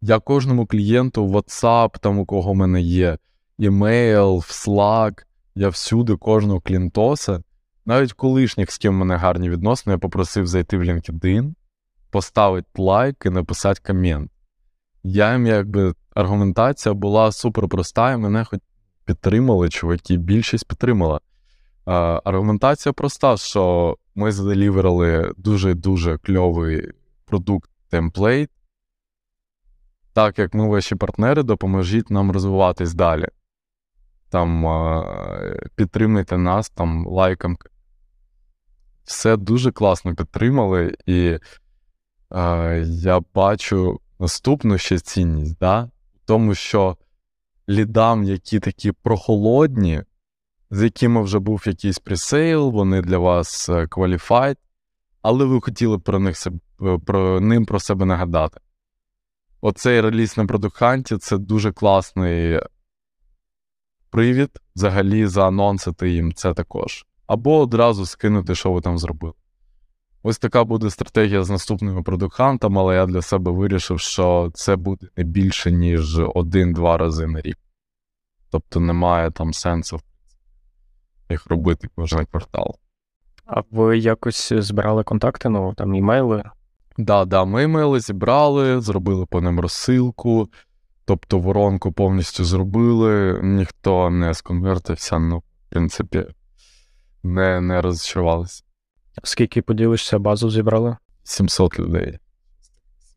Я 0.00 0.18
кожному 0.18 0.66
клієнту 0.66 1.26
WhatsApp, 1.26 1.98
там 1.98 2.18
у 2.18 2.26
кого 2.26 2.52
в 2.52 2.56
мене 2.56 2.80
є, 2.80 3.18
емейл, 3.58 4.36
в 4.36 4.50
Slack, 4.50 5.22
я 5.54 5.68
всюди 5.68 6.16
кожного 6.16 6.60
клієнтоса, 6.60 7.42
навіть 7.86 8.12
колишніх, 8.12 8.72
з 8.72 8.78
ким 8.78 8.94
в 8.94 8.96
мене 8.96 9.16
гарні 9.16 9.50
відносини, 9.50 9.94
я 9.94 9.98
попросив 9.98 10.46
зайти 10.46 10.78
в 10.78 10.82
LinkedIn, 10.82 11.54
поставити 12.10 12.68
лайк 12.82 13.16
і 13.26 13.30
написати 13.30 13.80
комент. 13.86 14.30
Я 15.02 15.32
їм 15.32 15.46
якби 15.46 15.94
аргументація 16.14 16.94
була 16.94 17.32
супер 17.32 17.68
проста, 17.68 18.12
і 18.12 18.16
мене 18.16 18.44
хоч 18.44 18.60
підтримали, 19.04 19.68
чуваки, 19.68 20.16
більшість 20.16 20.68
підтримала. 20.68 21.20
Аргументація 22.24 22.92
проста, 22.92 23.36
що 23.36 23.96
ми 24.14 24.32
заделіверили 24.32 25.32
дуже-дуже 25.36 26.18
кльовий 26.18 26.92
продукт 27.24 27.70
темплейт. 27.88 28.50
Так 30.12 30.38
як 30.38 30.54
ми 30.54 30.68
ваші 30.68 30.94
партнери, 30.94 31.42
допоможіть 31.42 32.10
нам 32.10 32.30
розвиватись 32.30 32.94
далі. 32.94 33.28
Там 34.28 34.66
підтримуйте 35.76 36.38
нас 36.38 36.70
там 36.70 37.06
лайком. 37.06 37.58
Все 39.04 39.36
дуже 39.36 39.72
класно 39.72 40.14
підтримали, 40.14 40.94
і 41.06 41.38
е, 42.32 42.84
я 42.86 43.20
бачу 43.34 44.00
наступну 44.18 44.78
ще 44.78 44.98
цінність, 44.98 45.58
да? 45.58 45.90
тому, 46.24 46.54
що 46.54 46.96
лідам, 47.68 48.24
які 48.24 48.60
такі 48.60 48.92
прохолодні, 48.92 50.02
з 50.70 50.82
якими 50.82 51.22
вже 51.22 51.38
був 51.38 51.62
якийсь 51.66 51.98
presale, 51.98 52.70
вони 52.70 53.02
для 53.02 53.18
вас 53.18 53.68
qualified, 53.68 54.56
але 55.22 55.44
ви 55.44 55.60
хотіли 55.60 55.98
про 55.98 56.18
них 56.18 56.36
про 57.06 57.40
ним 57.40 57.66
про 57.66 57.80
себе 57.80 58.04
нагадати. 58.04 58.60
Оцей 59.60 60.00
реліз 60.00 60.36
на 60.36 60.46
Product 60.46 60.87
Hunt 60.87 61.10
і 61.10 61.16
це 61.16 61.38
дуже 61.38 61.72
класний 61.72 62.60
привід 64.10 64.50
взагалі 64.76 65.26
заанонсити 65.26 66.10
їм 66.10 66.32
це 66.32 66.54
також. 66.54 67.06
Або 67.26 67.58
одразу 67.58 68.06
скинути, 68.06 68.54
що 68.54 68.72
ви 68.72 68.80
там 68.80 68.98
зробили. 68.98 69.34
Ось 70.22 70.38
така 70.38 70.64
буде 70.64 70.90
стратегія 70.90 71.44
з 71.44 71.50
наступними 71.50 72.02
Product 72.02 72.38
Hunt 72.38 72.59
ами, 72.59 72.80
але 72.80 72.94
я 72.94 73.06
для 73.06 73.22
себе 73.22 73.50
вирішив, 73.50 74.00
що 74.00 74.50
це 74.54 74.76
буде 74.76 75.06
не 75.16 75.24
більше, 75.24 75.72
ніж 75.72 76.20
один-два 76.34 76.96
рази 76.96 77.26
на 77.26 77.40
рік. 77.40 77.58
Тобто 78.50 78.80
немає 78.80 79.30
там 79.30 79.52
сенсу 79.52 80.00
їх 81.30 81.46
робити 81.46 81.88
кожен 81.94 82.26
квартал. 82.26 82.74
А 83.46 83.62
ви 83.70 83.98
якось 83.98 84.52
збирали 84.52 85.04
контакти, 85.04 85.48
ну 85.48 85.74
там 85.74 85.94
імейли? 85.94 86.42
Так, 86.42 86.52
да, 86.98 87.24
да, 87.24 87.44
ми 87.44 87.62
імейли 87.62 88.00
зібрали, 88.00 88.80
зробили 88.80 89.26
по 89.26 89.40
ним 89.40 89.60
розсилку, 89.60 90.48
тобто 91.04 91.38
воронку 91.38 91.92
повністю 91.92 92.44
зробили, 92.44 93.40
ніхто 93.42 94.10
не 94.10 94.34
сконвертився, 94.34 95.18
ну, 95.18 95.38
в 95.38 95.42
принципі, 95.68 96.26
не 97.22 97.60
не 97.60 97.80
розчарувалися. 97.80 98.64
Скільки 99.22 99.62
поділишся, 99.62 100.18
базу 100.18 100.50
зібрали? 100.50 100.96
700 101.24 101.78
людей. 101.78 102.18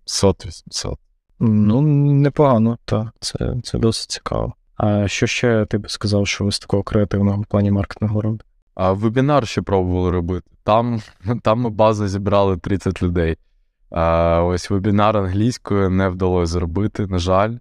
700-800. 0.05 0.95
Ну, 1.39 1.81
непогано, 1.81 2.77
так. 2.85 3.07
Це 3.19 3.55
це 3.63 3.77
досить 3.77 4.11
цікаво. 4.11 4.53
А 4.75 5.07
що 5.07 5.27
ще 5.27 5.65
ти 5.65 5.77
б 5.77 5.91
сказав, 5.91 6.27
що 6.27 6.45
ви 6.45 6.51
з 6.51 6.59
такого 6.59 6.83
креативного 6.83 7.41
в 7.41 7.45
плані 7.45 7.71
маркетингу 7.71 8.21
робите? 8.21 8.45
А 8.75 8.91
вебінар 8.91 9.47
ще 9.47 9.61
пробували 9.61 10.11
робити. 10.11 10.51
Там 10.63 11.01
там 11.43 11.59
ми 11.59 11.69
базу 11.69 12.07
зібрали 12.07 12.57
30 12.57 13.03
людей. 13.03 13.37
А, 13.89 14.41
Ось 14.43 14.69
вебінар 14.69 15.17
англійською 15.17 15.89
не 15.89 16.09
вдалося 16.09 16.51
зробити, 16.51 17.07
на 17.07 17.17
жаль. 17.17 17.57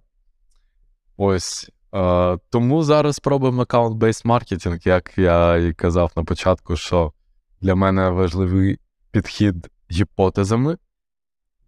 Ось. 1.17 1.71
А, 1.91 2.37
Тому 2.49 2.83
зараз 2.83 3.15
спробуємо 3.15 3.61
account-based 3.61 4.27
маркетинг, 4.27 4.79
як 4.85 5.17
я 5.17 5.57
і 5.57 5.73
казав 5.73 6.11
на 6.15 6.23
початку, 6.23 6.75
що 6.75 7.13
для 7.63 7.75
мене 7.75 8.09
важливий 8.09 8.79
підхід 9.11 9.69
гіпотезами. 9.91 10.77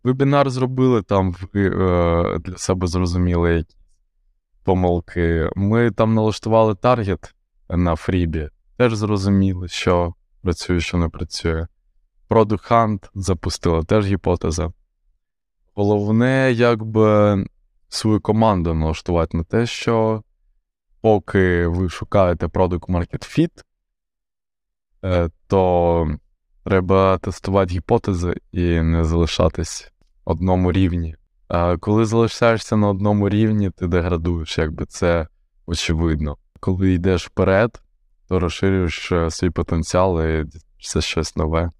Вебінар 0.04 0.50
зробили, 0.50 1.02
там 1.02 1.32
ви 1.32 1.68
е, 1.68 2.39
для 2.39 2.58
себе 2.58 2.88
зрозуміли 2.88 3.54
якісь 3.54 3.76
помилки. 4.64 5.50
Ми 5.56 5.91
там 5.91 6.14
налаштували 6.14 6.76
таргет 6.76 7.36
на 7.70 7.96
фрібі, 7.96 8.50
теж 8.78 8.96
зрозуміли, 8.96 9.68
що 9.68 10.14
працює, 10.41 10.80
що 10.80 10.98
не 10.98 11.10
працює. 11.10 11.68
Product 12.30 12.72
Hunt 12.72 13.10
запустили 13.14 13.84
теж 13.84 14.06
гіпотеза. 14.06 14.74
Головне, 15.74 16.52
якби 16.52 17.46
свою 17.89 18.22
команду 18.22 18.74
налаштувати 18.74 19.38
на 19.38 19.43
те, 19.43 19.66
що 19.66 20.24
поки 21.02 21.68
ви 21.68 21.89
шукаєте 21.89 22.46
Product 22.46 22.86
Market 22.86 23.39
Fit, 23.39 23.64
то 25.47 26.18
треба 26.64 27.18
тестувати 27.18 27.74
гіпотези 27.74 28.36
і 28.51 28.82
не 28.82 29.03
залишатись 29.03 29.91
одному 30.26 30.72
рівні. 30.72 31.16
А 31.47 31.78
коли 31.78 32.06
залишаєшся 32.06 32.76
на 32.76 32.89
одному 32.89 33.30
рівні, 33.30 33.70
ти 33.70 33.88
деградуєш, 33.88 34.58
якби 34.58 34.86
це 34.86 35.28
очевидно. 35.66 36.38
Коли 36.60 36.93
йдеш 36.93 37.28
вперед, 37.28 37.82
то 38.28 38.39
розширюєш 38.39 39.12
е, 39.12 39.32
свій 39.32 39.49
потенціал 39.49 40.26
і 40.26 40.45
це 40.80 41.01
щось 41.01 41.36
нове. 41.36 41.72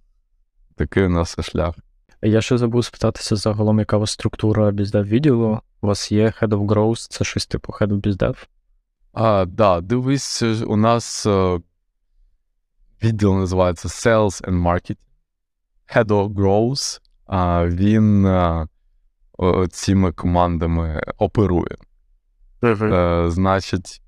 Такий 0.76 1.06
у 1.06 1.10
нас 1.10 1.38
шлях. 1.42 1.76
Я 2.22 2.42
ще 2.42 2.58
забув 2.58 2.86
спитатися 2.86 3.36
загалом, 3.36 3.80
яка 3.80 3.98
у 3.98 4.00
вас 4.00 4.12
структура 4.12 4.72
біздев 4.72 5.06
відділу. 5.06 5.60
У 5.82 5.88
вас 5.88 6.12
є 6.12 6.26
Head 6.26 6.50
of 6.50 6.66
Growth, 6.66 7.08
це 7.10 7.24
щось 7.24 7.46
типу 7.46 7.74
Head 7.74 7.88
of 7.88 8.02
BizDev? 8.02 8.36
А, 9.14 9.46
да, 9.46 9.82
дивись, 9.82 10.44
у 10.68 10.76
нас 10.76 11.26
е, 11.26 11.60
Відділ 13.04 13.36
називається 13.36 13.88
Sales 13.88 14.44
and 14.44 14.64
Marketing. 14.64 14.98
Head 15.96 16.06
of 16.06 16.34
Growth. 16.34 17.00
Він 17.76 18.28
цими 19.70 20.12
командами 20.12 21.02
оперує. 21.18 21.76
Uh-huh. 22.62 23.30
Значить, 23.30 24.02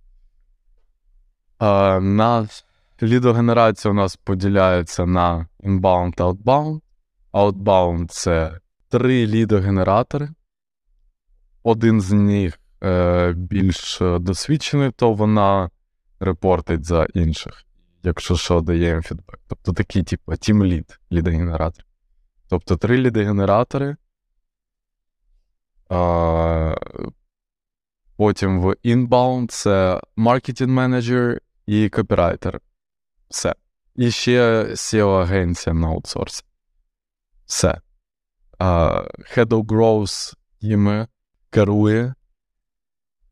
на 1.60 2.48
лідогенерація 3.04 3.92
у 3.92 3.96
нас 3.96 4.16
поділяється 4.16 5.06
на 5.06 5.48
inbound 5.60 6.14
та 6.14 6.24
outbound. 6.28 6.82
Outbound– 7.34 8.08
це 8.10 8.60
три 8.90 9.28
лідогенератори. 9.28 10.30
Один 11.64 12.02
з 12.02 12.12
них 12.12 12.60
е, 12.84 13.34
більш 13.34 14.02
досвідчений, 14.02 14.92
то 14.92 15.14
вона 15.14 15.70
репортить 16.20 16.86
за 16.86 17.08
інших 17.14 17.67
якщо 18.08 18.36
що, 18.36 18.62
даємо 18.62 19.02
фідбек. 19.02 19.40
Тобто 19.48 19.74
такий, 19.74 20.04
типу, 20.04 20.36
тім 20.36 20.64
лід, 20.64 21.00
лідогенератор. 21.12 21.86
Тобто 22.50 22.78
три 22.78 22.98
лідогенератори. 22.98 23.96
А, 25.90 26.76
Потім 28.18 28.62
в 28.62 28.76
inbound 28.86 29.48
це 29.48 30.02
marketing 30.18 30.72
manager 30.72 31.38
і 31.66 31.90
копірайтер. 31.90 32.62
Все. 33.30 33.56
І 33.96 34.12
ще 34.12 34.64
SEO-агенція 34.64 35.74
на 35.74 35.88
аутсорсі. 35.88 36.44
Все. 37.46 37.82
А, 38.58 38.68
Head 39.20 39.48
of 39.48 39.64
Growth 39.66 40.34
їми 40.62 41.08
керує. 41.50 42.14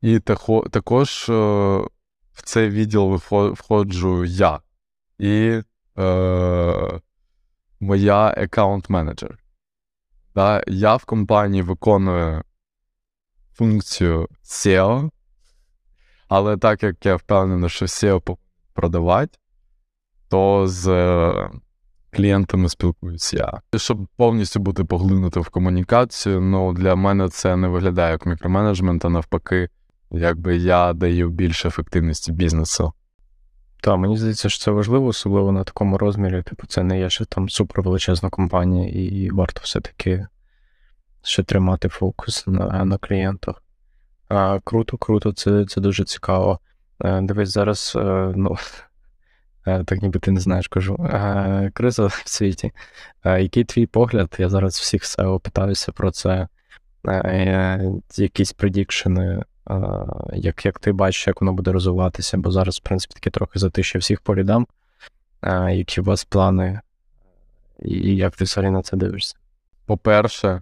І 0.01 0.19
також 0.19 1.25
в 2.33 2.41
цей 2.43 2.69
відділ 2.69 3.15
входжу 3.31 4.25
я 4.25 4.59
і 5.17 5.61
е, 5.97 6.99
моя 7.79 8.33
аккаунт-менеджер. 8.37 9.37
Да, 10.35 10.63
Я 10.67 10.95
в 10.95 11.05
компанії 11.05 11.63
виконую 11.63 12.43
функцію 13.53 14.27
SEO, 14.43 15.09
але 16.27 16.57
так 16.57 16.83
як 16.83 17.05
я 17.05 17.15
впевнений, 17.15 17.69
що 17.69 17.85
SEO 17.85 18.37
продавати, 18.73 19.37
то 20.29 20.67
з 20.67 20.87
е, 20.87 21.49
клієнтами 22.11 22.69
спілкуюся 22.69 23.37
я. 23.37 23.79
Щоб 23.79 24.07
повністю 24.17 24.59
бути 24.59 24.83
поглинутим 24.83 25.43
в 25.43 25.49
комунікацію, 25.49 26.41
ну 26.41 26.73
для 26.73 26.95
мене 26.95 27.29
це 27.29 27.55
не 27.55 27.67
виглядає 27.67 28.11
як 28.11 28.25
мікроменеджмент, 28.25 29.05
а 29.05 29.09
навпаки 29.09 29.69
якби 30.11 30.57
я 30.57 30.93
даю 30.93 31.29
більше 31.29 31.67
ефективності 31.67 32.31
бізнесу. 32.31 32.93
Так, 33.85 33.97
мені 33.97 34.17
здається, 34.17 34.49
що 34.49 34.63
це 34.63 34.71
важливо, 34.71 35.07
особливо 35.07 35.51
на 35.51 35.63
такому 35.63 35.97
розмірі. 35.97 36.41
Типу, 36.43 36.67
це 36.67 36.83
не 36.83 36.99
є 36.99 37.09
ще 37.09 37.25
там 37.25 37.49
супервеличезна 37.49 38.29
компанія, 38.29 38.89
і 38.89 39.29
варто 39.29 39.61
все-таки 39.63 40.27
ще 41.23 41.43
тримати 41.43 41.89
фокус 41.89 42.47
на 42.47 42.85
на 42.85 42.97
клієнтах. 42.97 43.63
А, 44.29 44.59
Круто, 44.63 44.97
круто, 44.97 45.33
це 45.33 45.65
це 45.65 45.81
дуже 45.81 46.03
цікаво. 46.03 46.59
А, 46.99 47.07
е, 47.07 47.21
дивись, 47.21 47.49
зараз, 47.49 47.93
а, 47.95 47.99
е, 47.99 48.33
ну, 48.35 48.57
е, 49.67 49.83
так 49.83 50.01
ніби 50.01 50.19
ти 50.19 50.31
не 50.31 50.39
знаєш, 50.39 50.67
кажу. 50.67 51.09
Криза 51.73 52.05
в 52.07 52.23
світі. 52.25 52.71
Який 53.25 53.63
твій 53.63 53.85
погляд? 53.85 54.35
Я 54.37 54.49
зараз 54.49 54.73
всіх 54.73 55.03
SEO 55.03 55.39
питаюся 55.39 55.91
про 55.91 56.11
це. 56.11 56.47
Якісь 58.17 58.53
предікшени 58.53 59.43
як 60.33 60.65
як 60.65 60.79
ти 60.79 60.91
бачиш, 60.91 61.27
як 61.27 61.41
воно 61.41 61.53
буде 61.53 61.71
розвиватися, 61.71 62.37
бо 62.37 62.51
зараз, 62.51 62.77
в 62.77 62.81
принципі, 62.81 63.13
таке 63.13 63.29
трохи 63.29 63.59
затишя 63.59 63.99
всіх 63.99 64.21
по 64.21 64.35
рядам. 64.35 64.67
Які 65.69 66.01
у 66.01 66.03
вас 66.03 66.23
плани, 66.23 66.79
і 67.79 68.15
як 68.15 68.35
ти 68.35 68.43
взагалі 68.43 68.71
на 68.71 68.81
це 68.81 68.97
дивишся? 68.97 69.35
По-перше, 69.85 70.61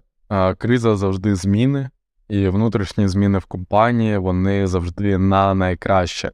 криза 0.57 0.95
завжди 0.95 1.35
зміни, 1.35 1.89
і 2.29 2.47
внутрішні 2.47 3.07
зміни 3.07 3.37
в 3.37 3.45
компанії 3.45 4.17
вони 4.17 4.67
завжди 4.67 5.17
на 5.17 5.53
найкраще. 5.53 6.31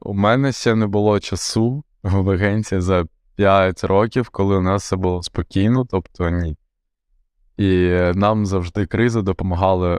У 0.00 0.14
мене 0.14 0.52
ще 0.52 0.74
не 0.74 0.86
було 0.86 1.20
часу 1.20 1.84
в 2.02 2.30
агенції 2.30 2.80
за 2.80 3.04
5 3.36 3.84
років, 3.84 4.28
коли 4.28 4.56
у 4.56 4.60
нас 4.60 4.82
все 4.82 4.96
було 4.96 5.22
спокійно, 5.22 5.86
тобто 5.90 6.30
ні. 6.30 6.56
І 7.56 7.88
нам 8.14 8.46
завжди 8.46 8.86
кризи 8.86 9.22
допомагали 9.22 9.98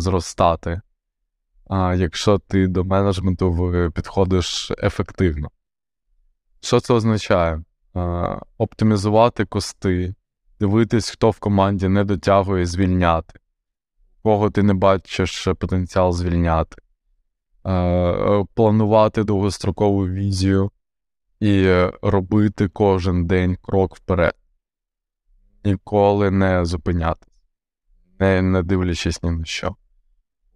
зростати, 0.00 0.80
а 1.66 1.94
якщо 1.94 2.38
ти 2.38 2.66
до 2.66 2.84
менеджменту 2.84 3.90
підходиш 3.94 4.72
ефективно. 4.82 5.50
Що 6.60 6.80
це 6.80 6.94
означає? 6.94 7.62
Оптимізувати 8.58 9.44
кости, 9.44 10.14
дивитись, 10.60 11.10
хто 11.10 11.30
в 11.30 11.38
команді 11.38 11.88
не 11.88 12.04
дотягує, 12.04 12.66
звільняти, 12.66 13.40
кого 14.22 14.50
ти 14.50 14.62
не 14.62 14.74
бачиш 14.74 15.48
потенціал 15.58 16.12
звільняти, 16.12 16.76
планувати 18.54 19.24
довгострокову 19.24 20.08
візію 20.08 20.70
і 21.40 21.84
робити 22.02 22.68
кожен 22.68 23.26
день 23.26 23.56
крок 23.62 23.96
вперед. 23.96 24.34
Ніколи 25.64 26.30
не 26.30 26.64
зупинятись, 26.64 27.34
не, 28.18 28.42
не 28.42 28.62
дивлячись 28.62 29.22
ні 29.22 29.30
на 29.30 29.44
що. 29.44 29.76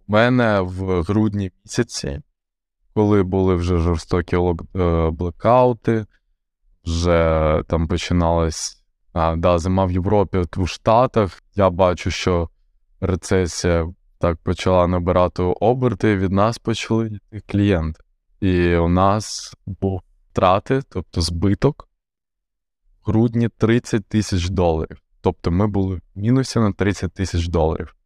Мене 0.07 0.61
в 0.61 1.01
грудні 1.01 1.51
місяці, 1.65 2.21
коли 2.93 3.23
були 3.23 3.55
вже 3.55 3.77
жорстокі 3.77 4.35
е, 4.35 5.09
блекаути, 5.11 6.05
вже 6.85 7.63
там 7.67 7.87
починалась 7.87 8.83
а, 9.13 9.35
да, 9.35 9.59
зима 9.59 9.85
в 9.85 9.91
Європі, 9.91 10.41
в 10.57 10.67
Штатах. 10.67 11.43
Я 11.55 11.69
бачу, 11.69 12.11
що 12.11 12.49
рецесія 13.01 13.93
так 14.19 14.37
почала 14.37 14.87
набирати 14.87 15.43
оберти, 15.43 16.17
від 16.17 16.31
нас 16.31 16.57
почали 16.57 17.07
йти 17.07 17.41
клієнти. 17.47 17.99
І 18.39 18.75
у 18.75 18.87
нас 18.87 19.55
був 19.65 20.01
втрати, 20.31 20.81
тобто 20.89 21.21
збиток, 21.21 21.89
в 23.05 23.09
грудні 23.09 23.49
30 23.49 24.05
тисяч 24.05 24.49
доларів. 24.49 25.01
Тобто 25.21 25.51
ми 25.51 25.67
були 25.67 25.95
в 25.95 26.01
мінусі 26.15 26.59
на 26.59 26.71
30 26.71 27.13
тисяч 27.13 27.47
доларів. 27.47 27.96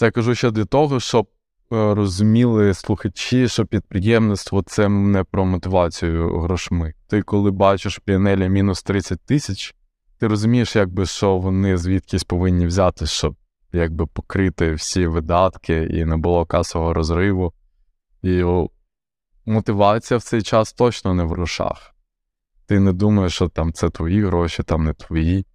Це 0.00 0.06
я 0.06 0.12
кажу 0.12 0.34
ще 0.34 0.50
для 0.50 0.64
того, 0.64 1.00
щоб 1.00 1.26
е, 1.72 1.94
розуміли 1.94 2.74
слухачі, 2.74 3.48
що 3.48 3.66
підприємництво 3.66 4.62
це 4.62 4.88
не 4.88 5.24
про 5.24 5.44
мотивацію 5.44 6.38
грошми. 6.38 6.94
Ти, 7.06 7.22
коли 7.22 7.50
бачиш 7.50 7.98
піанелі 7.98 8.48
мінус 8.48 8.82
30 8.82 9.20
тисяч, 9.20 9.74
ти 10.18 10.26
розумієш, 10.26 10.76
якби 10.76 11.06
що 11.06 11.38
вони 11.38 11.76
звідкись 11.76 12.24
повинні 12.24 12.66
взяти, 12.66 13.06
щоб 13.06 13.36
якби 13.72 14.06
покрити 14.06 14.74
всі 14.74 15.06
видатки 15.06 15.88
і 15.90 16.04
не 16.04 16.16
було 16.16 16.46
касового 16.46 16.94
розриву. 16.94 17.52
І 18.22 18.44
мотивація 19.46 20.18
в 20.18 20.22
цей 20.22 20.42
час 20.42 20.72
точно 20.72 21.14
не 21.14 21.24
в 21.24 21.28
грошах. 21.28 21.94
Ти 22.66 22.80
не 22.80 22.92
думаєш, 22.92 23.34
що 23.34 23.48
там 23.48 23.72
це 23.72 23.90
твої 23.90 24.26
гроші, 24.26 24.62
там 24.62 24.84
не 24.84 24.92
твої. 24.92 25.46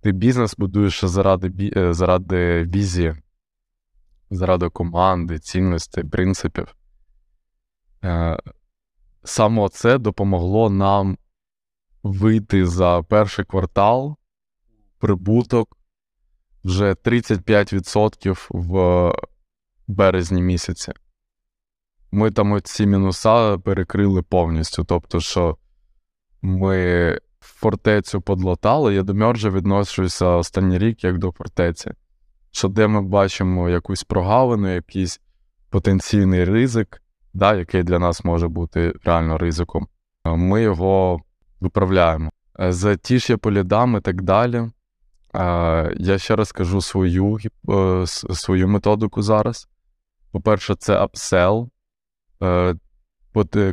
Ти 0.00 0.12
бізнес 0.12 0.54
будуєш 0.58 1.04
заради 1.04 1.72
е, 1.76 1.94
заради 1.94 2.62
візії, 2.62 3.16
заради 4.30 4.68
команди, 4.68 5.38
цінностей, 5.38 6.04
принципів. 6.04 6.76
Е, 8.04 8.38
саме 9.24 9.68
це 9.68 9.98
допомогло 9.98 10.70
нам 10.70 11.18
вийти 12.02 12.66
за 12.66 13.02
перший 13.02 13.44
квартал 13.44 14.16
прибуток 14.98 15.78
вже 16.64 16.92
35% 16.92 18.46
в 18.50 19.12
березні 19.86 20.42
місяці. 20.42 20.92
Ми 22.10 22.30
там 22.30 22.60
ці 22.62 22.86
мінуса 22.86 23.58
перекрили 23.58 24.22
повністю. 24.22 24.84
Тобто, 24.84 25.20
що 25.20 25.56
ми 26.42 27.18
фортецю 27.40 28.20
подлатали, 28.20 28.94
я 28.94 29.02
до 29.02 29.14
Мьорджа 29.14 29.50
відношуся 29.50 30.26
останній 30.26 30.78
рік 30.78 31.04
як 31.04 31.18
до 31.18 31.32
фортеці. 31.32 31.90
Що 32.50 32.68
де 32.68 32.86
ми 32.86 33.02
бачимо 33.02 33.68
якусь 33.68 34.04
прогалину, 34.04 34.74
якийсь 34.74 35.20
потенційний 35.70 36.44
ризик, 36.44 37.02
да, 37.34 37.54
який 37.54 37.82
для 37.82 37.98
нас 37.98 38.24
може 38.24 38.48
бути 38.48 38.92
реально 39.04 39.38
ризиком, 39.38 39.88
ми 40.24 40.62
його 40.62 41.20
виправляємо. 41.60 42.30
За 42.58 42.96
ті 42.96 43.36
полідам 43.36 43.96
і 43.96 44.00
так 44.00 44.22
далі. 44.22 44.70
Я 45.96 46.18
ще 46.18 46.36
раз 46.36 46.52
кажу 46.52 46.80
свою 46.80 47.38
е, 47.68 48.06
свою 48.06 48.68
методику 48.68 49.22
зараз. 49.22 49.68
По-перше, 50.32 50.74
це 50.74 50.96
апсел 50.98 51.68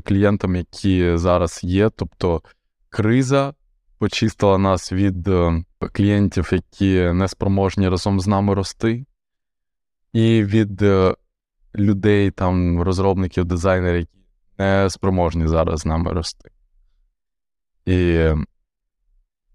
клієнтам, 0.03 0.55
які 0.55 1.17
зараз 1.17 1.59
є. 1.63 1.89
Тобто 1.89 2.41
криза 2.89 3.53
почистила 4.05 4.57
нас 4.57 4.91
від 4.91 5.27
е, 5.27 5.63
клієнтів, 5.93 6.49
які 6.51 7.13
не 7.13 7.27
спроможні 7.27 7.89
разом 7.89 8.19
з 8.19 8.27
нами 8.27 8.53
рости, 8.53 9.05
і 10.13 10.43
від 10.43 10.81
е, 10.81 11.15
людей, 11.75 12.31
там, 12.31 12.81
розробників, 12.81 13.45
дизайнерів, 13.45 13.99
які 13.99 14.11
не 14.57 14.89
спроможні 14.89 15.47
зараз 15.47 15.79
з 15.79 15.85
нами 15.85 16.13
рости. 16.13 16.51
І 17.85 18.29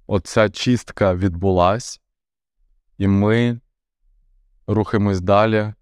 оця 0.06 0.48
чистка 0.48 1.14
відбулась, 1.14 2.00
і 2.98 3.08
ми 3.08 3.60
рухаємось 4.66 5.20
далі. 5.20 5.56
Е, 5.56 5.74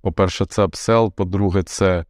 по-перше, 0.00 0.46
це 0.46 0.64
апсел, 0.64 1.12
по-друге, 1.12 1.62
це 1.62 2.04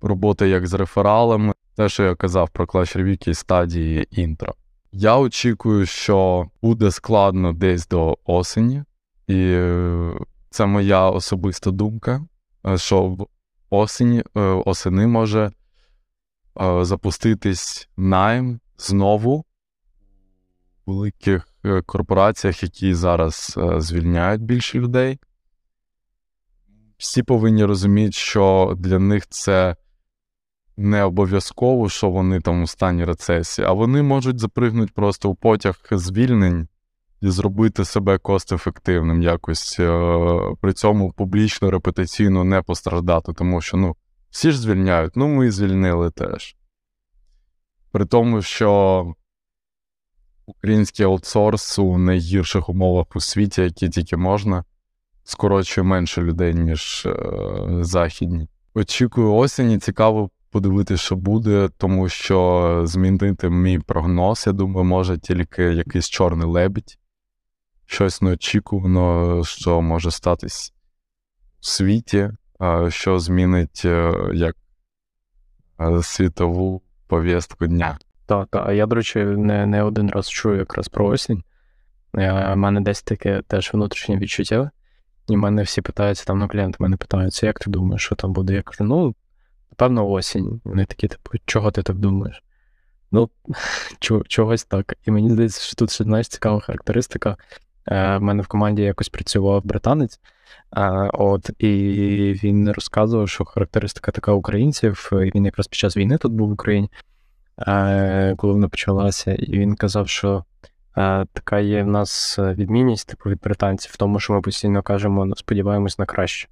робота 0.00 0.46
як 0.46 0.66
з 0.66 0.74
рефералами, 0.74 1.54
те, 1.78 1.88
що 1.88 2.02
я 2.02 2.14
казав 2.14 2.50
про 2.50 2.64
Clash 2.64 2.96
Review 2.98 3.34
стадії 3.34 4.08
інтро. 4.10 4.54
Я 4.92 5.16
очікую, 5.16 5.86
що 5.86 6.46
буде 6.62 6.90
складно 6.90 7.52
десь 7.52 7.88
до 7.88 8.18
осені, 8.24 8.82
і 9.26 9.36
е, 9.38 10.12
це 10.50 10.66
моя 10.66 11.10
особиста 11.10 11.70
думка, 11.70 12.24
е, 12.66 12.78
що 12.78 13.16
осені, 13.70 14.22
е, 14.36 14.40
осени 14.40 15.06
може 15.06 15.50
запуститись 16.80 17.88
найм 17.96 18.60
знову 18.78 19.38
в 19.38 19.44
великих 20.86 21.48
корпораціях, 21.86 22.62
які 22.62 22.94
зараз 22.94 23.58
звільняють 23.76 24.42
більше 24.42 24.78
людей. 24.78 25.18
Всі 26.96 27.22
повинні 27.22 27.64
розуміти, 27.64 28.12
що 28.12 28.74
для 28.78 28.98
них 28.98 29.26
це 29.26 29.76
не 30.78 31.02
обов'язково, 31.02 31.88
що 31.88 32.10
вони 32.10 32.40
там 32.40 32.62
у 32.62 32.66
стані 32.66 33.04
рецесії, 33.04 33.66
а 33.68 33.72
вони 33.72 34.02
можуть 34.02 34.40
запригнути 34.40 34.92
просто 34.94 35.30
у 35.30 35.34
потяг 35.34 35.74
звільнень 35.90 36.68
і 37.20 37.30
зробити 37.30 37.84
себе 37.84 38.18
кост-ефективним 38.18 39.22
якось, 39.22 39.76
е, 39.80 40.40
при 40.60 40.72
цьому 40.72 41.12
публічно, 41.12 41.70
репутаційно 41.70 42.44
не 42.44 42.62
постраждати, 42.62 43.32
тому 43.32 43.60
що 43.60 43.76
ну, 43.76 43.96
всі 44.30 44.50
ж 44.50 44.60
звільняють, 44.60 45.16
ну 45.16 45.28
ми 45.28 45.46
і 45.46 45.50
звільнили 45.50 46.10
теж. 46.10 46.56
При 47.92 48.06
тому, 48.06 48.42
що 48.42 49.14
український 50.46 51.06
аутсорс 51.06 51.78
у 51.78 51.98
найгірших 51.98 52.68
умовах 52.68 53.06
у 53.14 53.20
світі, 53.20 53.62
які 53.62 53.88
тільки 53.88 54.16
можна, 54.16 54.64
скорочує 55.24 55.84
менше 55.84 56.22
людей, 56.22 56.54
ніж 56.54 57.06
е, 57.06 57.14
західні. 57.80 58.48
Очікую 58.74 59.34
осені, 59.34 59.78
цікаво 59.78 60.30
подивитися, 60.50 61.02
що 61.02 61.16
буде, 61.16 61.68
тому 61.76 62.08
що 62.08 62.80
змінити 62.84 63.50
мій 63.50 63.78
прогноз, 63.78 64.44
я 64.46 64.52
думаю, 64.52 64.84
може 64.84 65.18
тільки 65.18 65.62
якийсь 65.62 66.08
чорний 66.08 66.48
лебідь, 66.48 66.98
щось 67.86 68.22
неочікувано, 68.22 69.42
що 69.44 69.82
може 69.82 70.10
статись 70.10 70.72
у 71.60 71.64
світі, 71.64 72.30
що 72.88 73.18
змінить 73.18 73.82
е, 73.84 74.12
як 74.34 74.56
е, 75.80 76.02
світову 76.02 76.82
повістку 77.06 77.66
дня. 77.66 77.98
Так, 78.26 78.48
а 78.52 78.72
я, 78.72 78.86
до 78.86 78.96
речі, 78.96 79.18
не 79.18 79.66
не 79.66 79.82
один 79.82 80.10
раз 80.10 80.30
чую 80.30 80.58
якраз 80.58 80.88
про 80.88 81.06
осінь. 81.06 81.42
У 82.14 82.20
е, 82.20 82.56
мене 82.56 82.80
десь 82.80 83.02
таке 83.02 83.42
теж 83.46 83.70
внутрішнє 83.74 84.16
відчуття. 84.16 84.70
І 85.28 85.36
в 85.36 85.38
мене 85.38 85.62
всі 85.62 85.80
питаються 85.80 86.24
там, 86.24 86.38
ну, 86.38 86.48
клієнти 86.48 86.76
мене 86.80 86.96
питаються, 86.96 87.46
як 87.46 87.58
ти 87.58 87.70
думаєш, 87.70 88.02
що 88.02 88.14
там 88.14 88.32
буде? 88.32 88.54
Я 88.54 88.62
кажу, 88.62 88.84
ну, 88.84 89.14
напевно, 89.70 90.08
осінь. 90.08 90.60
Вони 90.64 90.84
такі, 90.84 91.08
типу, 91.08 91.30
чого 91.44 91.70
ти 91.70 91.82
так 91.82 91.96
думаєш? 91.96 92.42
Ну, 93.12 93.30
чогось 94.28 94.64
так. 94.64 94.94
І 95.06 95.10
мені 95.10 95.30
здається, 95.30 95.60
що 95.60 95.76
тут 95.76 95.90
ще 95.90 96.04
знаєш, 96.04 96.28
цікава 96.28 96.60
характеристика. 96.60 97.36
Е, 97.90 98.16
в 98.16 98.22
мене 98.22 98.42
в 98.42 98.46
команді 98.46 98.82
якось 98.82 99.08
працював 99.08 99.64
британець, 99.64 100.20
е, 100.76 100.90
от, 101.12 101.50
і 101.58 101.68
він 102.42 102.72
розказував, 102.72 103.28
що 103.28 103.44
характеристика 103.44 104.12
така 104.12 104.32
українців, 104.32 105.10
і 105.12 105.30
він 105.34 105.44
якраз 105.44 105.66
під 105.66 105.78
час 105.78 105.96
війни 105.96 106.18
тут 106.18 106.32
був 106.32 106.48
в 106.48 106.52
Україні, 106.52 106.90
е, 107.58 108.34
коли 108.36 108.52
вона 108.52 108.68
почалася, 108.68 109.34
і 109.34 109.58
він 109.58 109.74
казав, 109.74 110.08
що 110.08 110.44
така 111.32 111.58
є 111.58 111.82
в 111.82 111.86
нас 111.86 112.38
відмінність, 112.38 113.08
типу 113.08 113.30
від 113.30 113.40
британців, 113.40 113.92
в 113.94 113.96
тому, 113.96 114.20
що 114.20 114.32
ми 114.32 114.40
постійно 114.40 114.82
кажемо, 114.82 115.24
ну, 115.24 115.36
сподіваємось 115.36 115.98
на 115.98 116.06
краще. 116.06 116.48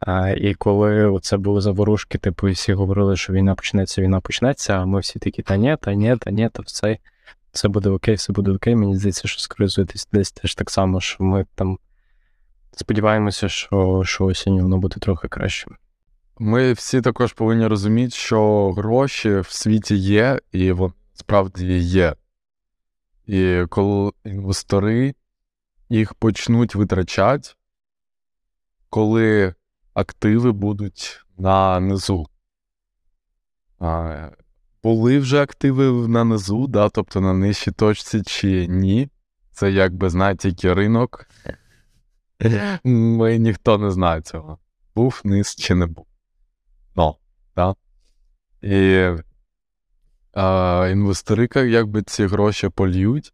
А, 0.00 0.28
І 0.28 0.54
коли 0.54 1.18
це 1.22 1.36
були 1.36 1.60
заворушки, 1.60 2.18
типу, 2.18 2.48
і 2.48 2.52
всі 2.52 2.72
говорили, 2.72 3.16
що 3.16 3.32
війна 3.32 3.54
почнеться, 3.54 4.02
війна 4.02 4.20
почнеться, 4.20 4.72
а 4.72 4.86
ми 4.86 5.00
всі 5.00 5.18
такі, 5.18 5.42
та 5.42 5.56
ні, 5.56 5.76
та 5.80 5.94
ні, 5.94 6.16
та 6.16 6.30
ні, 6.30 6.48
та 6.52 6.62
все, 6.62 6.98
все 7.52 7.68
буде 7.68 7.90
окей, 7.90 8.14
все 8.14 8.32
буде 8.32 8.50
окей. 8.50 8.76
Мені 8.76 8.96
здається, 8.96 9.28
що 9.28 9.40
скоріше 9.40 9.86
десь 10.12 10.32
теж 10.32 10.54
так 10.54 10.70
само, 10.70 11.00
що 11.00 11.24
ми 11.24 11.46
там 11.54 11.78
сподіваємося, 12.72 13.48
що, 13.48 14.02
що 14.04 14.24
осінню 14.24 14.62
воно 14.62 14.78
буде 14.78 14.96
трохи 15.00 15.28
краще. 15.28 15.66
Ми 16.38 16.72
всі 16.72 17.00
також 17.00 17.32
повинні 17.32 17.66
розуміти, 17.66 18.10
що 18.10 18.72
гроші 18.72 19.38
в 19.38 19.46
світі 19.48 19.96
є, 19.96 20.40
і 20.52 20.72
вони 20.72 20.92
справді 21.14 21.78
є. 21.78 22.14
І 23.26 23.64
коли 23.68 24.12
інвестори 24.24 25.14
їх 25.88 26.14
почнуть 26.14 26.74
витрачати, 26.74 27.48
коли 28.90 29.54
активи 29.98 30.52
будуть 30.52 31.20
на 31.38 31.80
низу. 31.80 32.26
А, 33.78 34.30
Були 34.82 35.18
вже 35.18 35.42
активи 35.42 36.08
на 36.08 36.24
низу, 36.24 36.66
да, 36.66 36.88
тобто 36.88 37.20
на 37.20 37.32
нижчій 37.32 37.70
точці 37.70 38.22
чи 38.22 38.66
ні. 38.66 39.08
Це 39.52 39.70
якби 39.70 40.10
знає 40.10 40.36
тільки 40.36 40.74
ринок. 40.74 41.26
Ми 42.84 43.38
ніхто 43.38 43.78
не 43.78 43.90
знає 43.90 44.20
цього. 44.20 44.58
Був 44.94 45.20
низ 45.24 45.54
чи 45.54 45.74
не 45.74 45.86
був. 45.86 46.06
Ну, 46.96 47.16
да. 47.56 47.74
І 48.62 49.08
а, 50.32 50.88
інвестори, 50.92 51.48
якби 51.54 52.02
ці 52.02 52.26
гроші 52.26 52.68
польють. 52.68 53.32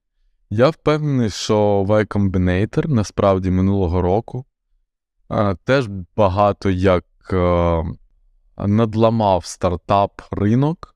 Я 0.51 0.69
впевнений, 0.69 1.31
що 1.31 1.85
Y 1.89 2.07
Combinator 2.07 2.89
насправді 2.89 3.51
минулого 3.51 4.03
року 4.03 4.47
теж 5.65 5.89
багато 6.17 6.71
як 6.71 7.05
а, 7.33 7.83
надламав 8.67 9.45
стартап 9.45 10.23
ринок. 10.31 10.95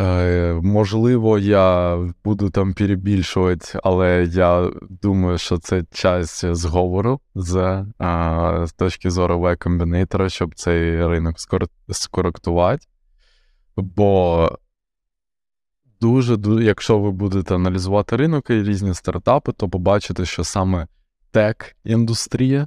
Е, 0.00 0.60
Можливо, 0.62 1.38
я 1.38 1.98
буду 2.24 2.50
там 2.50 2.74
перебільшувати, 2.74 3.80
але 3.82 4.28
я 4.32 4.70
думаю, 5.02 5.38
що 5.38 5.58
це 5.58 5.84
час 5.92 6.44
зговору 6.44 7.20
з, 7.34 7.84
а, 7.98 8.64
з 8.66 8.72
точки 8.72 9.10
зору 9.10 9.40
Combinator, 9.40 10.28
щоб 10.28 10.54
цей 10.54 11.06
ринок 11.06 11.36
скоректувати. 11.88 12.86
Бо 13.76 14.58
дуже, 16.00 16.36
дуже, 16.36 16.64
якщо 16.64 16.98
ви 16.98 17.10
будете 17.10 17.54
аналізувати 17.54 18.16
ринок 18.16 18.50
і 18.50 18.62
різні 18.62 18.94
стартапи, 18.94 19.52
то 19.52 19.68
побачите, 19.68 20.24
що 20.24 20.44
саме 20.44 20.86
тек-індустрія 21.32 22.66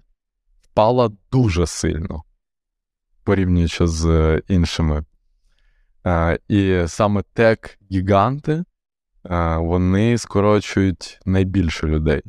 впала 0.72 1.12
дуже 1.32 1.68
сильно 1.68 2.24
порівнюючи 3.24 3.88
з 3.88 4.42
іншими. 4.48 5.04
І 6.48 6.84
саме 6.88 7.24
тек-гіганти 7.34 8.64
вони 9.58 10.18
скорочують 10.18 11.20
найбільше 11.26 11.88
людей. 11.88 12.22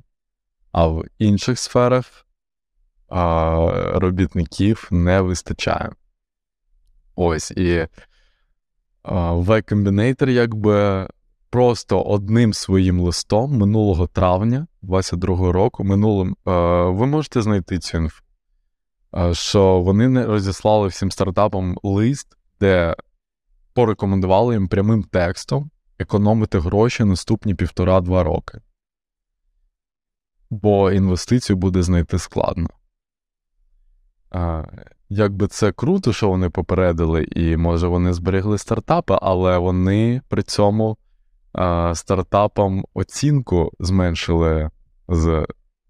А 0.73 0.87
в 0.87 1.05
інших 1.19 1.59
сферах 1.59 2.27
робітників 3.95 4.89
не 4.91 5.21
вистачає. 5.21 5.91
Ось 7.15 7.51
і 7.51 7.89
Y 9.05 9.73
Combinator 9.73 10.29
якби 10.29 11.09
просто 11.51 12.03
одним 12.03 12.53
своїм 12.53 13.01
листом 13.01 13.57
минулого 13.57 14.07
травня 14.07 14.67
22-го 14.83 15.53
року, 15.53 15.85
минулим, 15.85 16.37
ви 16.95 17.07
можете 17.07 17.43
знайти 17.43 17.79
цю 17.79 17.97
інфу, 17.97 18.23
що 19.33 19.81
вони 19.81 20.25
розіслали 20.25 20.89
всім 20.89 21.11
стартапам 21.11 21.79
лист, 21.83 22.37
де 22.61 22.97
порекомендували 23.75 24.55
їм 24.55 24.69
прямим 24.69 25.03
текстом 25.03 25.71
економити 25.99 26.59
гроші 26.59 27.05
наступні 27.05 27.55
півтора-два 27.55 28.23
роки. 28.23 28.59
Бо 30.51 30.91
інвестицію 30.91 31.57
буде 31.57 31.83
знайти 31.83 32.19
складно. 32.19 32.69
Якби 35.09 35.47
це 35.47 35.73
круто, 35.73 36.13
що 36.13 36.29
вони 36.29 36.51
попередили, 36.51 37.25
і 37.25 37.57
може 37.57 37.87
вони 37.87 38.13
зберегли 38.13 38.59
стартапи, 38.59 39.19
але 39.23 39.59
вони 39.59 40.23
при 40.29 40.43
цьому 40.43 40.97
стартапам 41.95 42.85
оцінку 42.95 43.73
зменшили 43.81 44.71
з 45.09 45.47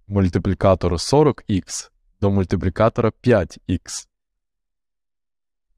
мультиплікатору 0.07 0.97
40х 0.97 1.91
до 2.23 2.31
мультиплікатора 2.31 3.12
5х, 3.25 4.07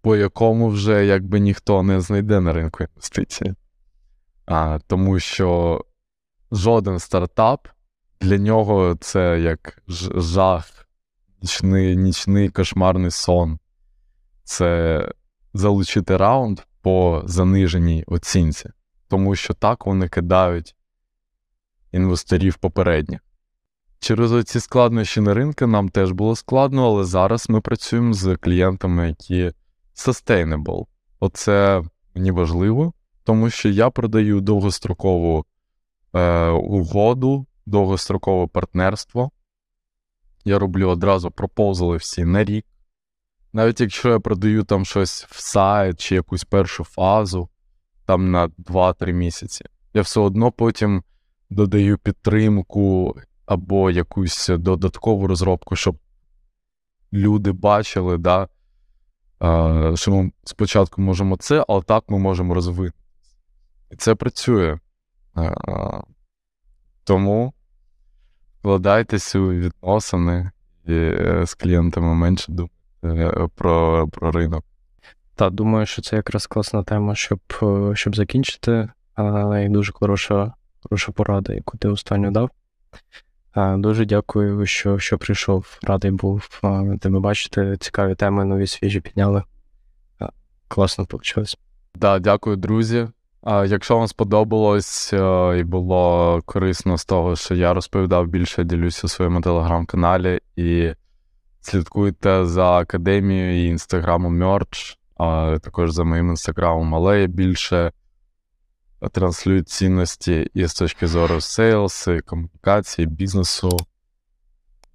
по 0.01 0.16
якому 0.16 0.68
вже 0.68 1.07
якби 1.07 1.40
ніхто 1.40 1.82
не 1.82 2.01
знайде 2.01 2.40
на 2.40 2.53
ринку 2.53 2.84
інвестиції. 2.84 3.55
А, 4.47 4.78
Тому 4.86 5.18
що 5.18 5.80
жоден 6.53 6.99
стартап 6.99 7.68
для 8.20 8.38
нього 8.38 8.97
це 9.01 9.40
як 9.40 9.82
жах 10.16 10.88
нічний 11.42 11.97
нічний 11.97 12.49
кошмарний 12.49 13.11
сон. 13.11 13.59
Це 14.45 15.01
залучити 15.55 16.16
раунд 16.16 16.61
по 16.82 17.22
заниженій 17.24 18.05
оцінці, 18.07 18.70
тому 19.09 19.36
що 19.36 19.55
так 19.55 19.86
вони 19.86 20.09
кидають 20.09 20.76
інвесторів 21.92 22.57
попередніх. 22.57 23.20
Через 24.05 24.44
ці 24.44 24.61
складнощі 24.61 25.20
на 25.20 25.34
ринку 25.34 25.66
нам 25.66 25.88
теж 25.88 26.12
було 26.12 26.36
складно, 26.36 26.86
але 26.86 27.05
зараз 27.05 27.48
ми 27.48 27.61
працюємо 27.61 28.12
з 28.12 28.36
клієнтами, 28.36 29.09
які 29.09 29.52
sustainable. 29.94 30.86
Оце 31.20 31.82
мені 32.14 32.30
важливо, 32.30 32.92
тому 33.22 33.50
що 33.50 33.68
я 33.68 33.90
продаю 33.90 34.40
довгострокову 34.40 35.44
е, 36.14 36.48
угоду, 36.48 37.46
довгострокове 37.66 38.46
партнерство. 38.46 39.30
Я 40.44 40.59
роблю 40.59 40.88
одразу 40.88 41.30
пропозали 41.30 41.96
всі 41.96 42.24
на 42.24 42.44
рік. 42.44 42.66
Навіть 43.52 43.80
якщо 43.80 44.09
я 44.09 44.20
продаю 44.20 44.64
там 44.64 44.84
щось 44.84 45.26
в 45.30 45.40
сайт 45.40 46.00
чи 46.00 46.14
якусь 46.14 46.44
першу 46.44 46.84
фазу 46.84 47.48
там 48.07 48.30
на 48.30 48.48
2-3 48.48 49.12
місяці, 49.12 49.64
я 49.94 50.02
все 50.02 50.20
одно 50.20 50.52
потім 50.52 51.02
додаю 51.50 51.98
підтримку 51.98 53.14
або 53.47 53.90
якусь 53.90 54.49
додаткову 54.49 55.26
розробку, 55.26 55.76
щоб 55.76 55.99
люди 57.12 57.53
бачили, 57.53 58.18
да, 58.18 58.49
що 59.95 60.11
ми 60.11 60.30
спочатку 60.45 61.03
можемо 61.03 61.36
це, 61.36 61.64
але 61.68 61.82
так 61.82 62.05
ми 62.09 62.18
можемо 62.18 62.55
розвинути. 62.55 62.97
І 63.90 63.97
це 63.97 64.14
працює. 64.14 64.78
Тому 67.05 67.55
вкладайтеся 68.59 69.38
у 69.38 69.53
відносини 69.53 70.51
і 70.86 70.92
е, 70.92 71.42
з 71.47 71.55
клієнтами 71.55 72.14
менше 72.14 72.53
думайте 72.53 73.49
про 73.55 74.09
про 74.09 74.30
ринок. 74.30 74.64
Так, 75.34 75.53
думаю, 75.53 75.86
що 75.86 76.03
це 76.03 76.16
якраз 76.16 76.47
класна 76.47 76.82
тема, 76.82 77.14
щоб 77.14 77.40
е, 77.62 77.92
щоб 77.95 78.16
закінчити, 78.16 78.88
але 79.14 79.64
і 79.64 79.68
дуже 79.68 79.92
хороша 79.92 80.53
хороша 80.82 81.12
порада, 81.12 81.53
яку 81.53 81.78
ти 81.78 81.88
останню 81.88 82.30
дав. 82.30 82.51
Дуже 83.57 84.05
дякую, 84.05 84.66
що 84.66 84.98
що 84.98 85.18
прийшов. 85.18 85.78
Радий 85.82 86.11
був 86.11 86.61
тебе 87.00 87.20
бачити. 87.20 87.76
Цікаві 87.80 88.14
теми, 88.14 88.44
нові 88.44 88.66
свіжі 88.66 89.00
підняли. 89.00 89.42
Класно 90.68 91.07
вийшло. 91.11 91.44
Да, 91.94 92.18
дякую, 92.18 92.57
друзі. 92.57 93.09
Якщо 93.46 93.96
вам 93.98 94.09
сподобалось 94.09 95.12
е, 95.12 95.57
і 95.59 95.64
було 95.64 96.40
корисно 96.44 96.98
з 96.98 97.05
того, 97.05 97.36
що 97.36 97.55
я 97.55 97.74
розповідав 97.74 98.26
більше, 98.26 98.64
ділюся 98.64 99.00
у 99.05 99.09
своєму 99.09 99.40
телеграм-каналі 99.40 100.40
і 100.57 100.92
слідкуйте 101.61 102.44
за 102.44 102.72
академією 102.72 103.64
і 103.64 103.68
інстаграмом 103.68 104.61
а 105.16 105.59
також 105.62 105.90
за 105.90 106.05
моїм 106.05 106.28
інстаграмом, 106.28 106.94
але 106.94 107.26
більше 107.26 107.92
транслюю 109.09 109.62
цінності 109.62 110.50
і 110.55 110.66
точки 110.74 111.07
зору 111.07 111.40
сейлс, 111.40 112.09
комунікації, 112.26 113.07
бізнесу 113.07 113.76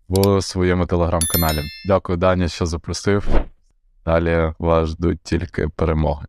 в 0.10 0.42
своєму 0.42 0.86
телеграм-каналі. 0.86 1.62
Дякую, 1.88 2.18
Даня, 2.18 2.48
що 2.48 2.66
запросив. 2.66 3.28
Далі 4.06 4.54
вас 4.60 4.90
ждуть 4.90 5.20
тільки 5.24 5.68
перемоги. 5.68 6.26